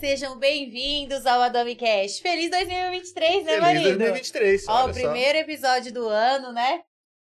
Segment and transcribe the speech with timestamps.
[0.00, 2.20] Sejam bem-vindos ao Adami Cash.
[2.20, 3.98] Feliz 2023, né, Feliz marido?
[3.98, 4.68] 2023.
[4.68, 4.92] Ó, o só.
[4.92, 6.80] primeiro episódio do ano, né?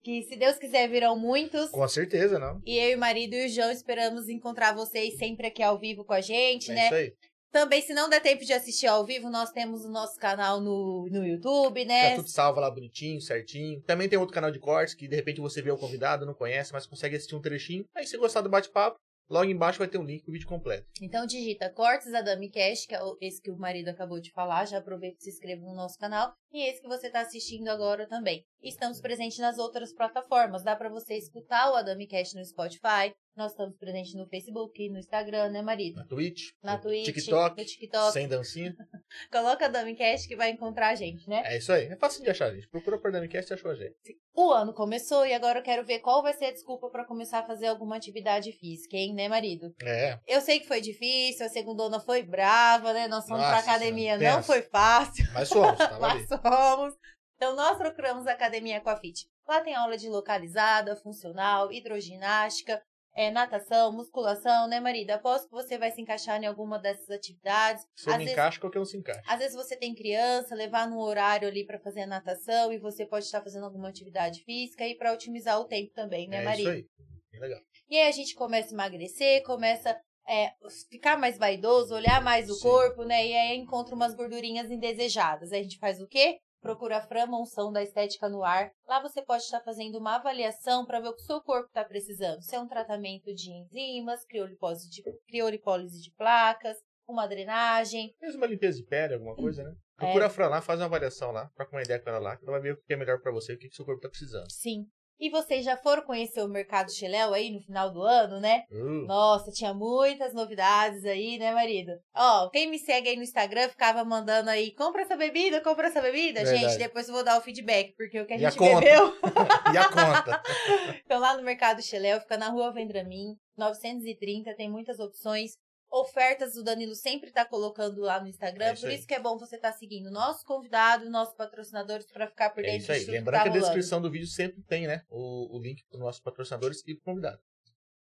[0.03, 1.69] Que se Deus quiser virão muitos.
[1.69, 2.61] Com certeza, não.
[2.65, 6.03] E eu e o marido e o João esperamos encontrar vocês sempre aqui ao vivo
[6.03, 6.85] com a gente, É né?
[6.85, 7.13] isso aí.
[7.51, 11.07] Também, se não der tempo de assistir ao vivo, nós temos o nosso canal no,
[11.11, 12.15] no YouTube, Tá né?
[12.15, 13.79] tudo salvo lá bonitinho, certinho.
[13.83, 16.73] Também tem outro canal de cortes que de repente você vê o convidado, não conhece,
[16.73, 17.85] mas consegue assistir um trechinho.
[17.95, 18.97] Aí se gostar do bate-papo,
[19.29, 20.87] logo embaixo vai ter um link com o vídeo completo.
[21.01, 24.65] Então digita Cortes Adami Cash, que é esse que o marido acabou de falar.
[24.65, 26.33] Já aproveita e se inscreva no nosso canal.
[26.53, 28.45] E esse que você está assistindo agora também.
[28.61, 30.63] Estamos presentes nas outras plataformas.
[30.63, 33.11] Dá para você escutar o Adami Cash no Spotify.
[33.35, 35.95] Nós estamos presentes no Facebook, no Instagram, né, marido?
[35.95, 38.13] Na Twitch, Na Twitch, TikTok, no TikTok.
[38.13, 38.75] sem dancinha.
[39.31, 41.41] Coloca Adami Cash que vai encontrar a gente, né?
[41.43, 41.85] É isso aí.
[41.87, 42.69] É fácil de achar, gente.
[42.69, 43.95] Procura por Damicast e achou a gente.
[44.35, 47.39] O ano começou e agora eu quero ver qual vai ser a desculpa para começar
[47.39, 49.73] a fazer alguma atividade física, hein, né, marido?
[49.83, 50.19] É.
[50.27, 53.07] Eu sei que foi difícil, a segundona foi brava, né?
[53.07, 55.25] Nós fomos pra Nossa academia, não foi fácil.
[55.33, 56.27] Mas somos, tava ali.
[56.43, 56.93] Somos.
[57.35, 59.25] Então, nós procuramos a Academia Aquafit.
[59.47, 62.81] Lá tem aula de localizada, funcional, hidroginástica,
[63.15, 65.11] é, natação, musculação, né, marido?
[65.11, 67.83] Aposto que você vai se encaixar em alguma dessas atividades.
[67.95, 69.21] Se eu Às me vezes- encaixa, qualquer um se encaixa.
[69.27, 73.05] Às vezes você tem criança, levar num horário ali para fazer a natação e você
[73.05, 76.69] pode estar fazendo alguma atividade física e para otimizar o tempo também, né, é marido?
[76.73, 76.85] isso aí.
[77.31, 77.59] Bem legal.
[77.89, 80.51] E aí a gente começa a emagrecer, começa é,
[80.89, 82.61] ficar mais vaidoso, olhar mais o Sim.
[82.61, 83.25] corpo, né?
[83.27, 85.51] E aí encontra umas gordurinhas indesejadas.
[85.51, 86.37] Aí a gente faz o quê?
[86.61, 88.71] Procura a Frama Unção da Estética no Ar.
[88.87, 91.83] Lá você pode estar fazendo uma avaliação para ver o que o seu corpo está
[91.83, 92.41] precisando.
[92.41, 98.13] Se é um tratamento de enzimas, criolipólise de, criolipólise de placas, uma drenagem.
[98.21, 99.65] Mesmo uma limpeza de pele, alguma coisa, É.
[99.65, 99.71] né?
[99.97, 102.43] Procura a Fran lá, faz uma avaliação lá, troca uma ideia com ela lá, que
[102.43, 104.09] ela vai ver o que é melhor pra você, o que, que seu corpo tá
[104.09, 104.49] precisando.
[104.49, 104.85] Sim.
[105.19, 108.63] E vocês já foram conhecer o Mercado Cheléu aí no final do ano, né?
[108.71, 111.91] Uh, Nossa, tinha muitas novidades aí, né, marido?
[112.13, 116.01] Ó, quem me segue aí no Instagram ficava mandando aí, compra essa bebida, compra essa
[116.01, 116.43] bebida.
[116.43, 116.59] Verdade.
[116.59, 118.79] Gente, depois eu vou dar o feedback, porque o que a E a gente conta?
[118.79, 119.13] bebeu.
[119.73, 120.43] e a conta?
[121.05, 125.51] Então lá no Mercado Cheléu, fica na rua Vendramin, 930, tem muitas opções.
[125.95, 128.95] Ofertas o Danilo sempre tá colocando lá no Instagram, É isso por aí.
[128.95, 132.49] isso que é bom você estar tá seguindo o nosso convidado, nossos patrocinadores para ficar
[132.49, 132.99] por É dentro isso aí.
[132.99, 133.73] de tudo Lembrando que que tá a rolando.
[133.75, 135.03] descrição do vídeo sempre tem, né?
[135.07, 137.39] O, o link para nossos patrocinadores e pro convidado.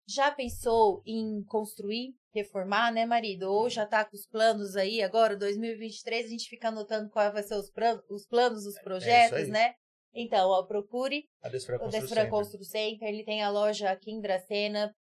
[0.07, 3.43] Já pensou em construir, reformar, né, marido?
[3.51, 7.43] Ou já tá com os planos aí agora, 2023, a gente fica anotando quais vai
[7.43, 9.73] ser os, plan os planos, os projetos, É né?
[10.13, 12.07] Então, ó, procure A Desfra o Construção.
[12.07, 14.93] Desfran Constru Center, ele tem a loja aqui em Dracena,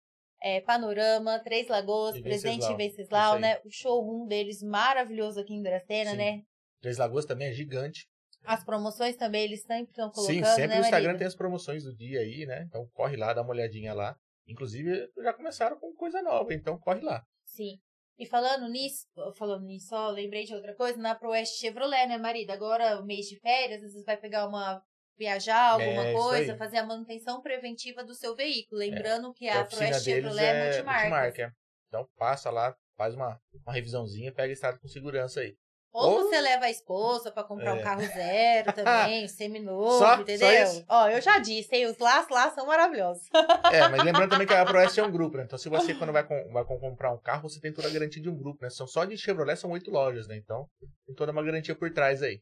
[0.43, 2.77] é, Panorama, Três Lagoas, Presidente Venceslau.
[2.77, 3.41] Venceslau, Isso aí.
[3.41, 3.61] né?
[3.65, 6.17] O showroom deles maravilhoso aqui em Dracena, Sim.
[6.17, 6.41] né?
[6.81, 8.05] Três Lagoas também é gigante.
[8.43, 11.19] As promoções também eles sempre estão colocando, Sim, sempre né, no Instagram marido?
[11.19, 12.63] tem as promoções do dia aí, né?
[12.67, 14.17] Então corre lá, dá uma olhadinha lá.
[14.45, 17.23] Inclusive, já começaram com coisa nova, então corre lá.
[17.45, 17.79] Sim.
[18.19, 22.51] E falando nisso, falando nisso, ó, lembrei de outra coisa, na Proeste Chevrolet, né, marido?
[22.51, 24.83] Agora, o mês de férias, às vezes vai pegar uma.
[25.17, 26.53] Viajar, alguma É, coisa.
[26.53, 26.57] É.
[26.57, 28.79] fazer a manutenção preventiva do seu veículo.
[28.79, 31.01] Lembrando que a a Proeste Chevrolet é é multimarca.
[31.09, 31.53] multimarca.
[31.87, 35.55] Então passa lá, faz uma, uma revisãozinha, pega estrada com segurança aí.
[35.95, 37.83] Ou Ou- você leva a esposa pra comprar um É.
[37.83, 38.73] carro zero
[39.21, 40.63] também, seminovo, Só- só entendeu?
[40.63, 40.83] isso?
[40.89, 43.29] Ó, eu já disse, hein, os laços lá são maravilhosos.
[43.71, 45.43] É, mas lembrando também que a ProS é um grupo, né?
[45.43, 47.91] Então se você quando vai, com, vai com- comprar um carro, você tem toda a
[47.91, 48.71] garantia de um grupo, né?
[48.71, 50.35] São só de Chevrolet, são oito lojas, né?
[50.35, 50.67] Então
[51.05, 52.41] tem toda uma garantia por trás aí.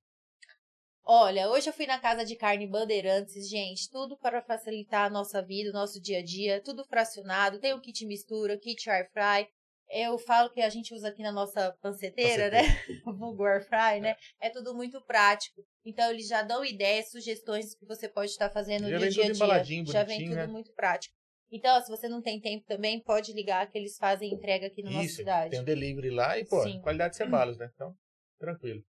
[1.14, 5.42] Olha, hoje eu fui na casa de carne Bandeirantes, gente, tudo para facilitar a nossa
[5.42, 9.46] vida, o nosso dia a dia, tudo fracionado, tem o kit mistura, kit air fry.
[9.90, 12.60] Eu falo que a gente usa aqui na nossa panceteira, né?
[13.06, 14.16] O vulgo air fry, né?
[14.40, 15.62] É tudo muito prático.
[15.84, 19.34] Então eles já dão ideias, sugestões que você pode estar fazendo Já no dia a
[19.34, 19.84] dia.
[19.86, 20.48] já vem tudo né?
[20.48, 21.14] muito prático.
[21.52, 24.92] Então, se você não tem tempo também, pode ligar que eles fazem entrega aqui na
[24.92, 25.50] nossa Isso, cidade.
[25.50, 26.80] tem um delivery lá e, pô, Sim.
[26.80, 27.70] qualidade sem balas, né?
[27.76, 27.94] Então,
[28.40, 28.82] tranquilo.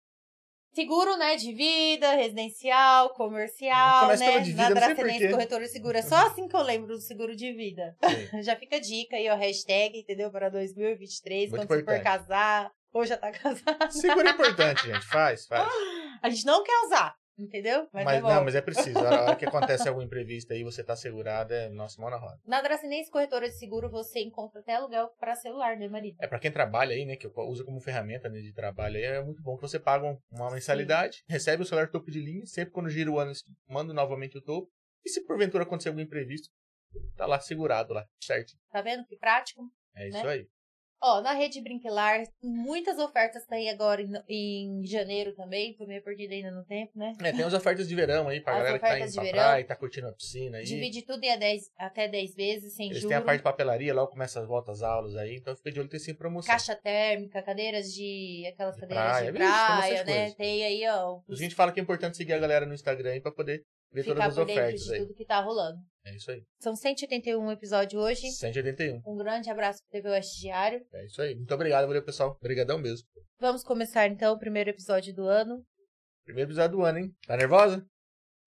[0.73, 4.39] Seguro, né, de vida, residencial, comercial, Começa né?
[4.39, 5.29] de vida, na Dracenense.
[5.29, 5.97] Corretora de Seguro.
[5.97, 7.95] É só assim que eu lembro do seguro de vida.
[8.43, 10.31] Já fica a dica aí, ó, hashtag, entendeu?
[10.31, 12.03] Para 2023, Muito quando você for importante.
[12.03, 13.91] casar, ou já tá casado.
[13.91, 15.05] Seguro é importante, gente.
[15.07, 15.67] Faz, faz.
[16.21, 17.87] A gente não quer usar, entendeu?
[17.93, 18.99] Mas, Mas, é não, mas é preciso.
[18.99, 19.45] A hora que
[19.79, 22.39] acontece algum imprevisto aí, você tá segurado, é nossa mão na roda.
[22.45, 26.17] Na Dracenense Corretora de Seguro, você encontra até aluguel para celular, né, marido?
[26.19, 27.15] É pra quem trabalha aí, né?
[27.15, 30.17] Que usa como ferramenta né, de trabalho aí, é muito bom que você paga um-
[30.31, 33.31] uma mensalidade, recebe o celular topo de linha, sempre quando gira o ano,
[33.67, 34.69] manda novamente o topo,
[35.03, 36.47] E se porventura acontecer algum imprevisto,
[37.17, 38.53] tá lá segurado lá, certo?
[38.71, 39.63] Tá vendo que prático?
[39.95, 40.09] É Né?
[40.09, 40.47] isso aí.
[41.03, 45.73] Ó, na rede Brinquelar, muitas ofertas tem agora em, em janeiro também.
[45.73, 47.13] Tô meio perdida ainda no tempo, né?
[47.21, 49.39] É, tem as ofertas de verão aí pra As galera que tá indo pra verão.
[49.39, 50.63] praia, tá curtindo a piscina aí.
[50.63, 53.09] Divide tudo em a 10, até 10 vezes, sem Eles juros.
[53.09, 55.89] têm a parte de papelaria, logo começa as voltas aulas aí, então fica de olho,
[55.89, 56.51] tem sempre promoção.
[56.53, 58.45] Caixa térmica, cadeiras de.
[58.53, 60.21] aquelas De cadeiras praia, de praia, bastante né?
[60.21, 60.35] coisa.
[60.35, 61.19] Tem aí, ó.
[61.27, 64.03] A gente fala que é importante seguir a galera no Instagram aí pra poder ver
[64.03, 64.99] ficar todas as por dentro ofertas de aí.
[65.01, 65.77] tudo que tá rolando.
[66.03, 66.43] É isso aí.
[66.59, 68.31] São 181 episódios hoje.
[68.31, 69.01] 181.
[69.05, 70.81] Um grande abraço pro TV Oeste Diário.
[70.93, 71.35] É isso aí.
[71.35, 72.37] Muito obrigado, valeu, pessoal.
[72.39, 73.07] Obrigadão mesmo.
[73.39, 75.63] Vamos começar então o primeiro episódio do ano.
[76.25, 77.11] Primeiro episódio do ano, hein?
[77.27, 77.85] Tá nervosa?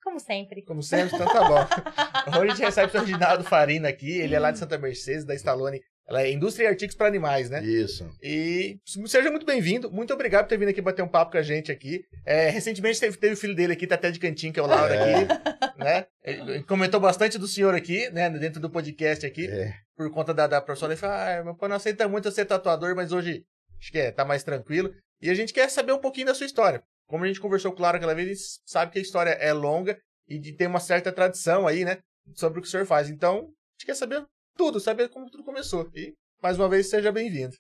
[0.03, 0.63] Como sempre.
[0.65, 2.37] Como sempre, então tá bom.
[2.39, 4.19] Hoje a gente recebe o seu Reginaldo Farina aqui.
[4.19, 5.81] Ele é lá de Santa Mercedes, da Stallone.
[6.07, 7.65] Ela é Indústria e Artigos para Animais, né?
[7.65, 8.07] Isso.
[8.23, 9.91] E seja muito bem-vindo.
[9.91, 12.05] Muito obrigado por ter vindo aqui bater um papo com a gente aqui.
[12.27, 14.67] É, recentemente teve, teve o filho dele aqui, tá até de cantinho, que é o
[14.67, 15.15] Laura É.
[15.15, 15.79] aqui.
[15.79, 16.07] Né?
[16.23, 18.29] Ele comentou bastante do senhor aqui, né?
[18.31, 19.47] Dentro do podcast aqui.
[19.47, 19.75] É.
[19.97, 20.89] Por conta da, da profissão.
[20.91, 23.43] Ele falou, ah, meu pai não aceita muito eu ser tatuador, mas hoje
[23.81, 24.93] acho que é, tá mais tranquilo.
[25.23, 26.83] E a gente quer saber um pouquinho da sua história.
[27.07, 29.53] Como a gente conversou com o Laura aquela vez, ele sabe que a história é
[29.55, 29.99] longa
[30.29, 31.99] e de- tem uma certa tradição aí, né?
[32.35, 33.09] Sobre o que o senhor faz.
[33.11, 34.23] Então, a gente quer saber
[34.57, 35.91] tudo, saber como tudo começou.
[35.95, 37.57] E, mais uma vez, seja bem-vindo.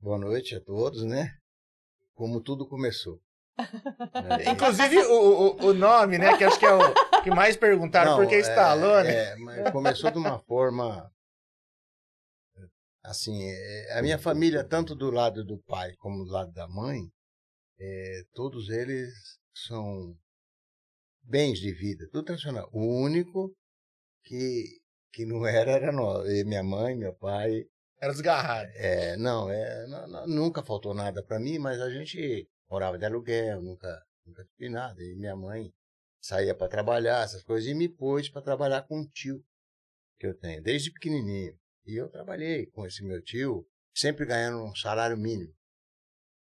[0.00, 1.30] Boa noite a todos, né?
[2.14, 3.20] Como tudo começou.
[4.40, 4.50] É.
[4.50, 6.36] Inclusive, o, o, o nome, né?
[6.36, 9.08] Que acho que é o que mais perguntaram, Não, por que é- Stallone?
[9.10, 11.10] É, mas começou de uma forma.
[13.04, 17.00] Assim, é, a minha família, tanto do lado do pai como do lado da mãe,
[17.78, 19.12] é, todos eles
[19.54, 20.14] são
[21.22, 22.68] bens de vida, tudo tradicional.
[22.72, 23.54] O único
[24.24, 24.79] que,
[25.12, 26.28] que não era, era nós.
[26.28, 27.64] E minha mãe, meu pai,
[28.02, 28.70] Era desgarrado.
[28.76, 33.04] É, não, é, não- não- nunca faltou nada para mim, mas a gente morava de
[33.04, 35.02] aluguel, nunca, nunca tive nada.
[35.02, 35.70] E minha mãe
[36.20, 39.44] saía para trabalhar, essas coisas, e me pôs para trabalhar com um tio
[40.18, 41.54] que eu tenho, desde pequenininho.
[41.86, 45.52] E eu trabalhei com esse meu tio, sempre ganhando um salário mínimo.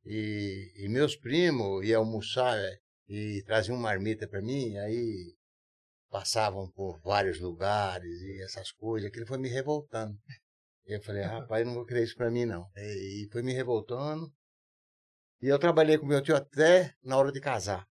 [0.05, 2.77] E, e meus primos iam almoçar é,
[3.09, 5.35] e traziam marmita para mim, aí
[6.09, 10.17] passavam por vários lugares e essas coisas, aquilo foi me revoltando.
[10.85, 12.69] Eu falei, rapaz, eu não vou querer isso pra mim, não.
[12.75, 14.33] E foi me revoltando.
[15.41, 17.85] E eu trabalhei com meu tio até na hora de casar.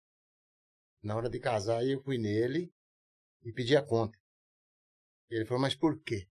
[1.03, 2.73] Na hora de casar, eu fui nele
[3.43, 4.17] e pedi a conta.
[5.29, 6.27] Ele falou, mas por quê?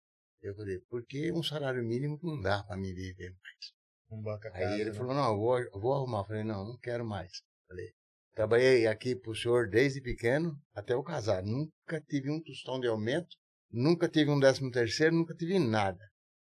[0.43, 3.81] Eu falei, porque um salário mínimo não dá pra mim viver mais.
[4.11, 4.97] Um Aí casa, ele né?
[4.97, 6.21] falou, não, eu vou, eu vou arrumar.
[6.21, 7.43] Eu falei, não, não quero mais.
[7.69, 7.95] Falei,
[8.35, 11.43] trabalhei aqui pro senhor desde pequeno até eu casar.
[11.43, 13.37] Nunca tive um tostão de aumento,
[13.71, 16.01] nunca tive um décimo terceiro, nunca tive nada.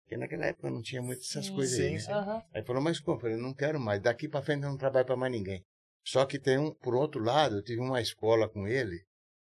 [0.03, 1.55] Porque naquela época não tinha muitas essas Sim.
[1.55, 1.99] coisas aí, Sim, né?
[1.99, 2.13] sim.
[2.13, 2.43] Aham.
[2.55, 3.17] Aí falou, mas como?
[3.17, 4.01] Eu falei, não quero mais.
[4.01, 5.65] Daqui pra frente eu não trabalho pra mais ninguém.
[6.05, 9.05] Só que tem um, por outro lado, eu tive uma escola com ele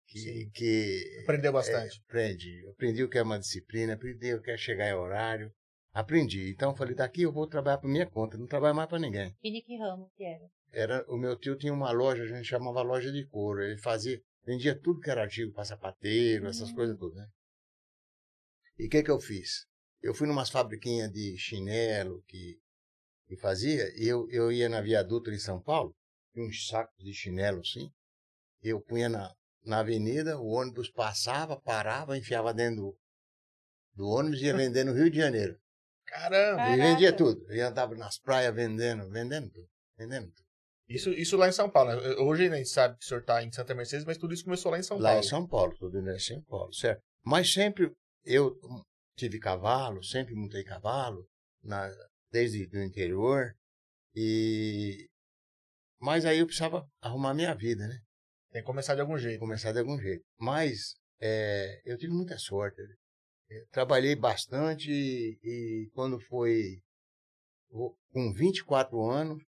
[0.07, 1.98] que, que Aprendeu bastante.
[1.98, 2.68] é, aprendi.
[2.69, 5.51] Aprendi o que é uma disciplina, aprendi o que é chegar em horário.
[5.94, 6.50] Aprendi.
[6.51, 9.36] Então eu falei, daqui eu vou trabalhar por minha conta, não trabalho mais pra ninguém.
[9.44, 10.50] E Nick Ramos, que era.
[10.71, 13.62] Era, o meu tio tinha uma loja, a gente chamava loja de couro.
[13.62, 16.75] Ele fazia, vendia tudo que era artigo para sapateiro, essas Hum.
[16.75, 17.27] coisas tudo, né?
[18.77, 19.66] E o que que eu fiz?
[20.01, 22.57] Eu fui numas fabriquinhas de chinelo que,
[23.27, 25.94] que fazia, e eu, eu ia na viaduto em São Paulo,
[26.33, 27.91] tinha uns sacos de chinelo assim,
[28.63, 29.34] eu punha na,
[29.65, 32.98] na avenida, o ônibus passava, parava, enfiava dentro do,
[33.96, 35.60] do ônibus e ia vender no Rio de Janeiro.
[36.05, 36.67] Caramba!
[36.70, 37.46] E vendia tudo.
[37.51, 40.49] Eu andava nas praias vendendo, vendendo tudo, vendendo tudo.
[40.89, 41.91] Isso, isso lá em São Paulo.
[41.91, 42.15] né?
[42.17, 44.72] Hoje a gente sabe que o senhor tá em Santa Mercedes, mas tudo isso começou
[44.72, 45.19] lá em São lá Paulo.
[45.19, 47.01] em São Paulo, tudo em São Paulo, certo?
[47.24, 47.91] Mas sempre
[48.25, 48.55] eu
[49.15, 51.27] tive cavalo, sempre montei cavalo,
[51.63, 51.88] na,
[52.31, 53.53] desde o interior,
[54.15, 55.08] e
[56.01, 58.00] mas aí eu precisava arrumar minha vida, né?
[58.51, 59.39] Tem que começar de algum jeito.
[59.39, 60.24] Começar de algum jeito.
[60.39, 62.81] Mas é, eu tive muita sorte.
[62.81, 62.96] né?
[63.50, 66.79] Eu trabalhei bastante e, e quando foi
[67.69, 69.43] com 24 anos,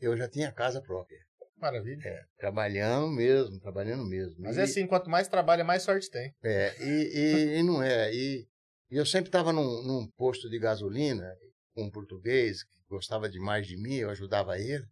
[0.00, 1.18] eu já tinha casa própria.
[1.56, 2.02] Maravilha.
[2.06, 4.36] É, trabalhando mesmo, trabalhando mesmo.
[4.40, 6.34] Mas E- é assim, quanto mais trabalha, mais sorte tem.
[6.42, 8.12] É, e, e, e não é.
[8.14, 8.46] E,
[8.90, 11.26] e eu sempre estava num, num posto de gasolina
[11.74, 14.84] com um português que gostava demais de mim, eu ajudava ele.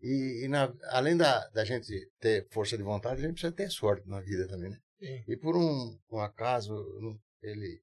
[0.00, 1.86] E, na- além da, da gente
[2.20, 4.78] ter força de vontade, a gente precisa ter sorte na vida também, né?
[4.98, 5.24] Sim.
[5.28, 6.74] E por um, um acaso,
[7.42, 7.80] ele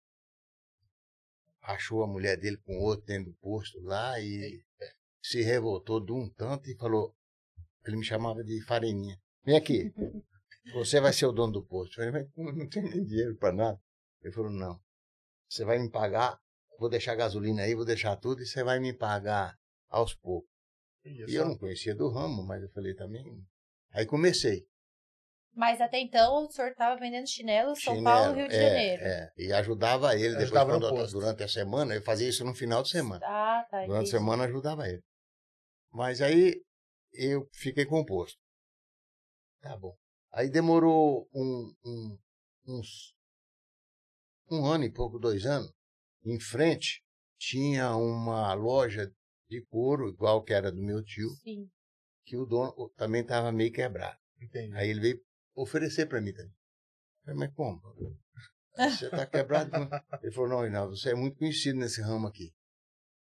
[1.61, 4.61] achou a mulher dele com outro dentro do posto lá e
[5.27, 7.15] se revoltou de um tanto e falou,
[7.83, 9.17] ele me chamava de fareninha.
[9.43, 9.91] Vem aqui,
[10.73, 11.99] você vai ser o dono do posto.
[11.99, 13.79] Eu falei, mas eu não tenho nem dinheiro para nada.
[14.21, 14.79] Ele falou, não,
[15.49, 16.37] você vai me pagar,
[16.79, 19.55] vou deixar gasolina aí, vou deixar tudo e você vai me pagar
[19.89, 20.49] aos poucos.
[21.03, 23.23] E eu não conhecia do ramo, mas eu falei também.
[23.93, 24.63] Aí comecei.
[25.55, 29.03] Mas até então o senhor estava vendendo chinelo São Chinelo, Paulo, Rio de é, Janeiro.
[29.03, 29.31] é.
[29.37, 31.13] E ajudava ele depois, Ajudava quando eu- posto.
[31.13, 33.21] durante a semana, eu fazia isso no final de semana.
[33.25, 33.85] Ah, tá.
[33.85, 35.01] Durante a semana ajudava ele.
[35.95, 36.61] Mas aí
[37.13, 38.37] eu fiquei composto.
[39.61, 39.95] Tá bom.
[40.33, 42.19] Aí demorou um, um-
[42.67, 43.15] uns
[44.51, 45.71] um ano e pouco, dois anos.
[46.25, 47.01] Em frente
[47.39, 49.09] tinha uma loja
[49.49, 51.71] de couro, igual que era do meu tio, Sim.
[52.25, 54.19] que o dono também estava meio quebrado.
[54.41, 54.75] Entendi.
[54.75, 55.21] Aí ele veio
[55.55, 56.51] oferecer para mim também.
[56.51, 57.81] Eu falei, mas como?
[58.75, 59.71] Você está quebrado?
[60.21, 62.53] Ele falou, não, Reinaldo, você é muito conhecido nesse ramo aqui.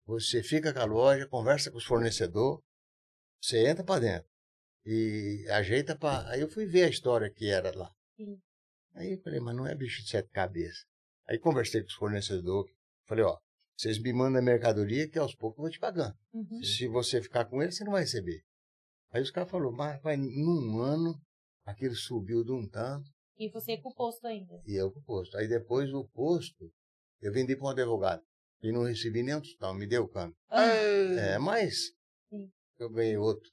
[0.06, 2.64] Você fica com a loja, conversa com os fornecedores,
[3.42, 4.30] você entra para dentro
[4.86, 6.30] e ajeita para...
[6.30, 7.92] Aí eu fui ver a história que era lá.
[8.16, 8.40] Sim.
[8.94, 10.86] Aí eu falei, mas não é bicho de sete cabeças.
[11.28, 12.72] Aí conversei com os fornecedores,
[13.08, 13.38] falei, ó,
[13.76, 16.16] vocês me mandam a mercadoria que aos poucos eu vou te pagando.
[16.34, 16.62] Uhum.
[16.64, 18.42] Se você ficar com ele, você não vai receber.
[19.12, 21.20] Aí os caras falaram, mas vai, num ano,
[21.66, 24.62] aquilo subiu de um tanto, E você com o posto ainda.
[24.66, 25.36] e eu com o posto.
[25.38, 26.72] Aí depois o posto,
[27.22, 28.24] eu vendi para um advogado.
[28.62, 30.36] E não recebi nem um tostão, me deu o câmbio.
[30.50, 31.92] Ah, É, mas
[32.30, 32.50] Sim.
[32.80, 33.50] eu ganhei outro.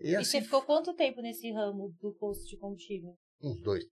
[0.00, 3.14] E e assim, você ficou quanto tempo nesse ramo do posto de combustível?
[3.42, 3.84] uns dois.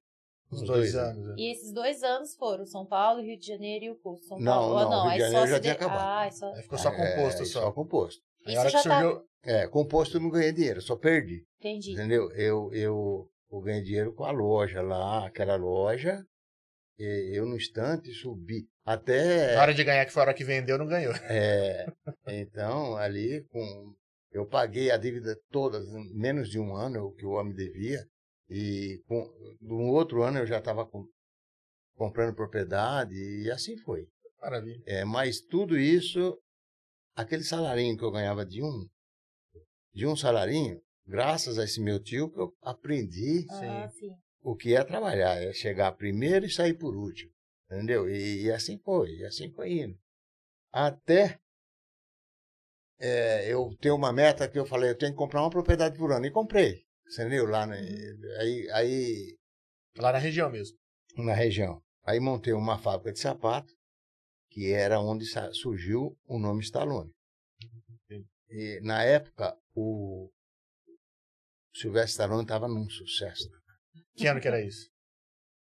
[0.52, 1.26] Uns dois anos.
[1.26, 1.34] né?
[1.38, 4.26] E esses dois anos foram São Paulo, Rio de Janeiro e o posto.
[4.26, 4.74] São Não, Paulo.
[4.74, 6.08] não, Ou não, Rio de aí Janeiro só já se tinha de- acabado.
[6.18, 6.52] Ah, é só...
[6.54, 7.60] Aí ficou só composto, É, só.
[7.62, 8.22] Só composto.
[8.46, 9.00] E Aí a hora você que já tá...
[9.02, 9.26] surgiu...
[9.42, 11.44] É, composto eu não ganhei dinheiro, só perdi.
[11.58, 11.92] Entendi.
[11.92, 12.30] Entendeu?
[12.32, 16.24] Eu, eu, eu ganhei dinheiro com a loja lá, aquela loja.
[16.98, 18.66] E eu no instante subi.
[18.84, 19.54] Até.
[19.54, 21.12] Na hora de ganhar, que foi a hora que vendeu, não ganhou.
[21.28, 21.86] É,
[22.28, 23.94] então, ali, com,
[24.32, 25.80] eu paguei a dívida toda,
[26.14, 28.06] menos de um ano, o que o homem devia.
[28.48, 29.28] E com,
[29.60, 30.88] no outro ano eu já estava
[31.96, 34.06] comprando propriedade, e assim foi.
[34.40, 34.80] Maravilha.
[34.86, 36.38] É, mas tudo isso,
[37.14, 38.86] aquele salarinho que eu ganhava de um,
[39.92, 44.14] de um salarinho, graças a esse meu tio, que eu aprendi Ah, sim.
[44.46, 47.32] O que é trabalhar, é chegar primeiro e sair por último,
[47.68, 48.08] entendeu?
[48.08, 49.98] E, e assim foi, e assim foi indo.
[50.72, 51.40] Até
[53.00, 56.12] é, eu ter uma meta que eu falei, eu tenho que comprar uma propriedade por
[56.12, 57.44] ano, e comprei, entendeu?
[57.44, 57.76] Lá, né?
[58.38, 59.36] aí, aí
[59.98, 60.78] Lá na região mesmo.
[61.16, 61.82] na região.
[62.04, 63.74] Aí montei uma fábrica de sapato,
[64.52, 65.24] que era onde
[65.54, 67.10] surgiu o nome Stallone.
[68.48, 70.30] E na época, o
[71.74, 73.50] Silvestre Stallone estava num sucesso.
[74.16, 74.88] Que ano que era isso?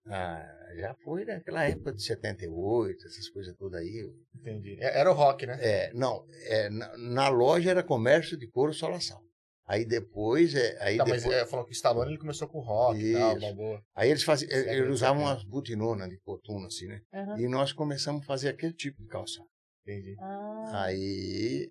[0.07, 0.43] Ah,
[0.77, 4.11] já foi naquela época de 78, essas coisas todas aí.
[4.35, 4.77] Entendi.
[4.81, 5.59] É- Era o rock, né?
[5.61, 9.21] É, não, é, na, na loja era comércio de couro solação.
[9.67, 12.59] Aí depois, é, aí Tá, mas depois, é, falou que o Stallone ele começou com
[12.61, 13.83] rock e tal, uma boa.
[13.95, 15.35] aí eles faziam, eles usavam 70.
[15.35, 17.03] umas butinonas de coturno assim, né?
[17.13, 17.39] Aham.
[17.39, 19.47] E nós começamos a fazer aquele tipo de calçado.
[19.83, 20.17] Entendi.
[20.19, 21.71] Ah, Aí,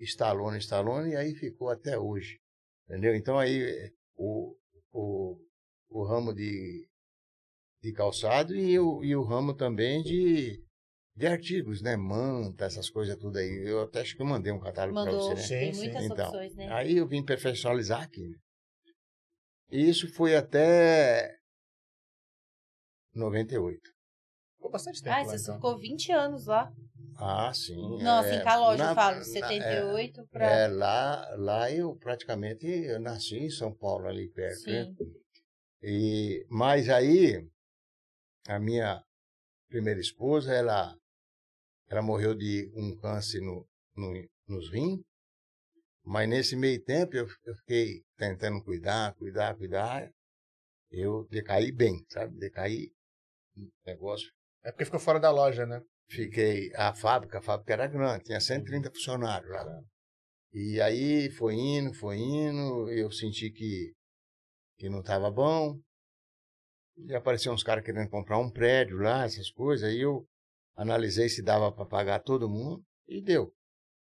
[0.00, 2.40] Stallone, Stallone, e aí ficou até hoje.
[2.88, 3.14] Entendeu?
[3.14, 4.56] Então aí eh, o,
[4.92, 5.36] o,
[5.88, 6.88] o ramo de,
[7.82, 10.62] de calçado e o, e o ramo também de,
[11.14, 11.96] de artigos, né?
[11.96, 13.68] Manta, essas coisas tudo aí.
[13.68, 15.40] Eu até acho que eu mandei um catálogo para você, né?
[15.42, 15.84] Sim, Tem sim.
[15.84, 16.68] muitas Então, opções, né?
[16.72, 18.28] Aí eu vim perfeccionalizar aqui.
[18.28, 18.36] Né?
[19.70, 21.36] E isso foi até
[23.14, 23.80] 98.
[24.56, 25.54] Ficou bastante tempo Ah, lá, você então.
[25.56, 26.72] ficou 20 anos lá.
[27.18, 27.98] Ah, sim.
[28.02, 30.46] Não, é, assim, loja na- eu falo, na- 78 pra...
[30.46, 34.70] É, lá, lá eu praticamente eu nasci em São Paulo, ali perto.
[34.70, 34.94] né?
[35.88, 37.48] E, mas aí,
[38.48, 39.00] a minha
[39.68, 40.92] primeira esposa, ela,
[41.88, 43.64] ela morreu de um câncer no,
[43.94, 45.00] no, nos rins.
[46.04, 50.10] Mas nesse meio tempo eu, eu fiquei tentando cuidar, cuidar, cuidar.
[50.90, 52.36] Eu decaí bem, sabe?
[52.36, 52.90] Decaí
[53.54, 54.28] no negócio.
[54.64, 55.80] É porque ficou fora da loja, né?
[56.10, 56.72] Fiquei.
[56.74, 59.82] A fábrica, a fábrica era grande, tinha 130 funcionários lá.
[60.52, 63.92] E aí foi indo, foi indo, eu senti que,
[64.76, 65.78] que não estava bom.
[66.96, 69.88] E apareceram uns caras querendo comprar um prédio lá, essas coisas.
[69.88, 70.26] Aí eu
[70.74, 73.52] analisei se dava para pagar todo mundo e deu.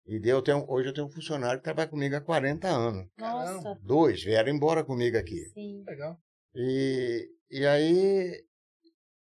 [0.07, 3.07] E deu, eu tenho- hoje eu tenho um funcionário que trabalha comigo há 40 anos.
[3.19, 5.45] Nossa, Dois vieram embora comigo aqui.
[5.53, 5.85] sim.
[5.87, 6.19] Legal.
[6.55, 8.45] E, e aí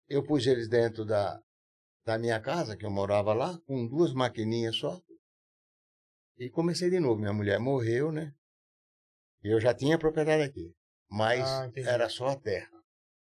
[0.09, 1.39] eu pus eles dentro da,
[2.07, 4.99] da minha casa, que eu morava lá, com duas maquininhas só.
[6.39, 7.21] E comecei de novo.
[7.21, 8.33] Minha mulher morreu, né?
[9.43, 10.73] E eu já tinha propriedade aqui.
[11.11, 11.89] Mas Ah, entendi.
[11.89, 12.71] era só a terra,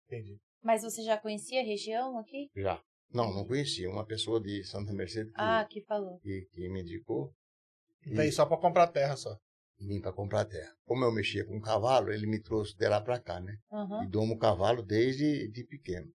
[0.08, 0.38] Entendi.
[0.64, 2.50] Mas você já conhecia a região aqui?
[2.56, 2.82] já.
[3.14, 3.90] Não, não conhecia.
[3.90, 6.20] Uma pessoa de Santa Mercedes que, Ah, que falou.
[6.20, 7.34] que, que me indicou.
[8.06, 9.38] E só pra comprar terra só.
[9.80, 10.74] Vim para comprar terra.
[10.86, 13.58] Como eu mexia com cavalo, ele me trouxe de lá para cá, né?
[13.72, 14.04] Aham.
[14.04, 16.12] E domo cavalo desde de pequeno.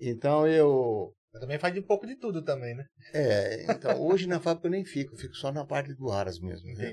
[0.00, 2.86] Então eu Mas também faz um pouco de tudo também, né?
[3.12, 6.38] É, então, hoje na fábrica eu nem fico, eu fico só na parte do aras
[6.38, 6.72] mesmo.
[6.74, 6.92] né?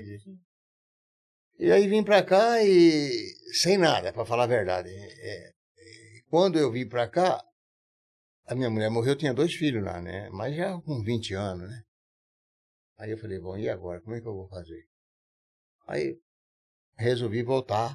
[1.60, 4.88] E aí vim pra cá e sem nada, pra falar a verdade.
[4.88, 5.52] É, é,
[6.30, 7.44] quando eu vim pra cá,
[8.46, 10.30] a minha mulher morreu, eu tinha dois filhos lá, né?
[10.30, 11.82] Mas já com 20 anos, né?
[12.96, 14.00] Aí eu falei, bom, e agora?
[14.00, 14.86] Como é que eu vou fazer?
[15.86, 16.18] Aí
[16.96, 17.94] resolvi voltar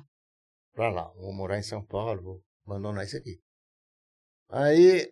[0.73, 1.11] pra lá.
[1.13, 3.41] Vou morar em São Paulo, vou abandonar isso aqui.
[4.47, 5.11] Aí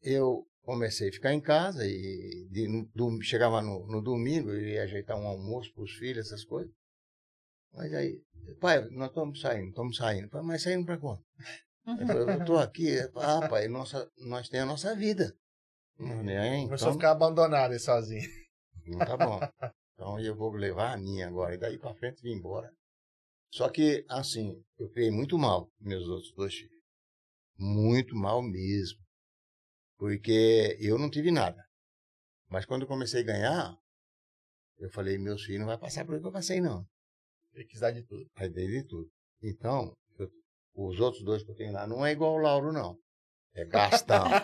[0.00, 4.84] eu comecei a ficar em casa e de, no, chegava no, no domingo e ia
[4.84, 6.74] ajeitar um almoço para os filhos, essas coisas.
[7.72, 8.22] Mas aí,
[8.60, 10.28] pai, nós estamos saindo, estamos saindo.
[10.28, 11.24] Pai, mas saindo para quando?
[11.86, 12.98] Eu estou aqui.
[13.14, 15.36] Ah, pai, nossa, nós temos a nossa vida.
[15.98, 16.64] Né?
[16.64, 18.28] Começou então, a ficar abandonado aí sozinho.
[18.86, 19.40] Não tá bom.
[19.94, 21.54] Então eu vou levar a minha agora.
[21.54, 22.70] E daí para frente vim embora.
[23.52, 26.76] Só que, assim, eu criei muito mal meus outros dois filhos.
[27.56, 28.98] Muito mal mesmo.
[29.96, 31.64] Porque eu não tive nada.
[32.48, 33.74] Mas quando eu comecei a ganhar,
[34.78, 36.86] eu falei, meus filhos não vai passar por que eu passei, não.
[37.56, 38.26] Ele quis dar de tudo.
[38.36, 39.08] Vai dar de tudo.
[39.42, 40.28] Então, eu,
[40.74, 42.98] os outros dois que eu tenho lá não é igual o Lauro, não.
[43.54, 44.26] É Gastão.
[44.28, 44.40] é.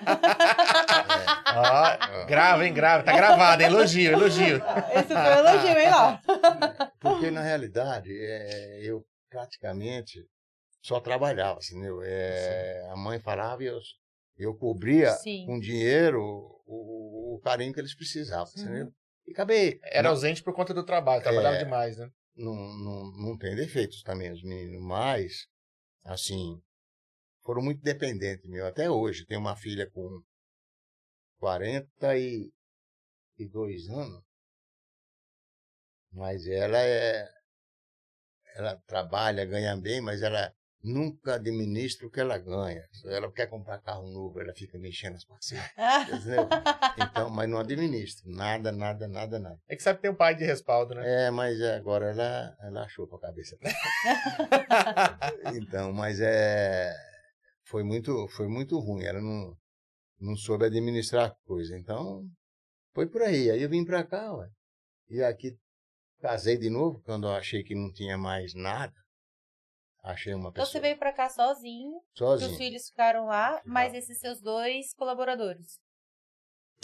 [1.55, 3.05] Ah, grava, hein, grava.
[3.05, 4.57] Tá gravado, elogio, elogio.
[4.95, 6.19] Esse foi um elogio, hein, Lauro?
[6.99, 10.27] Porque, na realidade, é, eu praticamente
[10.83, 13.79] só trabalhava, assim, é, a mãe falava e eu,
[14.39, 15.45] eu cobria Sim.
[15.47, 16.21] com dinheiro
[16.67, 18.63] o, o, carinho que eles precisavam, uhum.
[18.63, 18.93] entendeu?
[19.27, 19.79] E acabei.
[19.85, 22.09] Era não, ausente por conta do trabalho, trabalhava é, demais, né?
[22.35, 25.47] Não, não, não tem defeitos também os meninos, mas,
[26.05, 26.63] assim,
[27.43, 28.67] foram muito dependentes meu.
[28.67, 30.23] Até hoje, tenho uma filha com
[31.39, 34.25] 42 anos,
[36.13, 37.29] mas ela é.
[38.55, 42.83] Ela trabalha, ganha bem, mas ela nunca administra o que ela ganha.
[42.93, 45.71] Se ela quer comprar carro novo, ela fica mexendo as parcelas.
[46.99, 48.25] Então, mas não administra.
[48.27, 49.59] Nada, nada, nada, nada.
[49.69, 51.27] É que sabe que tem um pai de respaldo, né?
[51.27, 53.57] É, mas agora ela, ela achou pra cabeça.
[55.55, 56.93] então, mas é.
[57.65, 59.05] Foi muito, foi muito ruim.
[59.05, 59.57] Ela não,
[60.21, 61.77] não soube administrar a coisa.
[61.77, 62.25] Então,
[62.95, 63.51] foi por aí.
[63.51, 64.49] Aí eu vim pra cá, ué.
[65.09, 65.57] E aqui
[66.21, 68.95] casei de novo, quando eu achei que não tinha mais nada.
[70.03, 70.65] Achei uma pessoa.
[70.69, 72.03] Então você veio para cá sozinho.
[72.15, 72.51] Sozinho.
[72.51, 75.79] Os filhos ficaram lá, mas esses seus dois colaboradores.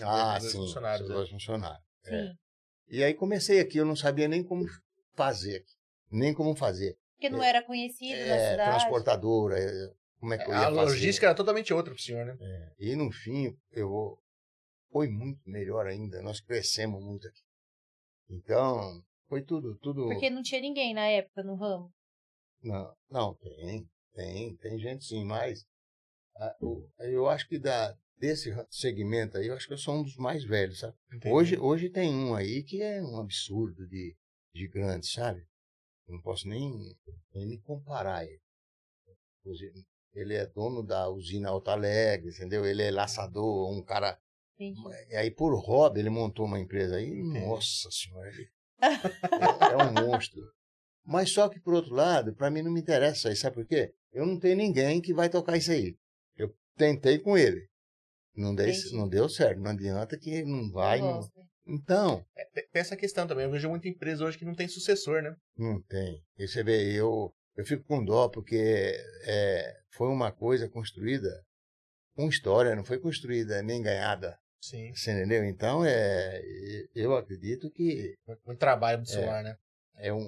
[0.03, 0.59] Ah, dois sim.
[0.59, 1.31] Funcionários, dois é.
[1.33, 1.85] funcionários.
[2.05, 2.11] É.
[2.11, 2.17] Sim.
[2.17, 2.35] É.
[2.91, 4.65] E aí comecei aqui, eu não sabia nem como
[5.15, 5.75] fazer aqui.
[6.11, 6.97] Nem como fazer.
[7.17, 8.71] Porque não é, era conhecido é, na cidade.
[8.71, 10.77] transportadora, é, como é que eu ia A fazer?
[10.77, 12.37] logística era totalmente outra pro senhor, né?
[12.41, 12.73] É.
[12.79, 14.17] E no fim, eu
[14.91, 16.23] foi muito melhor ainda.
[16.23, 17.43] Nós crescemos muito aqui.
[18.31, 20.07] Então, foi tudo, tudo.
[20.07, 21.93] Porque não tinha ninguém na época no ramo.
[22.63, 25.65] Não, não, tem, tem, tem gente sim, mas
[26.37, 26.57] ah,
[26.99, 30.45] eu acho que da, desse segmento aí, eu acho que eu sou um dos mais
[30.45, 30.97] velhos, sabe?
[31.27, 34.17] Hoje, hoje tem um aí que é um absurdo de,
[34.55, 35.41] de grande, sabe?
[36.07, 36.97] Eu não posso nem,
[37.35, 38.41] nem me comparar ele.
[40.15, 42.65] Ele é dono da usina Alta Alegre, entendeu?
[42.65, 44.19] Ele é laçador, um cara.
[44.59, 44.81] Entendi.
[45.11, 47.09] E aí, por hobby, ele montou uma empresa aí.
[47.09, 47.47] Entendi.
[47.47, 48.51] Nossa senhora, ele
[48.83, 50.43] é, é um monstro.
[51.09, 53.41] Mas só que, por outro lado, para mim não me interessa isso.
[53.41, 53.95] Sabe por quê?
[54.13, 55.97] Eu não tenho ninguém que vai tocar isso aí.
[56.37, 57.67] Eu tentei com ele.
[58.37, 59.59] Não deu, não deu certo.
[59.59, 61.01] Não adianta que não vai.
[61.01, 61.21] Não...
[61.67, 62.23] Então.
[62.37, 63.47] É, tem essa questão também.
[63.47, 65.35] Eu vejo muita empresa hoje que não tem sucessor, né?
[65.57, 66.23] Não tem.
[66.39, 68.95] E você vê, eu, eu fico com dó porque
[69.25, 71.31] é, foi uma coisa construída
[72.15, 74.39] com história, não foi construída nem ganhada.
[74.61, 74.93] Sim.
[74.95, 75.43] Você entendeu?
[75.45, 76.43] Então, é,
[76.95, 78.15] eu acredito que.
[78.45, 79.57] Muito trabalho do celular, é, né?
[79.97, 80.27] É um,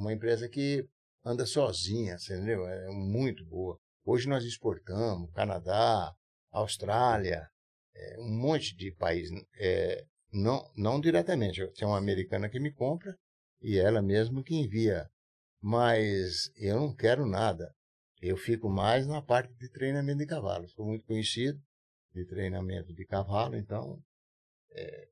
[0.00, 0.88] uma empresa que
[1.24, 2.66] anda sozinha, entendeu?
[2.66, 3.78] É muito boa.
[4.04, 6.12] Hoje nós exportamos Canadá,
[6.50, 7.48] Austrália,
[7.94, 9.30] é, um monte de países.
[9.58, 11.66] É, não, não diretamente.
[11.74, 13.16] Tem uma americana que me compra
[13.60, 15.08] e ela mesmo que envia.
[15.60, 17.70] Mas eu não quero nada.
[18.20, 20.68] Eu fico mais na parte de treinamento de cavalo.
[20.68, 21.60] Sou muito conhecido
[22.14, 24.02] de treinamento de cavalo, então
[24.72, 25.08] é,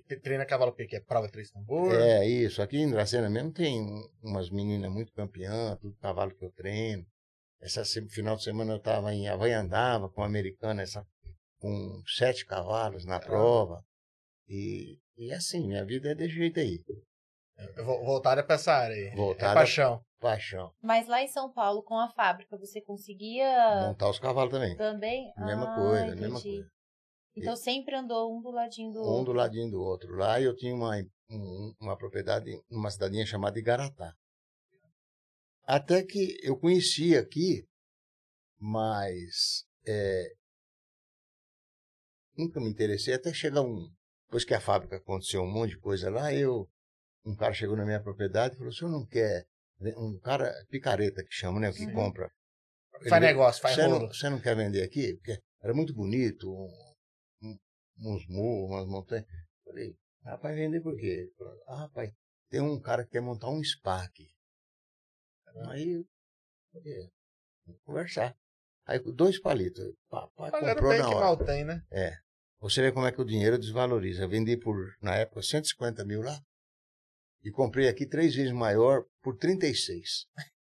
[0.00, 1.94] treina cavalo porque que é prova de três tambor?
[1.94, 2.62] É, isso.
[2.62, 3.84] Aqui em Dracena mesmo tem
[4.22, 7.04] umas meninas muito campeãs, tudo cavalo que eu treino.
[7.60, 11.04] Essa final de semana eu estava em Havaiandava com uma americana, essa,
[11.58, 13.82] com sete cavalos na prova.
[14.48, 16.78] E, e assim, minha vida é desse jeito aí.
[18.04, 19.14] Voltada para essa área aí.
[19.16, 20.00] Voltada é paixão.
[20.20, 20.72] Paixão.
[20.82, 23.86] Mas lá em São Paulo, com a fábrica, você conseguia.
[23.88, 24.76] Montar os cavalos também.
[24.76, 25.32] Também?
[25.36, 26.20] Mesma ah, coisa, entendi.
[26.20, 26.70] mesma coisa.
[27.36, 29.20] Então sempre andou um do ladinho do um outro.
[29.20, 30.16] Um do ladinho do outro.
[30.16, 30.96] Lá eu tinha uma,
[31.30, 34.14] um, uma propriedade, uma cidadinha chamada Igaratá.
[35.64, 37.66] Até que eu conhecia aqui,
[38.58, 40.32] mas é,
[42.36, 43.90] nunca me interessei até chegar um.
[44.26, 46.68] Depois que a fábrica aconteceu um monte de coisa lá, eu
[47.24, 49.44] um cara chegou na minha propriedade e falou: o senhor não quer.
[49.98, 51.70] Um cara, picareta que chama, né?
[51.72, 51.92] Que Uhum.
[51.92, 52.30] compra.
[53.08, 54.14] Faz negócio, faz você não, rolo.
[54.14, 55.14] você não quer vender aqui?
[55.16, 56.85] Porque era muito bonito, um-
[57.98, 59.26] uns morros, umas montanhas.
[59.64, 61.30] Falei, rapaz, vender por quê?
[61.66, 62.12] Ah, rapaz,
[62.48, 64.28] tem um cara que quer montar um spa aqui.
[65.68, 66.04] Aí,
[66.72, 67.10] falei,
[67.64, 68.36] vamos conversar.
[68.86, 69.92] Aí, dois palitos.
[70.08, 71.24] Pagaram comprou bem na que hora.
[71.24, 71.82] mal tem, né?
[72.60, 74.22] Você vê como é que o dinheiro desvaloriza.
[74.22, 76.40] Eu vendi por, na época, 150 mil lá.
[77.42, 80.26] E comprei aqui três vezes maior por 36.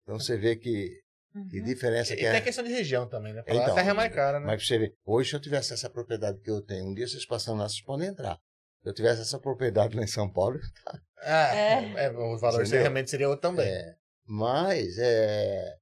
[0.04, 1.02] Então você vê que,
[1.50, 1.64] que Uhum.
[1.66, 2.38] diferença E que tem é.
[2.38, 3.42] a questão de região também, né?
[3.42, 4.46] Pra lá Então, a terra é mais cara, né?
[4.48, 7.08] Mas pra você ver, hoje se eu tivesse essa propriedade que eu tenho, um dia
[7.08, 8.38] vocês passando lá, vocês podem entrar.
[8.84, 10.60] Se eu tivesse essa propriedade lá em São Paulo,
[11.24, 12.06] Ah, É.
[12.06, 12.80] é, o valor Entendeu?
[12.82, 13.68] realmente seria outro também.
[13.68, 13.94] é,
[14.26, 15.76] mas é.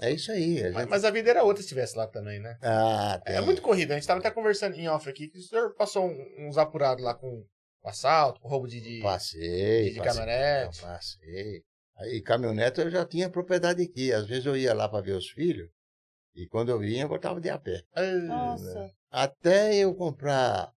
[0.00, 0.60] É isso aí.
[0.60, 2.56] A Mas, gente, mas a vida era outra se estivesse lá também, né?
[2.62, 3.42] ah, É tem.
[3.46, 3.94] muito corrida.
[3.94, 6.06] A gente tava até conversando em off aqui que o senhor passou
[6.38, 7.44] uns apurados lá com
[7.82, 10.12] assalto, com roubo de, de, Passei, de, de passei.
[10.20, 10.80] caminhonete.
[10.82, 11.62] Eu passei.
[11.96, 14.12] Aí, caminhonete eu já tinha propriedade aqui.
[14.12, 15.70] Às vezes eu ia lá para ver os filhos.
[16.34, 17.82] E quando eu vinha, eu voltava de a pé.
[18.28, 18.92] Nossa.
[19.10, 20.70] Até eu comprar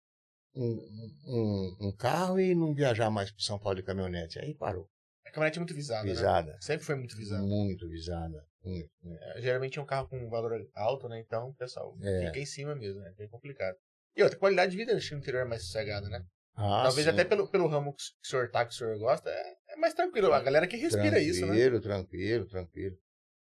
[0.55, 0.77] um,
[1.25, 4.39] um, um carro e não viajar mais para São Paulo de caminhonete.
[4.39, 4.87] Aí parou.
[5.25, 6.11] A caminhonete é muito visada, né?
[6.11, 6.57] Visada.
[6.61, 7.41] Sempre foi muito visada.
[7.43, 8.45] Muito visada.
[8.63, 9.23] Muito, muito.
[9.23, 11.19] É, geralmente é um carro com valor alto, né?
[11.19, 12.27] Então, pessoal É.
[12.27, 13.09] fica em cima mesmo, né?
[13.09, 13.75] É bem complicado.
[14.15, 16.23] E outra, qualidade de vida no interior é mais sossegada, né?
[16.55, 17.11] Ah, Talvez sim.
[17.11, 20.33] até pelo, pelo ramo que o senhor tá, que o senhor gosta, é mais tranquilo.
[20.33, 21.47] A galera que respira isso, né?
[21.47, 22.97] Tranquilo, tranquilo, tranquilo.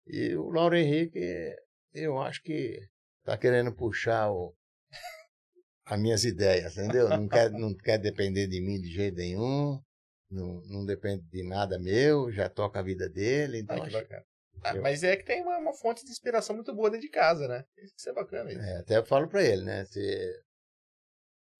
[0.07, 1.55] E o Lauro Henrique,
[1.93, 2.79] eu acho que
[3.23, 4.53] tá querendo puxar o,
[5.85, 7.09] as minhas ideias, entendeu?
[7.09, 9.79] Não quer, não quer depender de mim de jeito nenhum,
[10.29, 14.23] não, não depende de nada meu, já toca a vida dele, então Ah, que acho-.
[14.63, 17.47] Ah, mas é que tem uma, uma fonte de inspiração muito boa dentro de casa,
[17.47, 17.65] né?
[17.97, 18.51] Isso é bacana.
[18.51, 18.61] Isso.
[18.61, 19.83] é, até eu falo pra ele, né?
[19.85, 20.41] Se,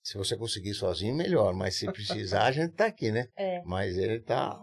[0.03, 3.27] se você conseguir sozinho, melhor, mas se precisar, a gente tá aqui, né?
[3.37, 3.63] É.
[3.65, 4.59] Mas ele tá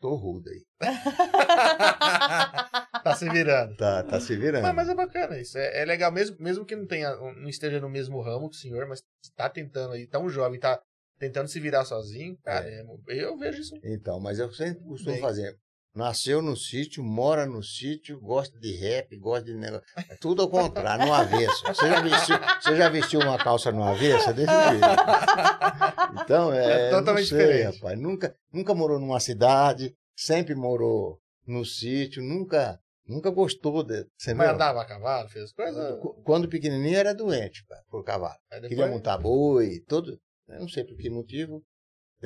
[0.00, 0.64] torrudo aí,
[3.02, 3.76] tá se virando.
[3.76, 4.62] tá, tá se virando.
[4.62, 5.58] Mas, mas é bacana isso.
[5.58, 8.58] É, é legal, mesmo, mesmo que não, tenha, não esteja no mesmo ramo que o
[8.58, 9.02] senhor, mas
[9.34, 10.80] tá tentando aí, tão jovem, tá
[11.18, 13.74] tentando se virar sozinho, cara, é, eu vejo isso.
[13.82, 15.20] Então, mas eu sempre costumo Bem.
[15.20, 15.56] fazer.
[15.96, 19.86] Nasceu no sítio, mora no sítio, gosta de rap, gosta de negócio.
[19.96, 21.64] É tudo ao contrário, no avesso.
[21.66, 24.28] Você já vestiu, você já vestiu uma calça no avesso?
[24.28, 26.22] É desse jeito.
[26.22, 26.88] Então, é.
[26.88, 27.76] É totalmente sei, diferente.
[27.76, 27.98] rapaz.
[27.98, 32.78] Nunca, nunca morou numa cidade, sempre morou no sítio, nunca,
[33.08, 34.04] nunca gostou de.
[34.18, 34.54] Você Mas viu?
[34.54, 35.98] andava a cavalo, fez coisas.
[36.00, 38.36] Qu- Quando pequenininho era doente pá, por cavalo.
[38.52, 40.18] Aí Queria depois- montar boi, todo.
[40.48, 41.62] Eu não sei por que motivo.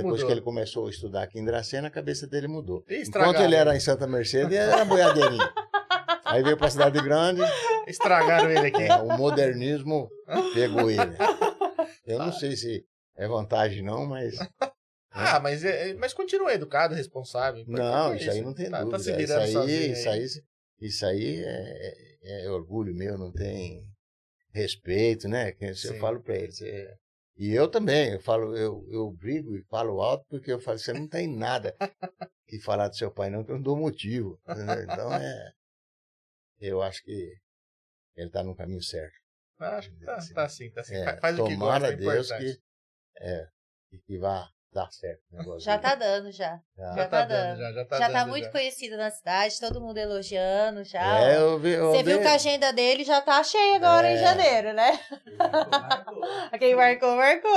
[0.03, 0.27] Depois Mudou.
[0.27, 2.85] que ele começou a estudar aqui em Dracena, a cabeça dele mudou.
[2.89, 5.49] Enquanto ele era em Santa Mercedes, era boiadeirinho.
[6.25, 7.41] Aí veio pra cidade grande,
[7.87, 8.83] Estragaram ele aqui.
[8.85, 10.09] é, o modernismo
[10.55, 11.17] pegou ele.
[12.07, 12.85] Eu não sei se
[13.17, 14.37] é vantagem não, mas
[15.13, 17.65] Ah, mas, é, é- mas continua educado, responsável.
[17.67, 18.99] não, É isso aí não tem tá, dúvida.
[18.99, 20.27] Tá se isso aí, isso aí,
[20.81, 23.83] isso aí é, é- é orgulho meu, não tem
[24.53, 25.53] respeito, né?
[25.61, 25.99] Eu Sim.
[25.99, 26.53] falo pra ele,
[27.41, 30.93] e eu também, eu falo, eu, eu brigo e falo alto porque eu falo, você
[30.93, 31.75] não tem nada
[32.47, 34.39] que falar do seu pai não, que eu não dou motivo.
[34.47, 34.83] entendeu?
[34.85, 35.53] Então é,
[36.61, 37.35] eu acho que
[38.17, 39.15] ele tá no caminho certo.
[39.59, 40.95] Acho que tá, tá sim, tá sim.
[40.95, 42.61] É, Fa- Faz o que tomara gosta, é a Deus que,
[43.21, 43.49] é,
[43.93, 45.61] e que vá dar certo o negócio.
[45.61, 46.61] Já tá dando, já.
[46.77, 46.93] Já.
[46.95, 47.59] Já tá dando.
[47.59, 48.51] já, já tá já tá muito já.
[48.53, 51.21] conhecido na cidade, todo mundo elogiando já.
[51.21, 54.09] É, eu vi, eu Você viu vi- que a agenda dele já tá cheia agora
[54.11, 54.19] em É.
[54.19, 54.99] janeiro, né?
[56.59, 57.51] Quem marcou, marcou.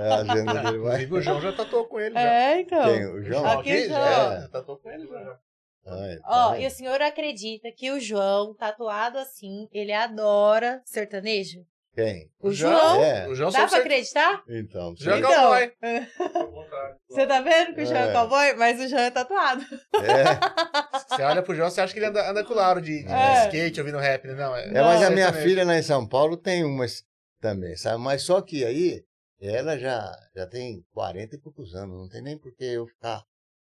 [0.00, 1.02] é, a agenda dele vai.
[1.02, 2.14] Inclusive, o João já tatuou com ele.
[2.14, 2.20] já.
[2.20, 2.84] É, então.
[2.84, 3.06] Quem?
[3.06, 3.46] O João?
[3.46, 4.00] Aqui, Aqui, João.
[4.04, 4.40] já.
[4.40, 5.38] já Tatuou com ele já.
[5.86, 6.62] Ai, tá Ó, vendo?
[6.62, 11.60] e o senhor acredita que o João, tatuado assim, ele adora sertanejo?
[11.94, 12.28] Quem?
[12.40, 13.02] O João?
[13.04, 13.28] É.
[13.28, 14.42] O João Dá pra acreditar?
[14.48, 15.18] Então, João é.
[15.20, 15.32] Então.
[15.32, 15.72] cowboy.
[17.08, 18.12] Você tá vendo que o João é É.
[18.12, 18.54] cowboy?
[18.54, 19.62] Mas o João é tatuado.
[20.02, 23.04] é, Você olha pro João, você acha que ele anda, anda com o Lauro de,
[23.04, 23.44] de É.
[23.44, 24.34] skate, ouvindo rap, né?
[24.34, 25.48] Não, é, é, mas a minha sertanejo.
[25.48, 27.04] filha lá em São Paulo tem umas
[27.40, 28.02] também, sabe?
[28.02, 29.04] Mas só que aí,
[29.40, 33.22] ela já, já tem 40 e poucos anos, não tem nem por que eu ficar,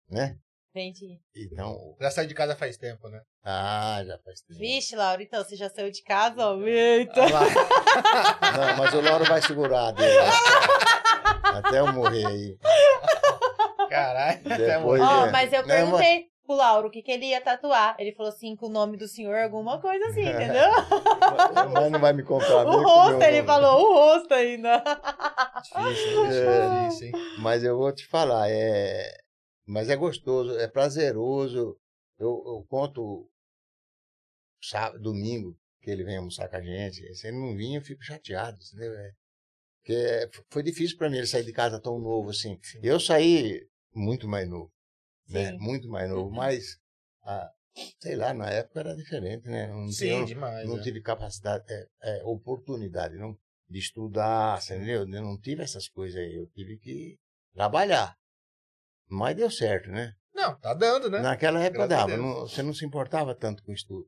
[0.09, 0.37] né?
[0.73, 1.19] Entendi.
[1.35, 3.19] Então, Já saiu de casa faz tempo, né?
[3.43, 4.57] ah, já faz tempo.
[4.59, 6.57] Vixe, Laura, então você já saiu de casa, ó.
[6.61, 7.21] Eita.
[7.21, 7.41] Olha lá.
[8.57, 10.17] Não, mas o Lauro vai segurar dele.
[11.43, 12.57] Até eu morrer aí.
[13.89, 14.39] Caralho.
[14.45, 15.13] até Depois- morrer.
[15.21, 15.31] Ó, é.
[15.31, 17.95] mas eu mas- perguntei pro Lauro o que, que ele ia tatuar.
[17.99, 20.69] Ele falou assim, com o nome do senhor, alguma coisa assim, entendeu?
[21.73, 23.47] Mas não vai me comprar o rosto, ele nome.
[23.47, 24.83] falou o rosto ainda.
[25.61, 26.31] Difícil, hein?
[26.31, 26.83] É.
[26.87, 27.13] difícil, hein?
[27.39, 29.13] Mas eu vou te falar, é...
[29.65, 31.77] mas é gostoso, é prazeroso.
[32.17, 33.29] Eu, eu conto
[34.61, 37.13] sábado, domingo que ele vem almoçar com a gente.
[37.15, 38.93] Se ele não vir, eu fico chateado, entendeu?
[38.93, 39.11] É...
[39.79, 42.59] Porque é- foi difícil para mim ele sair de casa tão novo assim.
[42.83, 44.71] Eu saí muito mais novo.
[45.27, 45.51] Né?
[45.51, 45.57] Sim.
[45.57, 46.29] Muito mais novo.
[46.29, 46.77] Mas,
[47.23, 47.49] ah,
[47.99, 49.67] sei lá, na época era diferente, né?
[49.67, 50.67] Não, Sim, demais.
[50.67, 50.83] não né?
[50.83, 53.35] tive capacidade, é, é, oportunidade não,
[53.67, 55.01] de estudar, entendeu?
[55.01, 56.35] Eu não tive essas coisas aí.
[56.35, 57.17] Eu tive que
[57.53, 58.15] trabalhar.
[59.11, 60.13] Mas deu certo, né?
[60.33, 61.19] Não, tá dando, né?
[61.19, 62.15] Naquela época dava.
[62.17, 64.05] Não- você não se importava tanto com o estudo.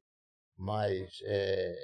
[0.57, 1.75] Mas, é,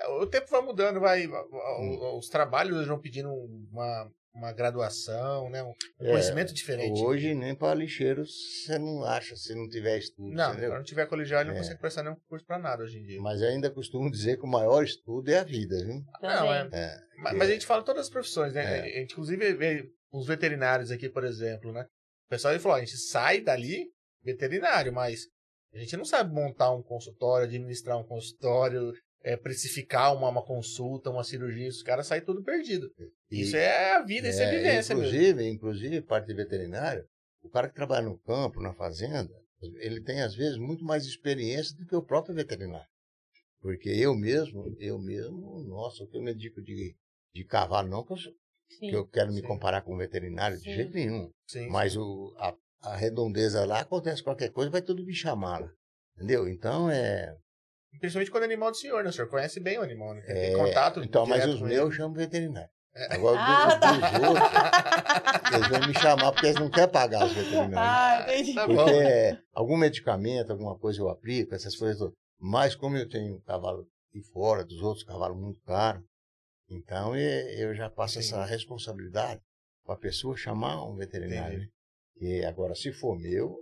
[0.00, 1.26] É, O tempo vai mudando, vai.
[1.26, 2.16] Hum.
[2.18, 5.60] Os trabalhos vão pedindo uma, uma graduação, né?
[5.64, 7.00] Um É, conhecimento diferente.
[7.02, 10.70] hoje nem para lixeiro você não acha se não tiver estudo, Não, entendeu?
[10.70, 11.58] se não tiver colegiado, não É.
[11.58, 13.20] consegue prestar nenhum curso pra nada hoje em dia.
[13.20, 16.00] Mas ainda costumo dizer que o maior estudo é a vida, viu?
[16.22, 16.68] Não, é.
[16.72, 17.36] É, Mas, É.
[17.36, 18.62] mas a gente fala todas as profissões, né?
[18.62, 18.80] É.
[18.80, 21.84] A gente, inclusive, vê os veterinários aqui, por exemplo, né?
[22.28, 23.90] O pessoal ele falou, a gente sai dali
[24.22, 25.22] veterinário, mas
[25.72, 31.08] a gente não sabe montar um consultório, administrar um consultório, é, precificar uma, uma consulta,
[31.10, 32.86] uma cirurgia, os caras saem tudo perdido.
[33.30, 35.10] e- Isso é a vida, isso é, É, vivência mesmo.
[35.16, 37.02] inclusive, inclusive, parte de veterinário,
[37.42, 39.32] o cara que trabalha no campo, na fazenda,
[39.80, 42.86] ele tem, às vezes, muito mais experiência do que o próprio veterinário.
[43.60, 46.94] Porque eu mesmo, eu mesmo, nossa, o que eu me dedico de,
[47.34, 48.16] de cavalo, não que eu,
[48.70, 48.90] Sim.
[48.90, 49.46] que eu quero me Sim.
[49.46, 50.74] comparar com um veterinário, de Sim.
[50.74, 51.30] jeito nenhum.
[51.46, 51.68] Sim.
[51.68, 55.70] Mas o, a, a redondeza lá, acontece qualquer coisa, vai tudo me chamar lá.
[56.16, 56.48] Entendeu?
[56.48, 57.34] Então, é...
[58.00, 59.10] Principalmente quando é animal do senhor, né?
[59.10, 60.20] O senhor conhece bem o animal, né?
[60.22, 62.68] Tem é contato então, mas os meus eu chamo veterinário.
[62.94, 63.14] É.
[63.14, 63.92] Agora, Ah, dos, tá.
[63.92, 67.76] dos outros, eles vão me chamar porque eles não querem pagar os veterinários.
[67.76, 68.54] Ah, entendi.
[68.54, 68.74] Tá bom.
[68.74, 72.14] Porque algum medicamento, alguma coisa eu aplico, essas coisas todas.
[72.40, 76.02] Mas como eu tenho um cavalo de fora, dos outros cavalos muito caros,
[76.68, 79.40] então eu já passo essa responsabilidade
[79.84, 81.58] para a pessoa chamar um veterinário.
[81.58, 81.72] Entendi.
[82.20, 82.28] Né?
[82.40, 83.56] E agora, se for meu,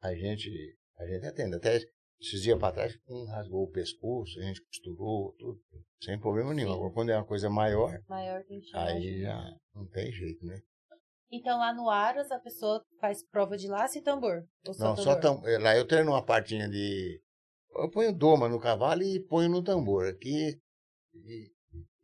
[0.00, 0.50] a gente,
[0.98, 1.56] a gente atende.
[1.56, 1.80] Até
[2.20, 5.60] esses dias para trás, um rasgou o pescoço, a gente costurou, tudo,
[6.02, 6.70] sem problema nenhum.
[6.70, 6.74] Sim.
[6.76, 8.42] Agora, quando é uma coisa maior, Maior
[8.74, 10.60] aí já não tem jeito, né?
[11.30, 14.46] Então lá no Aras a pessoa faz prova de laço e tambor.
[14.72, 15.42] Só Não, só tambor?
[15.42, 15.62] tam...
[15.62, 17.20] lá eu treino uma partinha de.
[17.76, 20.06] Eu ponho doma no cavalo e ponho no tambor.
[20.06, 20.56] Aqui.
[21.12, 21.50] E,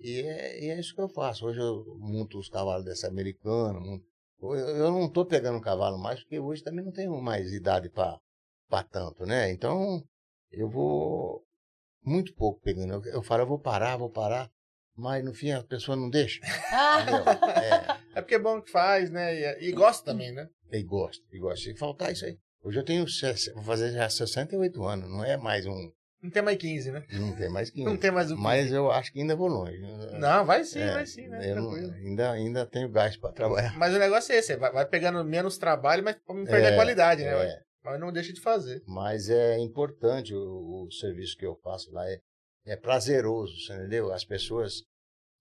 [0.00, 1.46] e é, e é isso que eu faço.
[1.46, 3.78] Hoje eu monto os cavalos dessa americana.
[3.78, 4.04] monto-
[4.42, 8.18] Eu, eu não estou pegando cavalo mais, porque hoje também não tenho mais idade para
[8.90, 9.50] tanto, né?
[9.52, 10.02] Então
[10.50, 11.44] eu vou
[12.04, 12.94] muito pouco pegando.
[12.94, 14.50] Eu, eu falo, eu vou parar, vou parar.
[14.96, 16.40] Mas no fim a pessoa não deixa.
[17.62, 18.00] É.
[18.18, 19.34] É porque é bom que faz, né?
[19.62, 20.48] E, e gosta também, né?
[20.70, 21.64] E gosta, e gosta.
[21.64, 22.36] Se faltar isso aí.
[22.62, 23.06] Hoje eu tenho,
[23.54, 25.90] vou fazer já 68 anos, não é mais um,
[26.22, 27.04] Não tem mais 15, né?
[27.12, 27.84] não tem mais 15.
[27.84, 28.42] Não tem mais o 15.
[28.42, 29.78] Mas eu acho que ainda vou longe.
[30.18, 31.54] Não, vai sim, É, vai sim, né?
[31.54, 33.76] não- ainda, ainda tenho gás para trabalhar.
[33.78, 36.74] Mas o negócio é esse, vai, vai pegando menos trabalho, mas não perder É, a
[36.74, 37.30] qualidade, né?
[37.46, 38.82] É, Mas não deixa de fazer.
[38.86, 42.06] mas é importante o, o serviço que eu faço lá.
[42.06, 42.20] É,
[42.66, 44.12] é prazeroso, você entendeu?
[44.12, 44.82] As pessoas,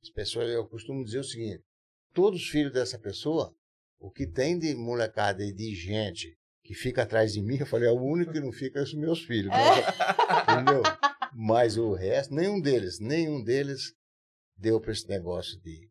[0.02, 1.62] as pessoas, eu costumo dizer o seguinte:
[2.14, 3.54] todos os filhos dessa pessoa,
[4.00, 6.38] o que tem de molecada e de gente
[6.70, 9.24] que fica atrás de mim, eu falei, é o único que não fica são meus
[9.24, 9.52] filhos.
[10.54, 10.84] Entendeu?
[11.34, 13.96] Mas o resto, nenhum deles, nenhum deles
[14.56, 15.90] deu para esse negócio de,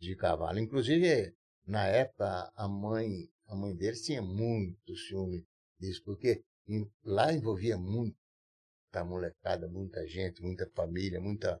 [0.00, 0.58] de cavalo.
[0.58, 1.34] Inclusive,
[1.66, 5.44] na época, a mãe, a mãe deles tinha muito ciúme
[5.78, 11.60] disso, porque em- lá envolvia muita molecada, muita gente, muita família, muita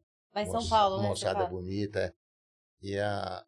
[0.54, 1.08] moça- Paulo, né?
[1.10, 2.14] moçada bonita.
[2.80, 3.44] E a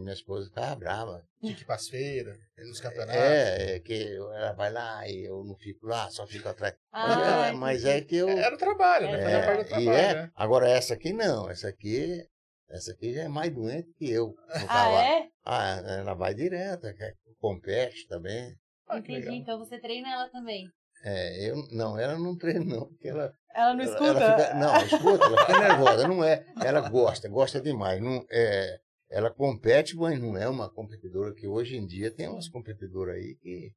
[0.00, 1.24] minha esposa ficava brava.
[1.40, 3.14] Tinha que ir pras feiras, nos campeonatos.
[3.20, 6.74] É, é que ela vai lá e eu não fico lá, só fico atrás.
[6.92, 8.28] Mas, Ah, é, mas é que eu.
[8.28, 9.18] Era o trabalho, né?
[9.20, 10.30] É, Fazia parte do e trabalho, é, né?
[10.34, 12.24] agora essa aqui não, essa aqui,
[12.70, 14.34] essa aqui já é mais doente que eu.
[14.68, 15.28] Ah, é?
[15.44, 18.54] Ah, ela vai direto, quer- compete também.
[18.88, 19.30] Ah, Entendi.
[19.34, 20.68] Então você treina ela também.
[21.04, 24.24] É, eu, não, ela não treina não, porque ela, Ela não ela- escuta?
[24.24, 28.78] ela fica, não, escuta, ela fica nervosa, não é, ela gosta, gosta demais, não, é,
[29.12, 33.36] ela compete, mas não é uma competidora que hoje em dia tem umas competidoras aí
[33.36, 33.72] que,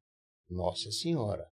[0.50, 1.46] nossa senhora,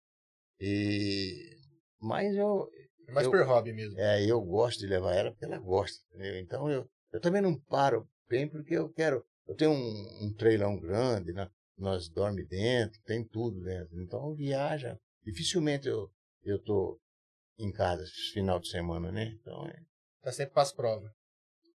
[0.60, 1.58] e,
[2.00, 2.70] mas eu,
[3.08, 3.98] É mais eu- por hobby mesmo.
[3.98, 6.38] É, eu gosto de levar ela porque ela gosta, entendeu?
[6.40, 9.24] Então eu, eu também não paro bem porque eu quero.
[9.46, 11.50] Eu tenho um, um trailão grande, né?
[11.76, 14.00] nós dorme dentro, tem tudo dentro.
[14.00, 14.96] Então viaja.
[15.24, 16.08] Dificilmente eu,
[16.44, 17.00] eu tô
[17.58, 19.36] em casa esse final de semana, né?
[19.40, 19.74] Então é,
[20.22, 21.10] Tá sempre pras provas.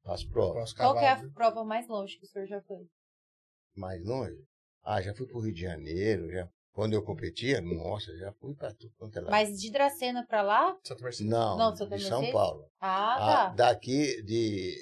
[0.08, 0.54] Faço prova.
[0.54, 2.88] Com os Qual que é a prova mais longe que o senhor já foi?
[3.76, 4.44] Mais longe.
[4.84, 6.50] Ah, já fui pro Rio de Janeiro, já.
[6.72, 9.32] Quando eu competia, nossa, já fui para tudo quanto é lado.
[9.32, 10.78] Mas de Dracena pra lá?
[10.84, 11.30] Santa Mercedes.
[11.32, 12.34] Não, Não, Santa de São Mercedes?
[12.34, 12.70] Paulo.
[12.80, 13.50] Ah, Ah, tá.
[13.56, 14.76] daqui de,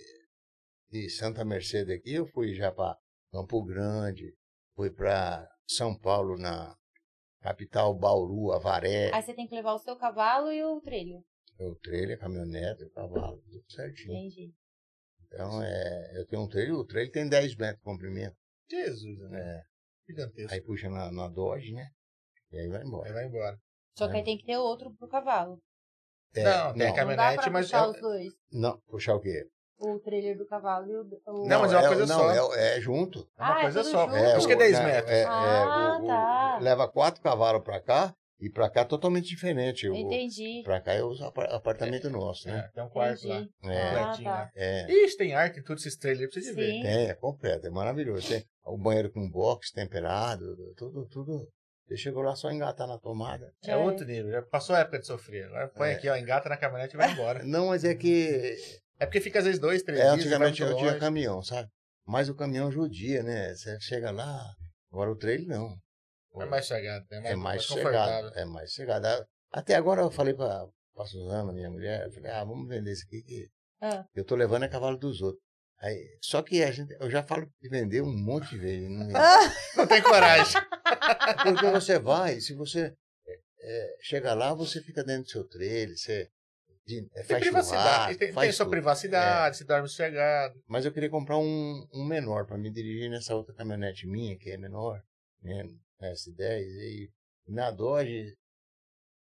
[0.90, 2.98] de Santa Mercedes aqui, eu fui já para
[3.32, 4.34] Campo Grande,
[4.76, 6.76] fui para São Paulo, na
[7.42, 11.24] capital Bauru, Avaré, Aí você tem que levar o seu cavalo e o trilho.
[11.60, 14.14] o trailer, a caminhonete, o cavalo, tudo certinho.
[14.18, 14.54] Entendi.
[15.36, 18.36] Então, é, eu tenho um trailer, o trailer tem 10 metros de comprimento.
[18.72, 19.40] Jesus, né?
[19.42, 19.62] É,
[20.10, 20.54] Gigantesco.
[20.54, 21.90] Aí puxa na, na Dodge, né?
[22.52, 23.14] E aí vai Aí embora.
[23.14, 23.58] vai embora.
[23.98, 25.60] Só que aí tem que ter outro pro cavalo.
[26.34, 28.34] É, Não, tem a Não dá Caminhonete, pra mas puxar é- os dois.
[28.52, 29.46] Não, puxar o quê?
[29.78, 31.22] O trailer do cavalo e o...
[31.28, 31.48] o...
[31.48, 32.56] Não, mas é uma coisa não, só.
[32.56, 33.30] É, é junto.
[33.38, 34.06] É uma Ah, é coisa só.
[34.06, 34.16] junto.
[34.16, 35.12] É, Por isso que é 10 o- né, metros.
[35.12, 36.60] é- é, Ah, o- o- tá.
[36.62, 39.88] leva quatro cavalos pra cá e pra cá totalmente diferente.
[39.90, 40.62] O, Entendi.
[40.64, 42.66] pra cá é o apar- apartamento nosso, né?
[42.68, 43.38] É, tem um quarto lá.
[43.40, 43.54] Entendi.
[43.64, 44.44] É, Ah, completinho, tá.
[44.46, 44.52] né?
[44.56, 44.92] é.
[45.06, 46.82] Ixi, tem arte em todos esses trailers pra você ver.
[46.82, 48.28] Tem, é completo, é maravilhoso.
[48.28, 50.46] Tem o banheiro com box temperado,
[50.76, 51.48] tudo, tudo.
[51.88, 53.52] Você chegou lá só engatar na tomada.
[53.64, 54.32] É Já outro nível.
[54.32, 55.46] Já passou a época de sofrer.
[55.46, 55.94] Agora põe É.
[55.94, 57.44] aqui, ó, engata na caminhonete e vai embora.
[57.46, 58.56] Não, mas é que
[59.00, 60.14] É porque fica às vezes dois, três é, dias.
[60.16, 61.70] antigamente eu tinha caminhão, sabe?
[62.08, 63.54] Mas o caminhão judia, né?
[63.54, 64.42] Você chega lá,
[64.92, 65.76] agora o trailer não.
[66.42, 67.32] É mais chegado, né?
[67.32, 68.30] É mais confortável.
[68.30, 68.38] chegado.
[68.40, 69.28] É mais chegado.
[69.52, 73.06] Até agora eu falei pra, pra Suzana, minha mulher, eu falei, ah, vamos vender esse
[73.06, 73.50] aqui que
[73.82, 74.06] Ah.
[74.16, 75.44] eu tô levando é cavalo dos outros.
[75.80, 78.90] Aí, só que a gente, eu já falo de vender um monte de vezes.
[78.90, 79.08] Não,
[79.78, 80.62] Não tem coragem.
[81.44, 82.94] porque você vai, se você
[83.62, 86.30] é, chega lá, você fica dentro do seu trailer, você
[86.86, 88.18] de, é, Tem faz privacidade.
[88.18, 90.54] Tem, faz tem sua privacidade, se dorme sossegado.
[90.68, 94.52] Mas eu queria comprar um, um menor para me dirigir nessa outra caminhonete minha, que
[94.52, 95.02] é menor,
[95.42, 95.64] né?
[96.02, 97.12] S10, e
[97.48, 98.36] na Dodge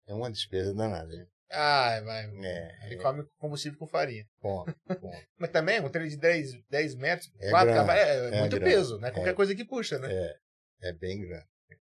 [0.07, 1.27] é uma despesa danada, né?
[1.51, 2.25] Ai, vai.
[2.45, 2.97] É, Ele é.
[2.97, 4.25] come combustível com farinha.
[4.41, 4.65] Bom,
[4.99, 5.11] bom.
[5.39, 8.59] Mas também, um trailer de 10, 10 metros, É 4 grande, cavalos, é, é muito
[8.59, 9.11] grande, peso, né?
[9.11, 9.33] Qualquer é.
[9.33, 10.11] coisa que puxa, né?
[10.11, 11.45] É, é bem grande.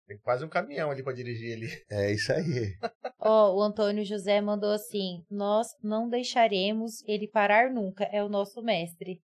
[0.07, 1.67] Tem quase um caminhão ali pra dirigir ali.
[1.91, 2.77] É isso aí.
[3.19, 8.62] Ó, o Antônio José mandou assim: Nós não deixaremos ele parar nunca, é o nosso
[8.62, 9.21] mestre.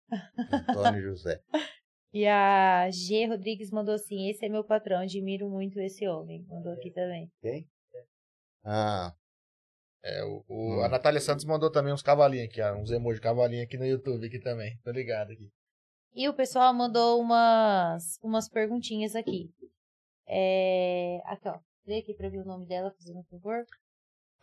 [0.69, 1.39] Antônio José.
[2.13, 6.45] E a G Rodrigues mandou assim: Esse é meu patrão, admiro muito esse homem.
[6.49, 7.29] Mandou aqui também.
[7.41, 7.67] Quem?
[8.63, 9.13] Ah,
[10.03, 10.83] É, o, o- Hum.
[10.83, 13.85] A Natália Santos mandou também uns cavalinhos aqui, ó, uns emojis de cavalinho aqui no
[13.85, 14.77] YouTube aqui também.
[14.83, 15.49] Tô ligado aqui.
[16.13, 19.49] E o pessoal mandou umas, umas perguntinhas aqui.
[20.27, 21.59] É, aqui, ó.
[21.85, 23.63] Lê aqui pra ver o nome dela, fazendo um favor.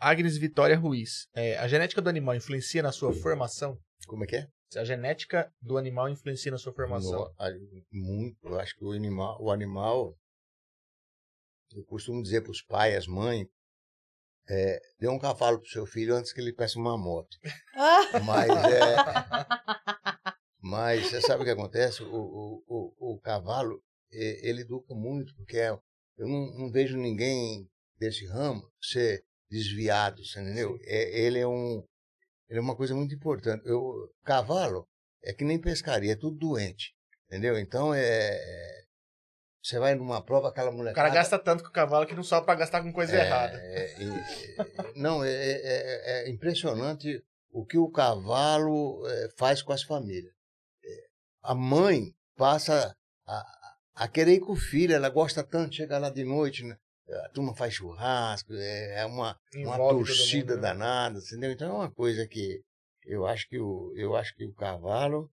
[0.00, 1.28] Agnes Vitória Ruiz.
[1.34, 3.76] É, a genética do animal influencia na sua formação?
[4.06, 4.46] como é que é?
[4.70, 7.20] Se a genética do animal influencia na sua formação.
[7.20, 7.50] No- a-
[7.90, 8.36] muito.
[8.46, 10.18] Eu acho que o animal, o animal
[11.74, 13.46] eu costumo dizer para os pais, as mães,
[14.48, 17.36] é, dê um cavalo pro seu filho antes que ele peça uma moto.
[18.24, 18.96] Mas é.
[20.60, 22.02] Mas você sabe o que acontece?
[22.02, 25.70] O, o, o, o cavalo, ele educa muito, porque é-
[26.16, 30.78] eu não, não vejo ninguém desse ramo ser desviado, você entendeu?
[30.82, 31.86] É, ele é um.
[32.48, 33.62] Ele é uma coisa muito importante.
[33.66, 34.86] Eu, cavalo
[35.22, 36.94] é que nem pescaria, é tudo doente.
[37.26, 37.58] Entendeu?
[37.58, 38.00] Então é.
[38.02, 38.84] é-
[39.62, 40.92] Você vai numa prova, aquela mulher.
[40.92, 43.58] O cara gasta tanto com o cavalo que não sobra pra gastar com coisa errada.
[43.60, 49.72] É, e- não, é, é- é- é impressionante o que o cavalo é, faz com
[49.72, 50.32] as famílias.
[50.84, 50.88] É,
[51.42, 52.94] A mãe passa
[53.26, 53.44] a,
[53.96, 56.76] a querer ir com o filho, ela gosta tanto, chega lá de noite, né?
[57.10, 60.68] A turma faz churrasco, é é uma, uma Envolve torcida mundo, né?
[60.68, 61.50] danada, entendeu?
[61.52, 62.60] Então é uma coisa que
[63.06, 65.30] eu acho que o, eu acho que o cavalo,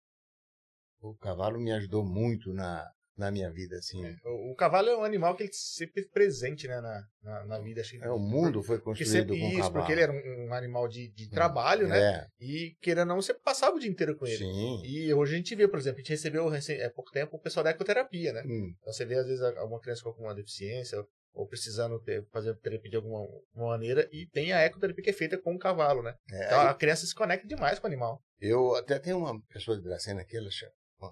[1.01, 4.03] o cavalo me ajudou muito na, na minha vida, assim.
[4.25, 7.59] O, o cavalo é um animal que ele sempre esteve presente né, na, na, na
[7.59, 7.81] vida.
[7.83, 9.73] Que- É, o mundo foi construído sempre, com isso, cavalo.
[9.73, 11.99] porque ele era um, um animal de, de trabalho, né?
[12.01, 14.37] É, E querendo ou não, você passava o dia inteiro com ele.
[14.37, 14.81] sim.
[14.85, 17.63] E hoje a gente vê, por exemplo, a gente recebeu há pouco tempo o pessoal
[17.63, 18.43] da ecoterapia, né?
[18.45, 18.73] Hum.
[18.79, 22.89] Então você vê, às vezes, alguma criança com alguma deficiência ou, precisando ter, fazer terapia
[22.89, 23.19] de alguma
[23.53, 26.15] uma maneira, e tem a ecoterapia que é feita com o cavalo, né?
[26.31, 28.21] É, Então a criança se conecta demais com o animal.
[28.39, 30.71] Eu até tenho uma pessoa de Dracena aqui, ela chama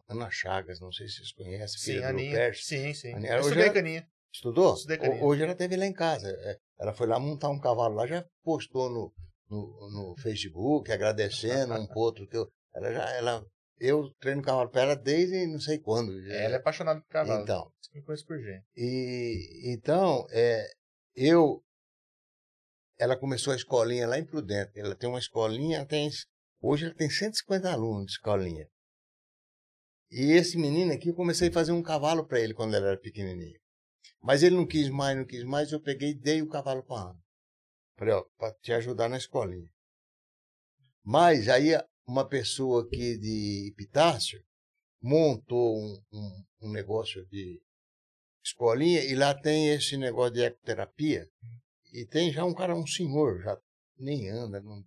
[0.09, 2.53] Ana Chagas, não sei se vocês conhecem, Sim, filha Aninha.
[2.53, 3.13] Sim, sim.
[3.13, 4.07] Aninha, Eu estudei ela- caninha.
[4.33, 4.73] Estudou?
[4.73, 5.23] Estudei caninha.
[5.23, 6.27] Hoje ela teve lá em casa.
[6.27, 9.13] É, Ela foi lá montar um cavalo lá, já postou no,
[9.49, 12.27] no, no Facebook, agradecendo um outro.
[12.27, 13.45] Que eu, ela já, ela,
[13.79, 16.11] eu treino cavalo para ela desde não sei quando.
[16.31, 17.43] Ela é apaixonada por cavalo.
[17.43, 18.65] Então, Me conhece por gente.
[18.75, 20.65] e, então é,
[21.15, 21.63] eu.
[22.97, 24.79] Ela começou a escolinha lá em Prudente.
[24.79, 26.09] Ela tem uma escolinha, tem,
[26.61, 28.67] hoje ela tem 150 alunos de escolinha.
[30.11, 32.97] E esse menino aqui, eu comecei a fazer um cavalo para ele quando ele era
[32.99, 33.59] pequenininho.
[34.21, 37.01] Mas ele não quis mais, não quis mais, eu peguei e dei o cavalo para
[37.01, 37.19] Ana.
[37.97, 39.67] Falei, ó, para te ajudar na escolinha.
[41.03, 41.71] Mas aí
[42.05, 44.43] uma pessoa aqui de Epitácio
[45.01, 47.61] montou um, um, um negócio de
[48.43, 51.29] escolinha e lá tem esse negócio de ecoterapia.
[51.93, 53.57] E tem já um cara, um senhor, já
[53.97, 54.61] nem anda.
[54.61, 54.83] Não...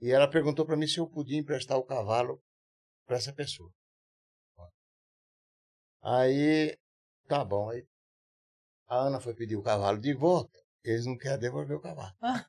[0.00, 2.42] E ela perguntou para mim se eu podia emprestar o cavalo
[3.06, 3.72] para essa pessoa.
[6.02, 6.78] Aí,
[7.26, 7.68] tá bom.
[7.70, 7.86] Aí,
[8.86, 10.58] a Ana foi pedir o cavalo de volta.
[10.82, 12.14] Eles não querem devolver o cavalo.
[12.22, 12.48] Ah,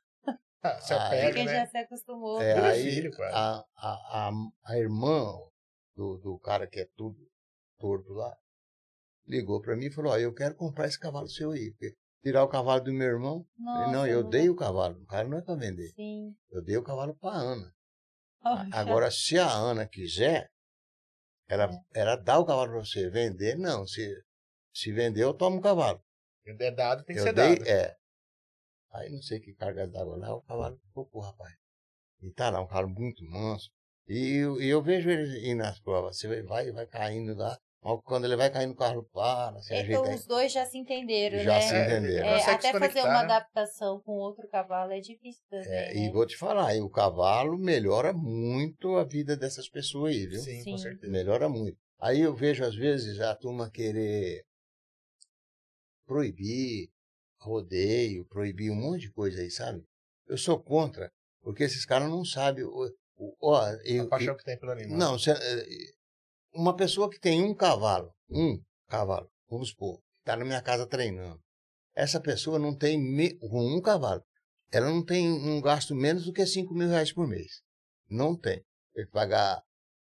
[0.80, 1.52] se Aí- apega, Quem né?
[1.54, 2.40] já se acostumou.
[2.40, 4.30] É, é aí filho, a, a, a,
[4.66, 5.32] a irmã
[5.96, 7.16] do, do cara que é tudo
[7.78, 8.36] torto lá,
[9.26, 11.70] ligou para mim e falou: Ó, eu quero comprar esse cavalo seu aí.
[11.72, 13.44] Porque tirar o cavalo do meu irmão.
[13.58, 15.00] Nossa, não, eu dei o cavalo.
[15.02, 15.88] O cara não é para vender.
[15.96, 16.34] Sim.
[16.50, 17.72] Eu dei o cavalo para Ana.
[18.72, 20.50] Agora, se a Ana quiser,
[21.48, 22.00] ela, É.
[22.00, 23.08] ela dá o cavalo para você.
[23.10, 23.86] Vender, não.
[23.86, 24.12] Se,
[24.74, 26.00] se vender, eu tomo o cavalo.
[26.44, 27.68] É dado, tem que eu ser dei, dado.
[27.68, 27.96] é.
[28.92, 31.54] Aí não sei que carga d'água lá, o cavalo ficou, pô, rapaz.
[32.22, 33.70] E tá lá, um cavalo muito manso.
[34.08, 36.18] E, eu- e eu vejo ele ir nas provas.
[36.18, 37.56] Você vai, vai caindo lá.
[38.04, 40.14] Quando ele vai caindo, o carro para, se ajeita Então aí.
[40.14, 41.60] os dois já se entenderam, Já né?
[41.60, 42.28] se entenderam.
[42.28, 43.18] É, até fazer uma né?
[43.24, 46.06] adaptação com outro cavalo é difícil também, É, né?
[46.06, 50.38] e vou te falar, o cavalo melhora muito a vida dessas pessoas aí, viu?
[50.40, 50.70] Sim, Sim.
[50.70, 51.10] com certeza.
[51.12, 51.76] Melhora muito.
[51.98, 54.44] Aí eu vejo, às vezes, a turma querer
[56.06, 56.91] proibir
[57.42, 59.82] rodeio, proibir um monte de coisa aí, sabe?
[60.26, 61.10] Eu sou contra,
[61.42, 62.64] porque esses caras não sabem.
[62.64, 64.98] o- o- Ó, eu, A paixão que tem pelo animal.
[64.98, 65.66] não, cê- eh,
[66.54, 71.40] uma pessoa que tem um cavalo, um cavalo, vamos supor, está na minha casa treinando.
[71.94, 74.22] Essa pessoa não tem me- com um cavalo.
[74.72, 77.60] Ela não tem um gasto menos do que 5 mil reais por mês.
[78.08, 78.62] Não tem.
[78.94, 79.62] Tem que pagar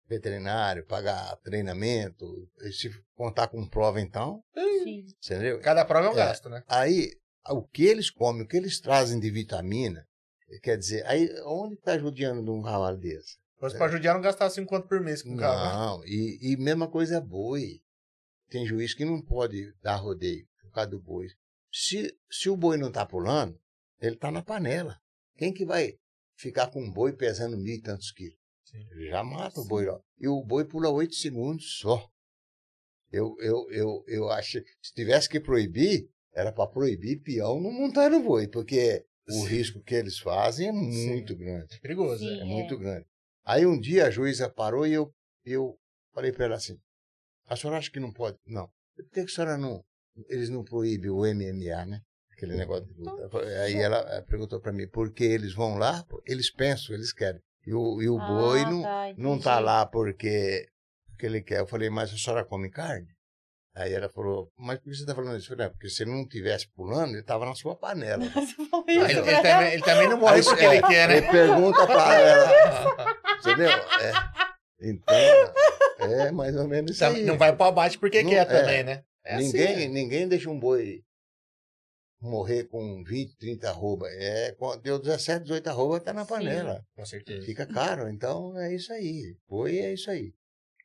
[0.08, 2.26] veterinário, pagar treinamento,
[2.62, 4.42] e se contar com prova então,
[4.82, 5.06] Sim.
[5.24, 5.60] entendeu?
[5.60, 6.16] Cada prova é um É.
[6.16, 6.62] gasto, né?
[6.66, 7.10] Aí,
[7.48, 10.06] o que eles comem, o que eles trazem de vitamina,
[10.62, 13.32] quer dizer, aí onde está judiando de um cavalo desse?
[13.32, 15.64] Se fosse pra judiar, não gastava 5 conto por mês com o carro.
[15.64, 15.72] né?
[15.72, 17.80] Não, e, e mesma coisa é boi.
[18.50, 21.28] Tem juiz que não pode dar rodeio por causa do boi.
[21.72, 23.58] Se, se o boi não está pulando,
[24.00, 24.98] ele está na panela.
[25.36, 25.94] Quem que vai
[26.36, 28.36] ficar com um boi pesando mil e tantos quilos?
[28.74, 29.06] Sim.
[29.08, 29.86] Já mata o boi.
[29.86, 30.00] Ó.
[30.18, 32.08] E o boi pula oito segundos só.
[33.12, 38.10] Eu, eu, eu, eu acho se tivesse que proibir, era para proibir peão não montar
[38.10, 39.46] no boi, porque o Sim.
[39.46, 41.76] risco que eles fazem é muito grande.
[41.76, 42.38] É perigoso, Sim.
[42.38, 42.40] é.
[42.40, 43.06] É muito grande.
[43.44, 45.14] Aí um dia a juíza parou e eu,
[45.44, 45.78] eu
[46.12, 46.76] falei para ela assim:
[47.46, 48.38] a senhora acha que não pode?
[48.46, 48.68] Não.
[48.96, 49.84] Por que, a senhora não.
[50.28, 52.00] Eles não proíbem o MMA, né?
[52.30, 53.38] Aquele negócio de luta.
[53.62, 56.04] Aí ela eh, perguntou para mim: por que eles vão lá?
[56.26, 57.40] Eles pensam, eles querem.
[57.66, 60.66] E o, e o Ah, boi não, tá, não tá lá porque,
[61.08, 61.60] porque ele quer.
[61.60, 63.06] Eu falei: mas a senhora come carne?
[63.76, 65.46] Aí ela falou: mas por que você está falando isso?
[65.52, 68.22] Eu falei: "Não, porque se ele não tivesse pulando, ele estava na sua panela.
[68.86, 71.16] Ah, isso Ele, ele também, ele também não morre porque é, ele quer, né?
[71.18, 73.18] Ele pergunta para ela.
[73.40, 73.68] Entendeu?
[73.68, 74.12] É.
[74.80, 75.14] Então,
[76.00, 77.24] é mais ou menos isso Tam- aí.
[77.24, 78.44] Não vai pro abate porque Não- quer é.
[78.44, 79.02] também, né?
[79.24, 79.86] É assim, ninguém, né?
[79.88, 81.02] ninguém deixa um boi
[82.20, 84.06] morrer com 20, 30 arroba.
[84.10, 86.28] É, deu 17, 18 arroba, tá na Sim.
[86.28, 86.84] panela.
[86.94, 87.44] Com certeza.
[87.44, 88.08] Fica caro.
[88.08, 89.36] Então, é isso aí.
[89.48, 90.32] Boi é isso aí.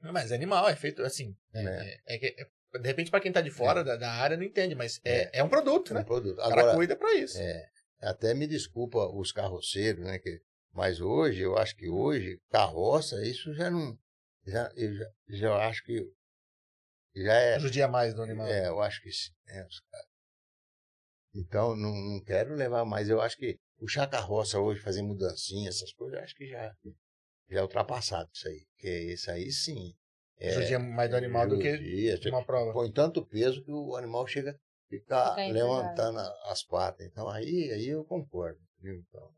[0.01, 1.35] Mas animal, é feito assim.
[1.53, 1.99] É, É.
[2.07, 4.75] é- é é- de repente, pra quem tá de fora da, da área, não entende,
[4.75, 5.99] mas é, é um produto, É né?
[6.01, 6.33] um produto.
[6.33, 7.37] O cara Agora, cuida pra isso.
[7.39, 7.65] é,
[7.99, 10.19] até me desculpa os carroceiros, né?
[10.19, 10.39] Que,
[10.71, 13.97] mas hoje, eu acho que hoje, carroça, isso já não.
[14.45, 16.05] Já, eu já, já acho que.
[17.15, 17.59] Já é.
[17.59, 18.47] Judia mais do animal.
[18.47, 19.31] É, eu acho que sim.
[19.47, 20.07] é, os caras.
[21.33, 23.09] Então, não, não quero levar mais.
[23.09, 26.73] Eu acho que puxar carroça hoje, fazer mudancinha, essas coisas, eu acho que já,
[27.49, 28.65] já é ultrapassado isso aí.
[28.73, 29.93] Porque isso aí sim.
[30.37, 32.71] É, Judia mais do animal do que judia, uma prova.
[32.71, 34.55] Põe tanto peso que o animal chega a
[34.89, 37.05] ficar Fica levantando as patas.
[37.05, 38.59] Então aí, aí eu concordo.
[38.79, 38.95] viu?
[39.07, 39.29] Então,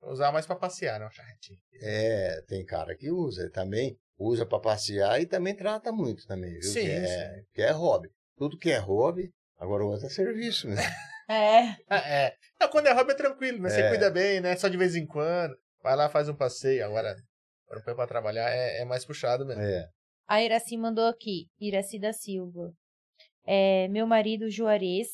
[0.00, 1.58] Usar mais pra passear, não, charretinho.
[1.82, 6.52] é, tem cara que usa, ele também usa para passear e também trata muito também,
[6.52, 6.62] viu?
[6.62, 8.08] Sim, que, é, que é hobby.
[8.36, 10.76] Tudo que é hobby, agora o outro é serviço, né?
[11.28, 11.76] É.
[11.88, 12.34] Ah, é.
[12.60, 13.68] Não, quando é hobby é tranquilo, né?
[13.68, 13.88] Você É.
[13.90, 14.56] cuida bem, né?
[14.56, 15.54] Só de vez em quando.
[15.82, 16.84] Vai lá, faz um passeio.
[16.84, 17.14] Agora,
[17.66, 19.62] quando põe pra trabalhar, é, é mais puxado mesmo.
[19.62, 19.88] É.
[20.26, 22.72] A Iraci mandou aqui, Iraci da Silva.
[23.46, 25.08] É, meu marido Juarez,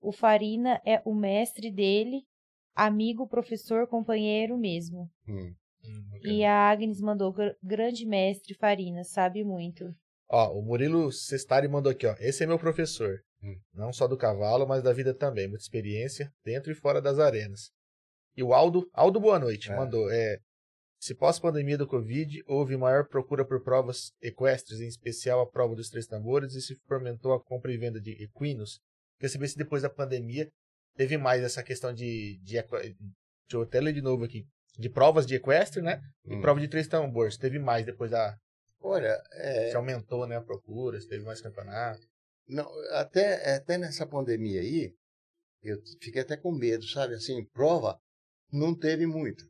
[0.00, 2.22] o Farina é o mestre dele,
[2.74, 5.10] amigo, professor, companheiro mesmo.
[5.28, 5.54] Hum.
[5.84, 9.94] Hum, E a Agnes mandou, "Gr- grande mestre Farina, sabe muito.
[10.28, 12.14] Ó, o Murilo Sestari mandou aqui, ó.
[12.18, 13.20] Esse é meu professor.
[13.46, 13.60] Hum.
[13.74, 15.46] Não só do cavalo, mas da vida também.
[15.48, 17.70] Muita experiência dentro e fora das arenas.
[18.36, 19.76] E o Aldo, Aldo Boa Noite, É.
[19.76, 20.10] mandou.
[20.10, 20.38] É,
[21.00, 25.88] se pós-pandemia do Covid houve maior procura por provas equestres, em especial a prova dos
[25.90, 28.80] três tambores, e se fomentou a compra e venda de equinos.
[29.20, 30.48] Quer saber se depois da pandemia
[30.96, 32.38] teve mais essa questão de.
[32.42, 32.96] de equa- deixa
[33.52, 34.44] eu até ler de novo aqui.
[34.78, 36.00] De provas de equestre, né?
[36.26, 36.40] E Hum.
[36.40, 37.36] prova de três tambores.
[37.38, 38.36] Teve mais depois da.
[38.80, 42.02] Olha, é, Se aumentou né, a procura, se teve mais campeonato.
[42.48, 44.92] Não, até, até nessa pandemia aí,
[45.62, 47.14] eu fiquei até com medo, sabe?
[47.14, 47.98] Assim, prova
[48.52, 49.44] não teve muito.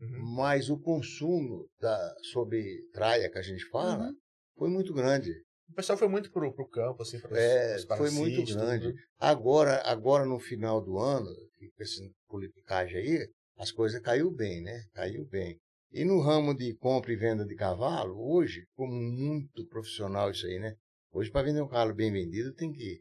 [0.00, 0.34] Uhum.
[0.34, 4.14] Mas o consumo da, sobre traia que a gente fala Uhum.
[4.58, 5.30] foi muito grande.
[5.70, 8.92] O pessoal foi muito pro, pro campo, assim, pros, É, foi muito tudo, grande.
[8.92, 8.94] né?
[9.18, 11.26] Agora, agora no final do ano,
[11.58, 14.84] com essa politicagem aí, as coisas caiu bem, né?
[14.92, 15.58] Caiu bem.
[15.92, 20.58] E no ramo de compra e venda de cavalo, hoje, ficou muito profissional isso aí,
[20.58, 20.74] né?
[21.12, 23.00] Hoje, para vender um cavalo bem vendido, tem que,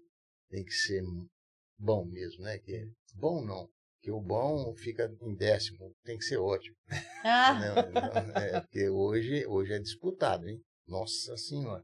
[0.49, 1.01] tem que ser
[1.79, 2.57] bom mesmo, né?
[2.59, 3.69] Que, bom não,
[4.01, 6.75] que o bom fica em décimo, tem que ser ótimo.
[7.23, 10.59] Ah, Não, não, é, porque hoje, hoje é disputado, hein?
[10.87, 11.83] Nossa Senhora.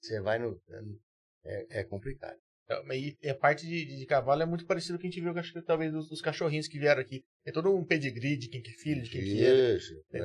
[0.00, 0.60] Você vai no.
[1.44, 2.38] É, é complicado.
[2.68, 5.20] É, E a parte de, de cavalo é muito parecido com o que a gente
[5.20, 7.22] viu, acho que talvez dos, dos cachorrinhos que vieram aqui.
[7.44, 9.76] Tem todo um pedigree de quem que é filho, de quem que é.
[9.76, 9.94] Isso.
[10.12, 10.18] é.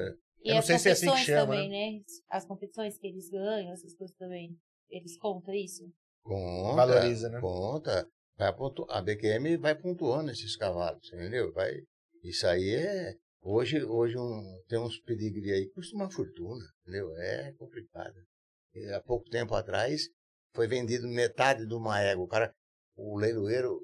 [0.43, 2.03] e Eu não as sei se é assim que competições chama, também, né?
[2.29, 4.57] As competições que eles ganham, essas coisas também.
[4.93, 5.83] Eles contam isso?
[6.21, 6.75] Conta.
[6.75, 7.41] Valoriza, né?
[7.41, 8.07] Conta.
[8.37, 8.85] Vai pontu...
[8.89, 11.51] A BQM vai pontuando esses cavalos, entendeu?
[11.51, 11.71] Vai...
[12.23, 13.13] Isso aí é.
[13.41, 14.61] Hoje, hoje um...
[14.67, 17.11] tem uns pedigree aí que custa uma fortuna, entendeu?
[17.17, 18.15] É complicado.
[18.75, 20.03] E há pouco tempo atrás
[20.55, 22.23] foi vendido metade de uma égua.
[22.23, 22.53] O cara,
[22.95, 23.79] o leiloeiro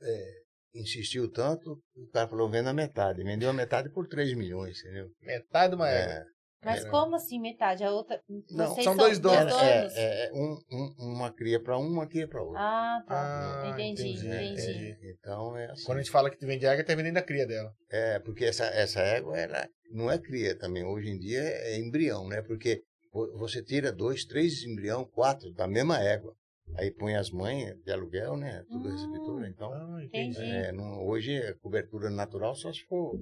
[0.00, 0.42] é,
[0.74, 3.22] insistiu tanto, o cara falou: venda a metade.
[3.22, 5.08] Vendeu a metade por 3 milhões, entendeu?
[5.20, 6.12] Metade de uma égua.
[6.12, 6.24] É,
[6.64, 6.88] Mas É.
[6.88, 7.82] como assim, metade?
[7.82, 8.20] A outra.
[8.50, 9.52] Não, vocês são dois donos.
[9.52, 9.96] donos?
[9.96, 12.60] é, é, um, um- uma cria para um, uma cria para outra.
[12.60, 13.62] Ah, tá.
[13.64, 14.62] Ah, entendi, entendi, entendi.
[14.62, 15.16] entendi.
[15.18, 15.84] Então é assim.
[15.84, 17.72] Quando a gente fala que vende égua, tá vendendo a cria dela.
[17.90, 20.84] É, porque essa, essa égua ela não é cria também.
[20.84, 22.40] Hoje em dia é embrião, né?
[22.42, 22.82] Porque
[23.12, 26.32] vo- você tira dois, três embrião, quatro da mesma égua.
[26.78, 28.62] Aí põe as mães de aluguel, né?
[28.70, 28.92] Tudo Hum.
[28.92, 29.48] receptora.
[29.48, 30.40] Então, Ah, entendi.
[30.40, 33.18] é, não- hoje é cobertura natural só se for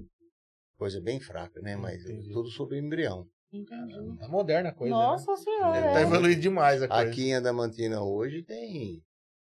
[0.81, 1.75] coisa bem fraca, né?
[1.75, 2.31] Mas Entendi.
[2.33, 3.29] tudo sobre embrião.
[3.53, 4.17] Entendi.
[4.17, 4.95] Tá moderna a coisa.
[4.95, 4.99] né?
[4.99, 5.79] Nossa senhora.
[5.93, 6.01] Tá é.
[6.01, 7.03] evoluindo demais a coisa.
[7.07, 9.03] Aqui em Adamantina hoje tem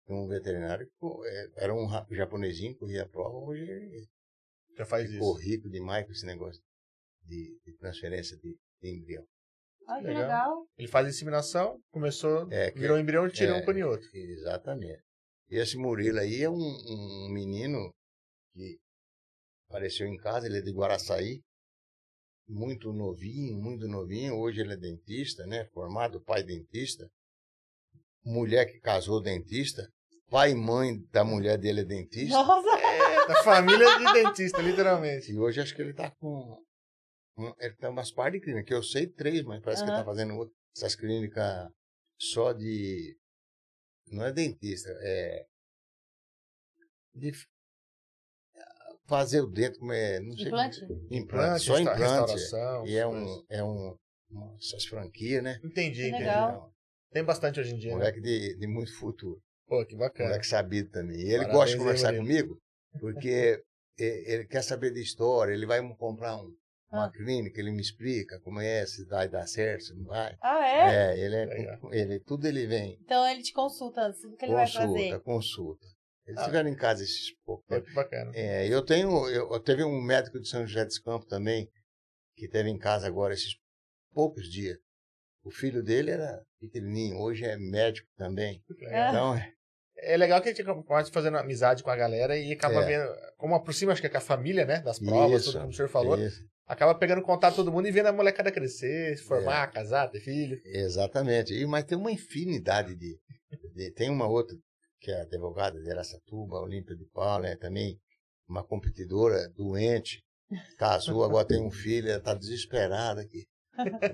[0.09, 4.07] um veterinário que é, era um japonesinho, corria a prova, hoje
[4.75, 5.47] Já faz ficou isso.
[5.47, 6.59] rico demais com esse negócio
[7.23, 9.23] de, de transferência de, de embrião.
[9.87, 10.21] Ai, que Legal.
[10.23, 10.67] legal.
[10.75, 14.09] Ele faz inseminação, começou, É, que- virou um embrião, tira é, um outro.
[14.11, 15.03] Exatamente.
[15.51, 17.91] E esse Murilo aí é um, um menino
[18.53, 18.79] que
[19.71, 21.41] apareceu em casa, ele é de Guaraçaí,
[22.47, 24.35] muito novinho, muito novinho.
[24.35, 25.65] Hoje ele é dentista, né?
[25.73, 27.09] Formado, pai dentista.
[28.23, 29.87] Mulher que casou dentista.
[30.29, 32.35] Pai e mãe da mulher dele é dentista.
[32.37, 32.69] Nossa.
[32.79, 35.31] É, da família de dentista, literalmente.
[35.31, 36.61] E hoje acho que ele tá com.
[37.59, 40.05] Ele tem umas par de clínicas, que eu sei três, mas parece que ele tá
[40.05, 41.69] fazendo outra- essas clínicas
[42.19, 43.17] só de.
[44.11, 45.45] Não é dentista, é.
[47.15, 47.31] De
[49.11, 50.19] fazer o dente, como é.
[50.19, 50.87] Não sei Implante?
[50.87, 52.01] Como, implante, só implante.
[52.01, 52.87] restauração.
[52.87, 53.43] E é um.
[53.49, 53.95] É um
[54.57, 55.59] essas franquias, né?
[55.63, 56.23] Entendi, Que entendi.
[56.23, 56.71] legal.
[57.11, 57.89] Tem bastante hoje em dia.
[57.91, 57.97] Né?
[57.97, 59.39] moleque de, de muito futuro.
[59.67, 60.29] Pô, que bacana.
[60.29, 61.17] Moleque sabido também.
[61.17, 62.57] E ele Parabéns gosta de conversar comigo,
[62.99, 63.61] porque
[63.99, 66.55] ele quer saber de história, ele vai comprar um-
[66.91, 67.11] uma Ah.
[67.11, 70.35] clínica, ele me explica como é, se vai dar certo, se não vai.
[70.41, 70.95] Ah, é?
[71.13, 74.53] É, ele é, ele, tudo ele vem, Então ele te consulta antes do que ele
[74.53, 75.19] vai consulta, fazer.
[75.21, 75.87] consulta.
[76.31, 76.41] Eles Ah.
[76.41, 77.85] estiveram em casa esses poucos tempo.
[77.85, 78.31] que bacana.
[78.33, 81.69] É, eu tenho, eu, eu teve um médico de São José dos Campos também,
[82.37, 83.55] que teve em casa agora esses
[84.13, 84.77] poucos dias.
[85.43, 88.63] O filho dele era pequenininho, hoje é médico também.
[88.69, 89.09] Legal.
[89.09, 89.53] Então, é,
[90.03, 92.85] É legal que a gente começa fazendo amizade com a galera e acaba É.
[92.85, 94.79] vendo, como aproxima, acho que é com a família, né?
[94.81, 96.17] Das provas, Isso, tudo como o senhor falou.
[96.17, 96.43] isso.
[96.65, 99.71] Acaba pegando contato com todo mundo e vendo a molecada crescer, se formar, É.
[99.71, 100.59] casar, ter filho.
[100.65, 101.53] Exatamente.
[101.53, 103.19] E, mas tem uma infinidade de,
[103.75, 104.55] de- Tem uma outra,
[105.01, 107.97] que é advogada de Aracatuba, Olímpia de Paula, é também
[108.47, 110.21] uma competidora doente,
[110.77, 113.45] casou, agora tem um filho, ela está desesperada aqui.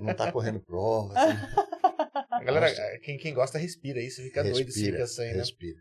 [0.00, 1.12] Não está correndo prova.
[1.18, 1.38] assim.
[2.30, 2.98] A galera, Nossa.
[3.00, 5.38] quem, quem gosta respira isso, fica doido se fica sem, né?
[5.38, 5.78] respira.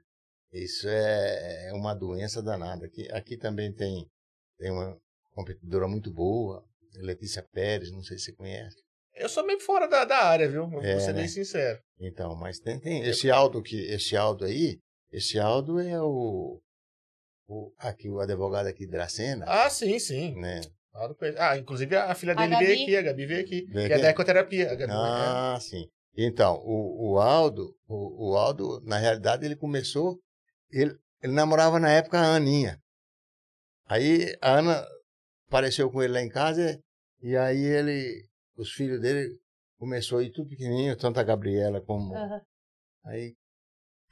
[0.52, 2.86] Isso é, é uma doença danada.
[2.88, 4.06] Aqui, aqui também tem,
[4.58, 4.98] tem uma
[5.32, 6.64] competidora muito boa,
[6.96, 8.76] Letícia Pérez, não sei se você conhece.
[9.14, 10.68] Eu sou meio fora da, da área, viu?
[10.68, 11.20] Vou É, ser né?
[11.22, 11.80] bem sincero.
[12.00, 14.80] Então, mas tem, tem esse Aldo que esse Aldo aí,
[15.12, 16.62] esse Aldo é o,
[17.48, 20.36] o aqui o advogado aqui de Dracena, Ah, sim, sim.
[20.40, 20.62] né?
[20.94, 21.38] Ah, conheço.
[21.40, 22.66] Ah, inclusive a filha A dele Gabi?
[22.66, 23.66] veio aqui, a Gabi veio aqui.
[23.68, 24.72] Veio que é da ecoterapia.
[24.72, 25.88] A Gabi, Ah, sim.
[26.16, 30.20] Então, o, o Aldo, o, o Aldo, na realidade, ele começou,
[30.72, 32.80] ele, ele namorava na época a Aninha.
[33.86, 34.86] Aí a Ana
[35.48, 36.80] apareceu com ele lá em casa
[37.22, 38.28] e aí ele,
[38.58, 39.38] os filhos dele
[39.78, 42.42] começou a ir tudo pequenininho, tanto a Gabriela como Aham.
[43.06, 43.36] aí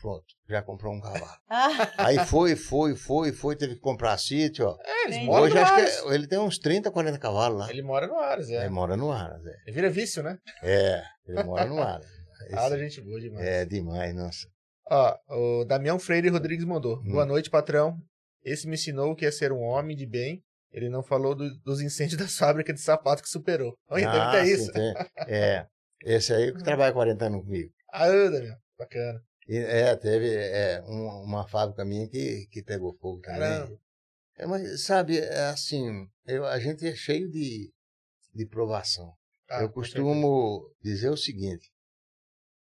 [0.06, 1.26] pronto, já comprou um cavalo.
[1.50, 4.78] Ah, Aí foi, foi, foi, foi, teve que comprar sítio, ó.
[4.84, 6.02] É, eles moram Hoje no acho Ares.
[6.02, 7.70] que ele tem uns 30, 40 cavalos lá.
[7.70, 8.62] Ele mora no Ares, é.
[8.62, 9.54] Ele mora no Aras, é.
[9.66, 10.38] Ele vira vício, né?
[10.62, 12.06] É, ele mora no Aras.
[12.52, 13.46] Ah, da Esse- gente boa demais.
[13.48, 14.46] é demais, nossa.
[14.92, 15.18] Ó,
[15.62, 17.00] o Damião Freire Rodrigues mandou.
[17.00, 17.12] Hum.
[17.14, 17.98] Boa noite, patrão.
[18.44, 20.44] Esse me ensinou o que é ser um homem de bem.
[20.72, 23.74] Ele não falou do- dos incêndios das fábricas de sapato que superou.
[23.90, 24.72] Olha, deve Ah, ter sim, isso.
[24.74, 24.94] tem.
[25.28, 25.66] É,
[26.04, 27.72] esse aí que trabalha 40 anos comigo.
[27.92, 28.58] Ah, Damião.
[28.78, 29.22] Bacana.
[29.48, 33.78] E, é, teve é, um- uma fábrica minha que, que pegou fogo também.
[34.38, 37.72] É, mas, sabe, é assim, eu, a gente é cheio de,
[38.34, 39.14] de provação.
[39.50, 41.70] Ah, eu costumo dizer o seguinte: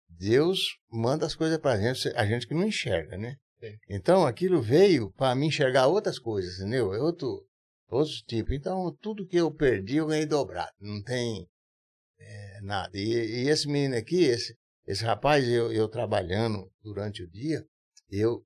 [0.08, 3.36] Deus manda as coisas pra gente, a gente que não enxerga, né?
[3.60, 3.76] Sim.
[3.88, 6.88] Então aquilo veio para mim enxergar outras coisas, entendeu?
[6.88, 7.46] Outro,
[7.88, 8.52] outro tipo.
[8.54, 10.72] Então tudo que eu perdi eu ganhei dobrado.
[10.80, 11.46] Não tem
[12.18, 12.90] é, nada.
[12.96, 14.54] E, e esse menino aqui, esse,
[14.90, 17.64] esse rapaz, eu, eu trabalhando durante o dia,
[18.08, 18.44] eu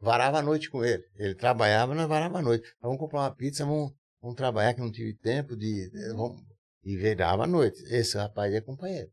[0.00, 1.02] varava a noite com ele.
[1.16, 2.68] Ele trabalhava, nós varava a noite.
[2.80, 5.90] Vamos comprar uma pizza, vamos, vamos trabalhar, que não tive tempo de.
[6.14, 6.42] vamos-
[6.84, 7.82] e virava a noite.
[7.92, 9.10] Esse rapaz é companheiro.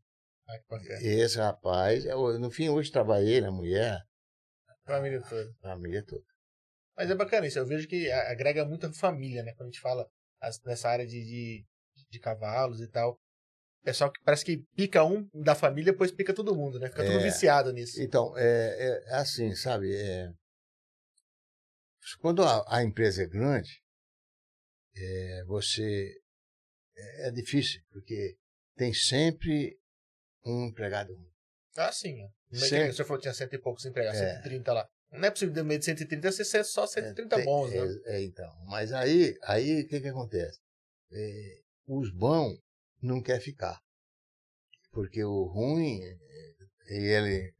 [0.48, 0.60] Ai.
[1.02, 4.00] Esse rapaz, eu- no fim, hoje trabalhei na mulher,
[4.86, 5.54] Família toda.
[5.62, 6.22] família toda.
[6.96, 7.58] Mas é bacana isso.
[7.58, 9.52] Eu vejo que agrega muito a família, né?
[9.54, 10.06] Quando a gente fala
[10.66, 11.66] nessa área de, de,
[12.10, 13.18] de cavalos e tal.
[13.84, 16.88] Pessoal que parece que pica um da família, depois pica todo mundo, né?
[16.88, 17.18] Fica É.
[17.18, 18.00] viciado nisso.
[18.00, 19.94] Então, é, é assim, sabe?
[19.94, 20.32] é,
[22.20, 23.70] quando a, a empresa é grande,
[24.96, 26.10] é, você.
[26.96, 28.36] É, é difícil, porque
[28.76, 29.76] tem sempre
[30.46, 31.12] um empregado.
[31.76, 32.14] Ah, sim.
[32.52, 32.92] é Sempre.
[32.92, 34.36] Senhor falou que tinha cento e poucos empregados, É.
[34.36, 34.88] 130 lá.
[35.10, 37.78] Não é possível de meio de 130 você ser só 130 tem- bons, né?
[38.06, 38.50] é, é, então.
[38.66, 40.58] Mas aí, aí o que, que acontece?
[41.12, 42.58] É, os bons
[43.04, 43.80] não quer ficar.
[44.90, 46.14] Porque o ruim, é,
[46.86, 47.54] ele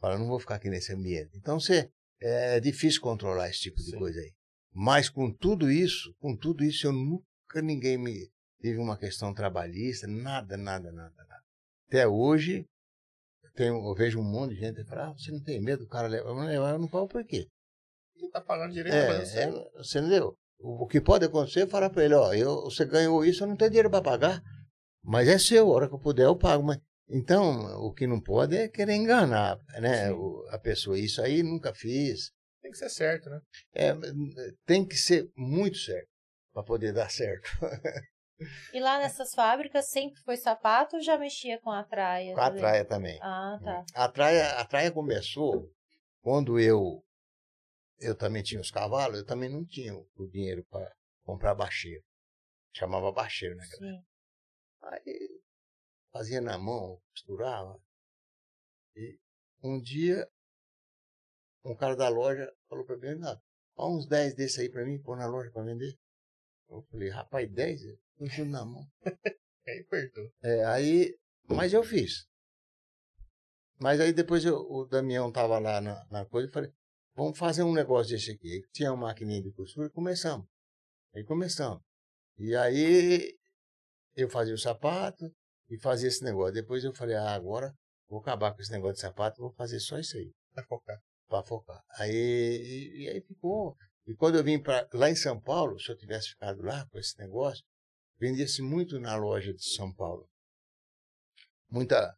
[0.00, 1.36] fala, não vou ficar aqui nesse ambiente.
[1.36, 1.90] Então você,
[2.20, 3.98] é difícil controlar esse tipo de Sim.
[3.98, 4.32] coisa aí.
[4.72, 8.30] Mas com tudo isso, com tudo isso, eu nunca ninguém me
[8.60, 11.42] tive uma questão trabalhista, nada, nada, nada, nada.
[11.88, 12.66] Até hoje,
[13.42, 15.84] eu, tenho, eu vejo um monte de gente que fala, ah, você não tem medo
[15.84, 16.52] do cara levar?
[16.52, 17.48] Eu não falo por quê.
[18.14, 20.36] Você tá pagando direito, É, é, você entendeu?
[20.58, 23.56] O, que pode acontecer é falar para ele, ó, eu, você ganhou isso, eu não
[23.56, 24.42] tenho dinheiro para pagar,
[25.04, 26.64] mas é seu, a hora que eu puder eu pago.
[26.64, 26.78] Mas,
[27.08, 30.98] então, o que não pode é querer enganar né, o- a pessoa.
[30.98, 32.32] Isso aí nunca fiz.
[32.62, 33.40] Tem que ser certo, né?
[33.74, 33.92] É,
[34.66, 36.08] tem que ser muito certo
[36.52, 37.48] para poder dar certo.
[38.74, 42.34] E lá nessas fábricas sempre foi sapato ou já mexia com a traia?
[42.34, 43.18] Com a traia também.
[43.22, 43.84] Ah, tá.
[43.94, 45.70] A traia, a traia começou
[46.20, 47.02] quando eu
[47.98, 50.94] eu também tinha os cavalos, eu também não tinha o dinheiro para
[51.24, 52.04] comprar bacheiro.
[52.72, 53.64] Chamava bacheiro, né?
[53.66, 54.04] Sim.
[54.82, 55.40] Aí
[56.12, 57.80] fazia na mão, costurava.
[58.94, 59.18] E
[59.62, 60.28] um dia,
[61.64, 63.42] um cara da loja falou para mim, "Renato,
[63.76, 65.98] dá uns 10 desses aí para mim, pôr na loja para vender.
[66.68, 67.82] Eu falei, rapaz, 10?
[67.84, 68.86] Eu tudo na mão.
[69.68, 70.32] Aí apertou.
[70.44, 71.18] É, aí,
[71.48, 72.28] mas eu fiz.
[73.80, 76.72] Mas aí depois eu- o Damião tava lá na, na coisa e falei,
[77.16, 78.62] vamos fazer um negócio desse aqui.
[78.72, 80.46] Tinha uma maquininha de costura e começamos.
[81.14, 81.82] Aí começamos.
[82.38, 83.34] E aí
[84.14, 85.24] eu fazia o sapato
[85.70, 86.52] e fazia esse negócio.
[86.54, 87.74] Depois eu falei, ah, agora
[88.08, 90.98] vou acabar com esse negócio de sapato, vou fazer só isso aí, Pra focar.
[91.28, 91.82] para focar.
[91.98, 93.74] Aí, e, e aí ficou.
[94.06, 96.98] E quando eu vim para lá em São Paulo, se eu tivesse ficado lá com
[96.98, 97.64] esse negócio,
[98.18, 100.28] vendia-se muito na loja de São Paulo.
[101.68, 102.14] Muita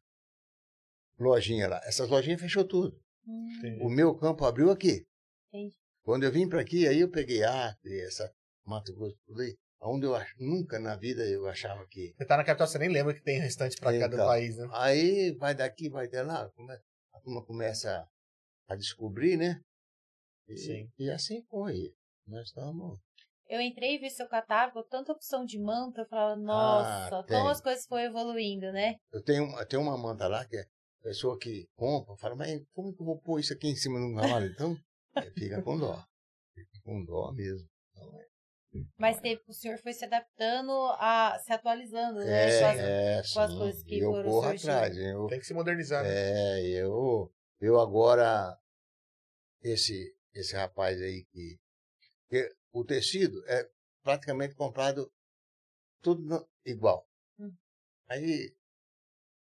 [1.18, 1.80] lojinha lá.
[1.84, 3.00] Essas lojinhas fechou tudo.
[3.28, 3.82] Entendi.
[3.82, 5.04] O meu campo abriu aqui.
[5.52, 5.74] entendi.
[6.02, 8.32] Quando eu vim para aqui, aí eu peguei Acre, essa
[8.66, 9.54] Mato Grosso, aí.
[9.80, 10.28] Onde eu ach...
[10.38, 12.12] nunca na vida eu achava que.
[12.16, 14.26] Você tá na capital, você nem lembra que tem restante pra cada Então.
[14.26, 14.68] país, né?
[14.72, 16.50] Aí vai daqui, vai de lá.
[16.50, 16.78] come-
[17.12, 18.04] A turma começa
[18.68, 19.60] a descobrir, né?
[20.48, 20.88] E, Sim.
[20.98, 21.92] e assim foi.
[22.26, 22.98] Nós estamos.
[23.48, 27.48] Eu entrei e vi seu catálogo, tanta opção de manta, eu falava, nossa, Ah, como
[27.48, 28.96] as coisas foram evoluindo, né?
[29.12, 30.66] Eu tenho, uma- eu tenho uma manta lá que é a
[31.02, 34.04] pessoa que compra, fala, mas como que eu vou pôr isso aqui em cima de
[34.06, 34.46] um cavalo?
[34.46, 34.76] Então,
[35.16, 36.04] é, fica com dó.
[36.54, 37.68] Fica com dó mesmo.
[37.90, 38.26] Então, é,
[38.96, 42.58] Mas teve, o senhor foi se adaptando, a se atualizando, né?
[42.58, 43.58] com as- é, com as sim.
[43.58, 44.96] coisas que eu foram corro atrás.
[44.96, 46.10] Eu, Tem que se modernizar, né?
[46.10, 48.58] é, eu, eu agora,
[49.62, 51.58] esse, esse rapaz aí que,
[52.28, 53.68] que o tecido é
[54.02, 55.10] praticamente comprado
[56.02, 57.08] tudo no- igual.
[57.38, 57.52] Hum.
[58.08, 58.54] Aí,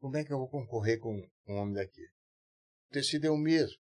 [0.01, 2.05] como é que eu vou concorrer com um homem daqui?
[2.05, 3.79] O tecido é o mesmo.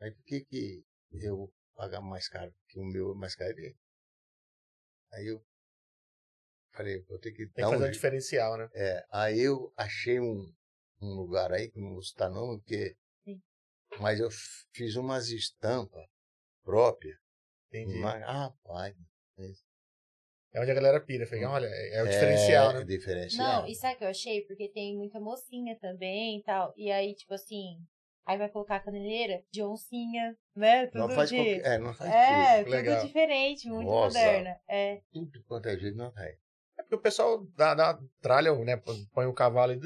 [0.00, 2.54] Aí por que, que eu vou pagar mais caro?
[2.68, 3.76] Que o meu é mais caro dele?
[5.12, 5.44] Aí eu
[6.72, 7.94] falei, vou ter que Tem que dar um fazer um jeito.
[7.94, 8.68] diferencial, né?
[8.74, 10.54] É, aí eu achei um,
[11.00, 12.96] um lugar aí, que não vou citar não, porque...
[13.24, 13.42] Sim.
[14.00, 14.30] Mas eu
[14.72, 16.06] fiz umas estampas
[16.62, 17.18] próprias.
[17.68, 17.98] Entendi.
[17.98, 18.96] Mas, rapaz,
[20.54, 21.26] É onde a galera pira.
[21.26, 22.84] Fica, olha, é, é o diferencial, é né?
[22.84, 23.62] diferencial.
[23.62, 24.42] Não, e sabe o que eu achei?
[24.42, 26.72] Porque tem muita mocinha também e tal.
[26.76, 27.78] E aí, tipo assim,
[28.26, 30.86] aí vai colocar a caneleira de oncinha, né?
[30.88, 31.36] Tudo não faz de...
[31.36, 32.64] qualquer, é, não faz É, tudo.
[32.64, 33.06] tudo Legal.
[33.06, 34.18] diferente, muito Nossa.
[34.18, 34.56] moderna.
[34.68, 35.00] É.
[35.10, 36.36] Tudo quanto é jeito não faz.
[36.78, 38.76] É porque o pessoal dá, dá tralha, né?
[39.14, 39.80] Põe o cavalo ali.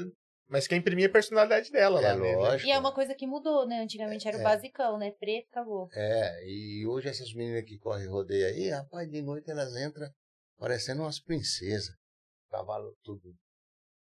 [0.49, 2.35] Mas quem imprimir é a personalidade dela É lá, né?
[2.35, 2.69] lógico.
[2.69, 3.81] E é uma coisa que mudou, né?
[3.81, 4.43] Antigamente era o É.
[4.43, 5.11] basicão, né?
[5.11, 5.89] Preto, acabou.
[5.93, 10.09] É, e hoje essas meninas que correm rodeio aí, rapaz, de noite elas entram
[10.57, 11.95] parecendo umas princesas.
[12.49, 13.35] Cavalo tudo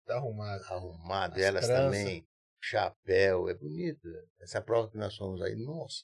[0.06, 0.64] Tá arrumado.
[0.66, 1.84] arrumado, As elas tranças.
[1.84, 2.28] também
[2.62, 4.08] chapéu, é bonito.
[4.40, 6.04] Essa prova que nós fomos aí, nossa,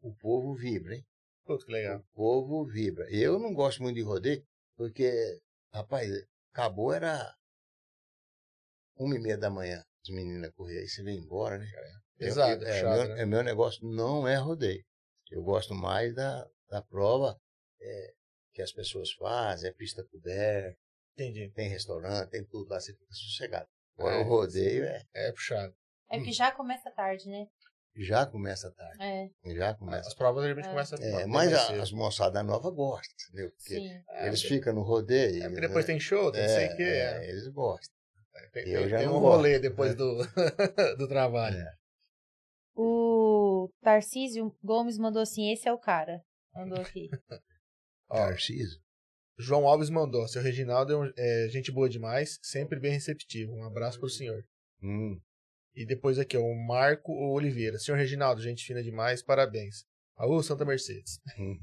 [0.00, 1.04] o povo vibra, hein?
[1.44, 1.98] Putz, que legal.
[2.00, 3.06] O povo vibra.
[3.10, 4.44] Eu não gosto muito de rodeio,
[4.76, 5.40] porque,
[5.72, 6.08] rapaz,
[6.52, 7.32] acabou, era
[8.96, 11.66] uma e meia da manhã, as meninas corriam, aí você vem embora, né?
[12.18, 13.22] Exato, Eu- é, puxado, meu, né?
[13.22, 14.84] é, meu negócio não é rodeio.
[15.30, 17.38] Eu gosto mais da, da prova
[17.80, 18.14] é,
[18.58, 20.76] que as pessoas fazem, é pista coberta,
[21.14, 21.48] Entendi.
[21.54, 23.68] tem restaurante, tem tudo lá, você fica sossegado.
[23.96, 25.72] Agora É, o rodeio é, É puxado.
[26.10, 27.46] É porque já começa tarde, né?
[28.00, 28.96] já começa tarde.
[29.00, 30.70] É, Já começa As provas geralmente É.
[30.70, 33.50] começam É, mas a- as moçadas novas gostam, entendeu?
[33.52, 34.02] Porque sim.
[34.10, 35.42] É, eles ficam no rodeio.
[35.42, 35.92] é, porque depois né?
[35.92, 36.82] tem show, tem não sei o quê.
[36.82, 37.24] É, é.
[37.26, 37.94] é, eles gostam.
[38.52, 39.36] Tem, eu tem- já tem não um gosto.
[39.36, 40.16] rolê depois do,
[40.98, 41.58] do trabalho.
[41.58, 41.72] É.
[42.76, 46.20] O Tarcísio Gomes mandou assim: esse é o cara.
[46.54, 47.08] Mandou aqui.
[48.10, 48.80] Ó, Tarcísio.
[49.38, 50.26] João Alves mandou.
[50.26, 53.52] Seu Reginaldo é, um- é gente boa demais, sempre bem receptivo.
[53.52, 54.44] Um abraço pro senhor.
[54.82, 55.20] Hum,
[55.74, 57.78] E depois aqui, ó, o Marco Oliveira.
[57.78, 59.84] Senhor Reginaldo, gente fina demais, parabéns.
[60.16, 61.20] Raul Santa Mercedes.
[61.38, 61.56] hum.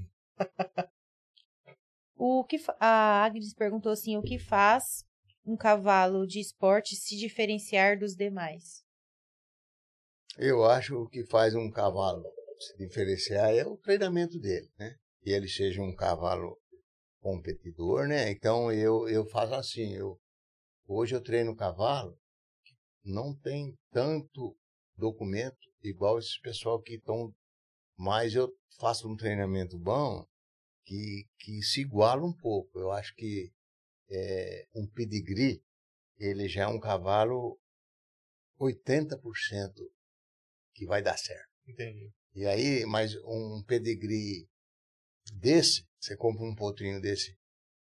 [2.15, 5.03] O que a Agnes perguntou assim: o que faz
[5.45, 8.83] um cavalo de esporte se diferenciar dos demais?
[10.37, 12.23] Eu acho que o que faz um cavalo
[12.59, 14.95] se diferenciar é o treinamento dele, né?
[15.25, 16.55] Que ele seja um cavalo
[17.19, 18.29] competidor, né?
[18.29, 20.21] Então eu, eu faço assim, eu
[20.85, 22.15] hoje eu treino cavalo,
[23.03, 24.55] não tem tanto
[24.95, 27.33] documento igual esses pessoal que estão,
[27.97, 30.23] mas eu faço um treinamento bom
[30.83, 32.79] que, que se iguala um pouco.
[32.79, 33.51] Eu acho que
[34.11, 35.59] é, um pedigree,
[36.19, 37.59] ele já é um cavalo
[38.61, 39.17] 80%
[40.75, 41.49] que vai dar certo.
[41.67, 42.13] Entendi.
[42.35, 44.47] E aí, mas um pedigree
[45.33, 47.35] desse, você compra um potrinho desse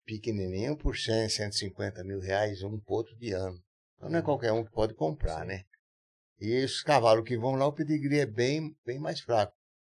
[0.05, 3.59] pequenininho por 100, 150 mil reais, um potro de ano.
[3.97, 5.63] Então não é qualquer um que pode comprar, né?
[6.39, 9.53] E esses cavalos que vão lá, o pedigree é bem, bem mais fraco.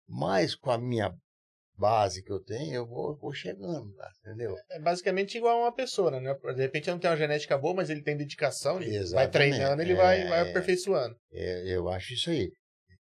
[0.09, 1.14] Mas com a minha
[1.76, 4.55] base que eu tenho, eu vou, vou chegando lá, entendeu?
[4.70, 6.34] É basicamente igual a uma pessoa, né?
[6.55, 9.80] De repente ele não tem uma genética boa, mas ele tem dedicação, ele vai treinando,
[9.80, 10.51] ele vai, É, vai é.
[10.51, 11.16] aperfeiçoando.
[11.32, 12.51] É, eu acho isso aí.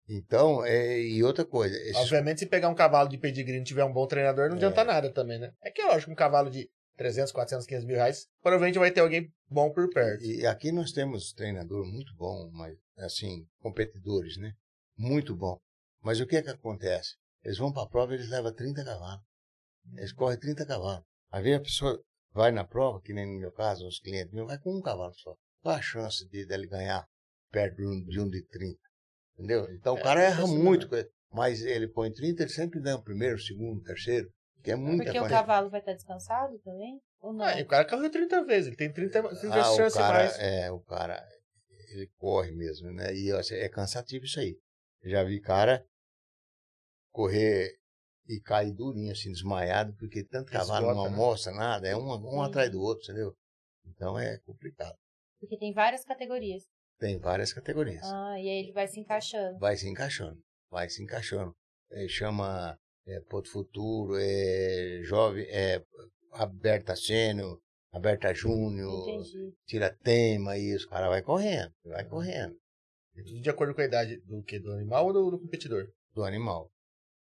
[0.10, 3.64] Então, é, e outra coisa, esses Obviamente, se pegar um cavalo de pedigree e não
[3.64, 4.57] tiver um bom treinador, não É.
[4.57, 5.53] adianta nada também, né?
[5.62, 9.32] É que lógico, um cavalo de 300, 400, 500 mil reais, provavelmente vai ter alguém
[9.47, 10.24] bom por perto.
[10.24, 14.53] E aqui nós temos treinador muito bom, mas assim, competidores, né?
[14.97, 15.60] Muito bom.
[16.01, 17.16] Mas o que é que acontece?
[17.43, 19.24] Eles vão para a prova e eles levam 30 cavalos.
[19.95, 21.05] Eles correm 30 cavalos.
[21.32, 22.03] Às vezes a pessoa
[22.34, 25.14] vai na prova, que nem no meu caso, os clientes meus, vai com um cavalo
[25.14, 25.36] só.
[25.62, 27.05] Qual a chance de dele ganhar
[27.51, 28.78] perto de um de, um de 30?
[29.40, 29.72] Entendeu?
[29.74, 30.86] Então É, o cara erra impressionante.
[30.88, 34.30] muito, mas ele põe 30, ele sempre ganha o primeiro, o segundo, o terceiro,
[34.62, 37.00] que é muita Porque o cavalo vai estar descansado também?
[37.22, 37.46] Ou não?
[37.46, 40.40] Ah, o cara correu 30 vezes, ele tem 30, 30 Ah, o chances cara, mais.
[40.40, 41.26] é, o cara,
[41.90, 43.14] ele corre mesmo, né?
[43.16, 44.58] E assim, é cansativo isso aí.
[45.02, 45.86] Eu já vi cara
[47.12, 47.78] correr
[48.28, 51.16] e cair durinho, assim, desmaiado, porque tanto cavalo não Esgota, né?
[51.16, 52.42] almoça nada, é um, um Entendi.
[52.44, 53.34] atrás do outro, entendeu?
[53.86, 54.96] Então é complicado.
[55.40, 56.64] Porque tem várias categorias.
[57.00, 58.04] Tem várias categorias.
[58.04, 59.58] Ah, e aí ele vai se encaixando.
[59.58, 60.39] Vai se encaixando,
[60.70, 61.56] vai se encaixando.
[61.91, 62.78] É, chama
[63.08, 65.84] é, Porto Futuro, é jovem, é
[66.34, 67.60] aberta sênior,
[67.91, 69.54] aberta júnior, Entendi.
[69.66, 72.56] tira tema, e os cara vai correndo, vai correndo.
[73.16, 74.60] Tudo de acordo com a idade do que?
[74.60, 75.89] Do animal ou do, do competidor?
[76.14, 76.72] do animal.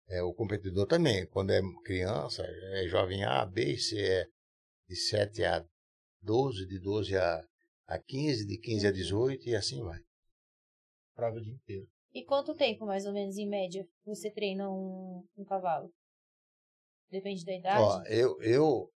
[0.10, 4.28] É, o competidor também, quando é criança, é jovem A, B e C, é
[4.88, 5.66] de 7 a
[6.22, 7.44] 12, de 12 a,
[7.92, 10.00] a 15, de 15 a 18 e assim vai.
[11.14, 11.88] Prova o dia inteiro.
[12.14, 15.90] E quanto tempo, mais ou menos, em média, você treina um, um cavalo?
[17.10, 17.82] Depende da idade?
[17.82, 18.90] Ó, eu, eu,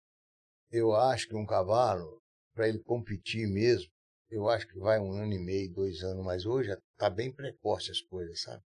[0.71, 2.21] eu acho que um cavalo,
[2.55, 3.91] para ele competir mesmo,
[4.31, 7.91] eu acho que vai um ano e meio, dois anos, mas hoje está bem precoce
[7.91, 8.63] as coisas, sabe?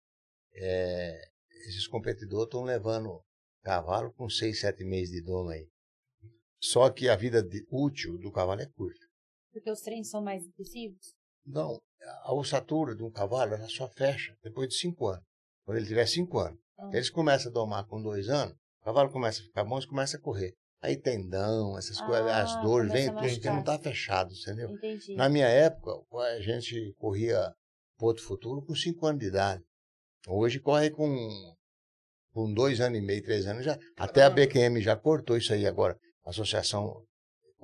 [0.55, 1.19] É,
[1.69, 3.23] esses competidores estão levando
[3.63, 5.69] cavalo com seis, sete meses de domo aí.
[6.61, 9.04] Só que a vida de- útil do cavalo é curta.
[9.55, 11.15] Porque os treinos são mais intensivos?
[11.47, 11.81] Não,
[12.25, 15.25] a ossatura de um cavalo ela só fecha depois de cinco anos.
[15.65, 16.59] Quando ele tiver cinco anos.
[16.77, 16.91] Ah.
[16.93, 20.17] Eles começam a domar com dois anos, o cavalo começa a ficar bom e começa
[20.17, 20.55] a correr.
[20.83, 24.71] Aí tendão, essas coisas, Ah, as dores, vem tudo porque não está fechado, entendeu?
[24.71, 25.15] Entendi.
[25.15, 27.55] Na minha época, a gente corria
[27.97, 29.63] Porto Futuro com cinco anos de idade.
[30.27, 31.55] Hoje corre com,
[32.33, 33.79] com dois anos e meio, três anos já.
[33.97, 35.97] Até a BQM já cortou isso aí agora.
[36.27, 37.03] A associação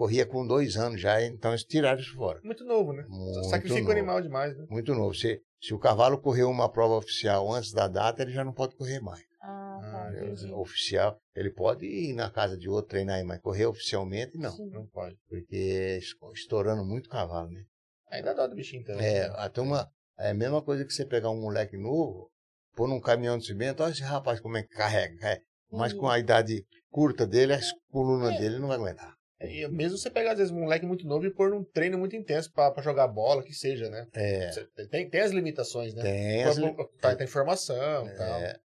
[0.01, 2.41] corria com dois anos já, então eles tiraram isso fora.
[2.43, 3.05] Muito novo, né?
[3.07, 3.91] Muito Sacrifica novo.
[3.91, 4.65] o animal demais, né?
[4.71, 5.15] Muito novo.
[5.15, 8.75] Se, se o cavalo correu uma prova oficial antes da data, ele já não pode
[8.77, 9.23] correr mais.
[9.43, 10.51] Ah, Ah, tá, entendi.
[10.55, 14.53] Oficial, ele pode ir na casa de outro treinar aí, mas correr oficialmente não.
[14.53, 14.71] Sim.
[14.71, 15.17] Não pode.
[15.29, 17.63] Porque es- estourando muito cavalo, né?
[18.11, 19.05] Ainda dá do bichinho também.
[19.07, 19.87] É, a turma,
[20.19, 22.31] É a mesma coisa que você pegar um moleque novo,
[22.75, 25.17] pôr num caminhão de cimento, olha esse rapaz como é que carrega.
[25.19, 25.43] carrega.
[25.71, 29.15] Mas com a idade curta dele, as colunas dele não vai aguentar.
[29.41, 32.15] E mesmo você pegar, às vezes, um moleque muito novo e pôr num treino muito
[32.15, 34.07] intenso pra, pra jogar bola, que seja, né?
[34.13, 36.03] É, Você tem, tem as limitações, né?
[36.03, 36.59] tem as,
[37.01, 38.41] pra ter informação e tal.
[38.41, 38.59] é,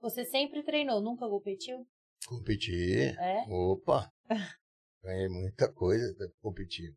[0.00, 1.84] Você sempre treinou, nunca competiu?
[2.28, 3.16] competir.
[3.18, 3.44] É?
[3.48, 4.10] Opa!
[5.02, 6.94] Ganhei muita coisa pra competir.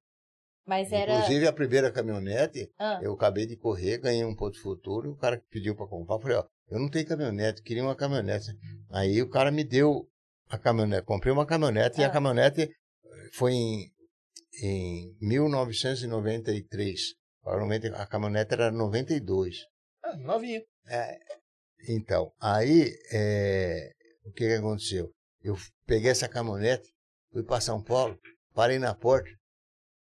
[0.66, 1.12] Mas era.
[1.14, 5.16] Inclusive, a primeira caminhonete, Ah, eu acabei de correr, ganhei um ponto futuro, e o
[5.18, 8.52] cara que pediu para comprar, eu falei, ó, eu não tenho caminhonete, queria uma caminhonete.
[8.92, 10.08] Aí o cara me deu
[10.50, 12.08] a caminhonete, comprei uma caminhonete, e Ah.
[12.08, 12.70] a caminhonete eh,
[13.38, 13.92] foi em,
[14.64, 17.00] em 1993.
[17.42, 19.58] Provavelmente a caminhonete era 92.
[20.04, 20.62] Ah, novinho.
[20.88, 21.18] É,
[21.88, 23.92] então, aí, é,
[24.26, 25.12] o que, que aconteceu?
[25.44, 26.90] Eu peguei essa caminhonete,
[27.32, 28.18] fui para São Paulo,
[28.54, 29.30] parei na porta,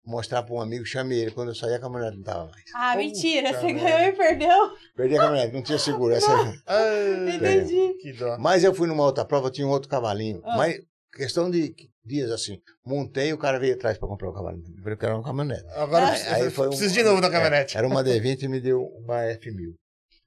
[0.05, 1.31] mostrar para um amigo, chamei ele.
[1.31, 2.63] Quando eu saí, a caminhonete não estava mais.
[2.75, 4.77] ah Puta mentira, você ganhou e perdeu.
[4.95, 6.13] Perdi a caminhonete, não tinha seguro.
[6.13, 6.27] Essa...
[6.67, 7.93] Ah, Entendi.
[8.01, 8.37] que dó.
[8.37, 10.41] Mas eu fui numa outra prova, tinha um outro cavalinho.
[10.43, 10.57] Ah.
[10.57, 10.77] Mas,
[11.15, 11.73] questão de
[12.05, 14.81] dias assim, montei o cara veio atrás para comprar o cavalinho.
[14.81, 15.65] Porque era uma caminhonete.
[15.75, 16.09] Agora Ah.
[16.09, 17.77] eu preciso, Aí foi um- preciso de novo da é, caminhonete.
[17.77, 19.73] Era uma D20 e me deu uma F1000.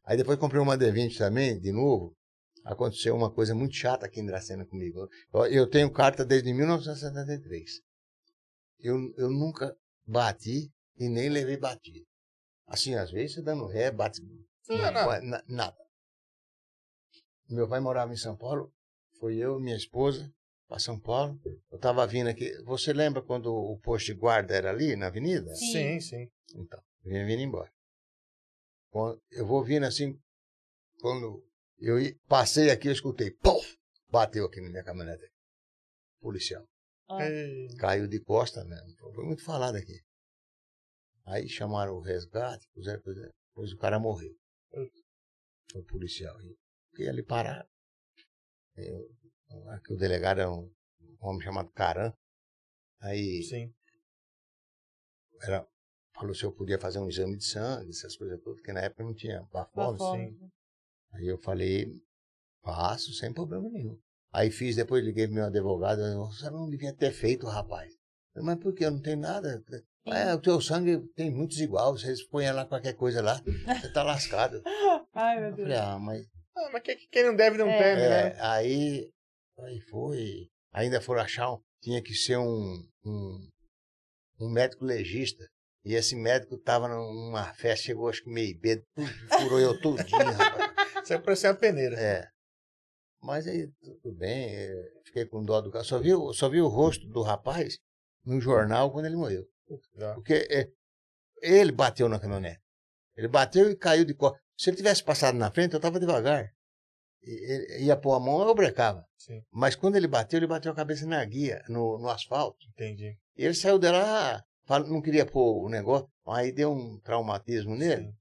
[0.04, 2.14] Aí depois comprei uma D20 também, de novo.
[2.64, 5.08] Aconteceu uma coisa muito chata aqui em Dracena comigo.
[5.32, 7.70] Eu, eu tenho carta desde 1973.
[8.80, 9.74] Eu, eu nunca
[10.06, 12.04] bati e nem levei batida.
[12.66, 14.20] Assim, às vezes você dando ré, bate.
[14.68, 15.20] Não, não.
[15.22, 15.76] na- nada.
[17.48, 18.72] Meu pai morava em São Paulo.
[19.20, 20.28] Foi eu minha esposa
[20.68, 21.40] para São Paulo.
[21.70, 22.52] Eu estava vindo aqui.
[22.64, 25.54] Você lembra quando o posto de guarda era ali na avenida?
[25.54, 26.28] Sim, sim.
[26.54, 27.72] Então, eu vinha vindo embora.
[28.90, 30.18] Quando eu vou vindo assim,
[31.00, 31.44] quando
[31.78, 33.60] eu passei aqui, eu escutei, pum!
[34.08, 35.30] Bateu aqui na minha caminhonete.
[36.20, 36.66] Policial.
[37.08, 37.18] Ah.
[37.78, 38.76] Caiu de costa, né?
[38.98, 40.00] Foi muito falado aqui.
[41.26, 44.34] Aí chamaram o resgate, puseram, puseram, depois o cara morreu.
[45.74, 46.40] O policial.
[46.40, 46.56] E
[46.90, 47.68] fiquei ali parado.
[48.76, 49.15] Eu,
[49.70, 50.70] aqui o delegado é um
[51.20, 52.12] homem chamado Caran.
[53.00, 53.72] Aí Sim.
[55.42, 55.66] era,
[56.14, 59.04] falou se eu podia fazer um exame de sangue, essas coisas todas, porque na época
[59.04, 59.98] não tinha bafômetro.
[60.04, 60.50] Bafômetro.
[61.12, 61.92] Aí eu falei,
[62.62, 63.98] faço, sem problema nenhum.
[64.32, 67.92] Aí fiz, depois liguei pro meu advogado, eu, você não devia ter feito, rapaz.
[68.34, 68.84] Eu, Mas por que?
[68.84, 69.62] Eu não tenho nada.
[70.06, 73.40] É, o teu sangue tem muitos igual, vocês põem lá qualquer coisa lá,
[73.80, 74.62] você tá lascado.
[75.14, 75.68] Ai, meu Eu Deus.
[75.68, 76.26] falei, ah, mas.
[76.56, 77.78] Ah, mas quem, quem não deve não É.
[77.78, 78.36] teme, É, né?
[78.40, 79.12] aí,
[79.60, 80.48] aí foi.
[80.72, 83.48] Ainda foram achar, um- tinha que ser um, um,
[84.40, 85.46] um médico legista.
[85.84, 88.86] E esse médico tava numa festa, chegou acho que meio bêbado,
[89.38, 90.74] furou eu tudinho, rapaz.
[91.04, 91.96] Isso é pra ser uma peneira.
[91.98, 92.28] É.
[93.22, 93.68] Mas aí,
[94.02, 94.68] tudo bem, é,
[95.04, 95.84] fiquei com dó do cara.
[95.84, 97.78] Só vi, o- só vi o rosto do rapaz
[98.24, 99.44] no jornal quando ele morreu.
[99.94, 100.14] Já.
[100.14, 100.68] Porque é,
[101.40, 102.60] ele bateu na caminhonete.
[103.16, 104.40] Ele bateu e caiu de costas.
[104.58, 106.52] Se ele tivesse passado na frente, eu estava devagar.
[107.26, 109.04] E- ia pôr a mão, eu brecava.
[109.18, 112.58] Sim, Mas quando ele bateu, ele bateu a cabeça na guia, no, no asfalto.
[112.70, 113.16] entendi.
[113.36, 118.12] E ele saiu dela, fala- não queria pôr o negócio, aí deu um traumatismo nele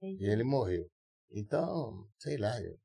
[0.00, 0.16] Sim.
[0.18, 0.86] e ele morreu.
[1.30, 2.76] Então, sei lá, eu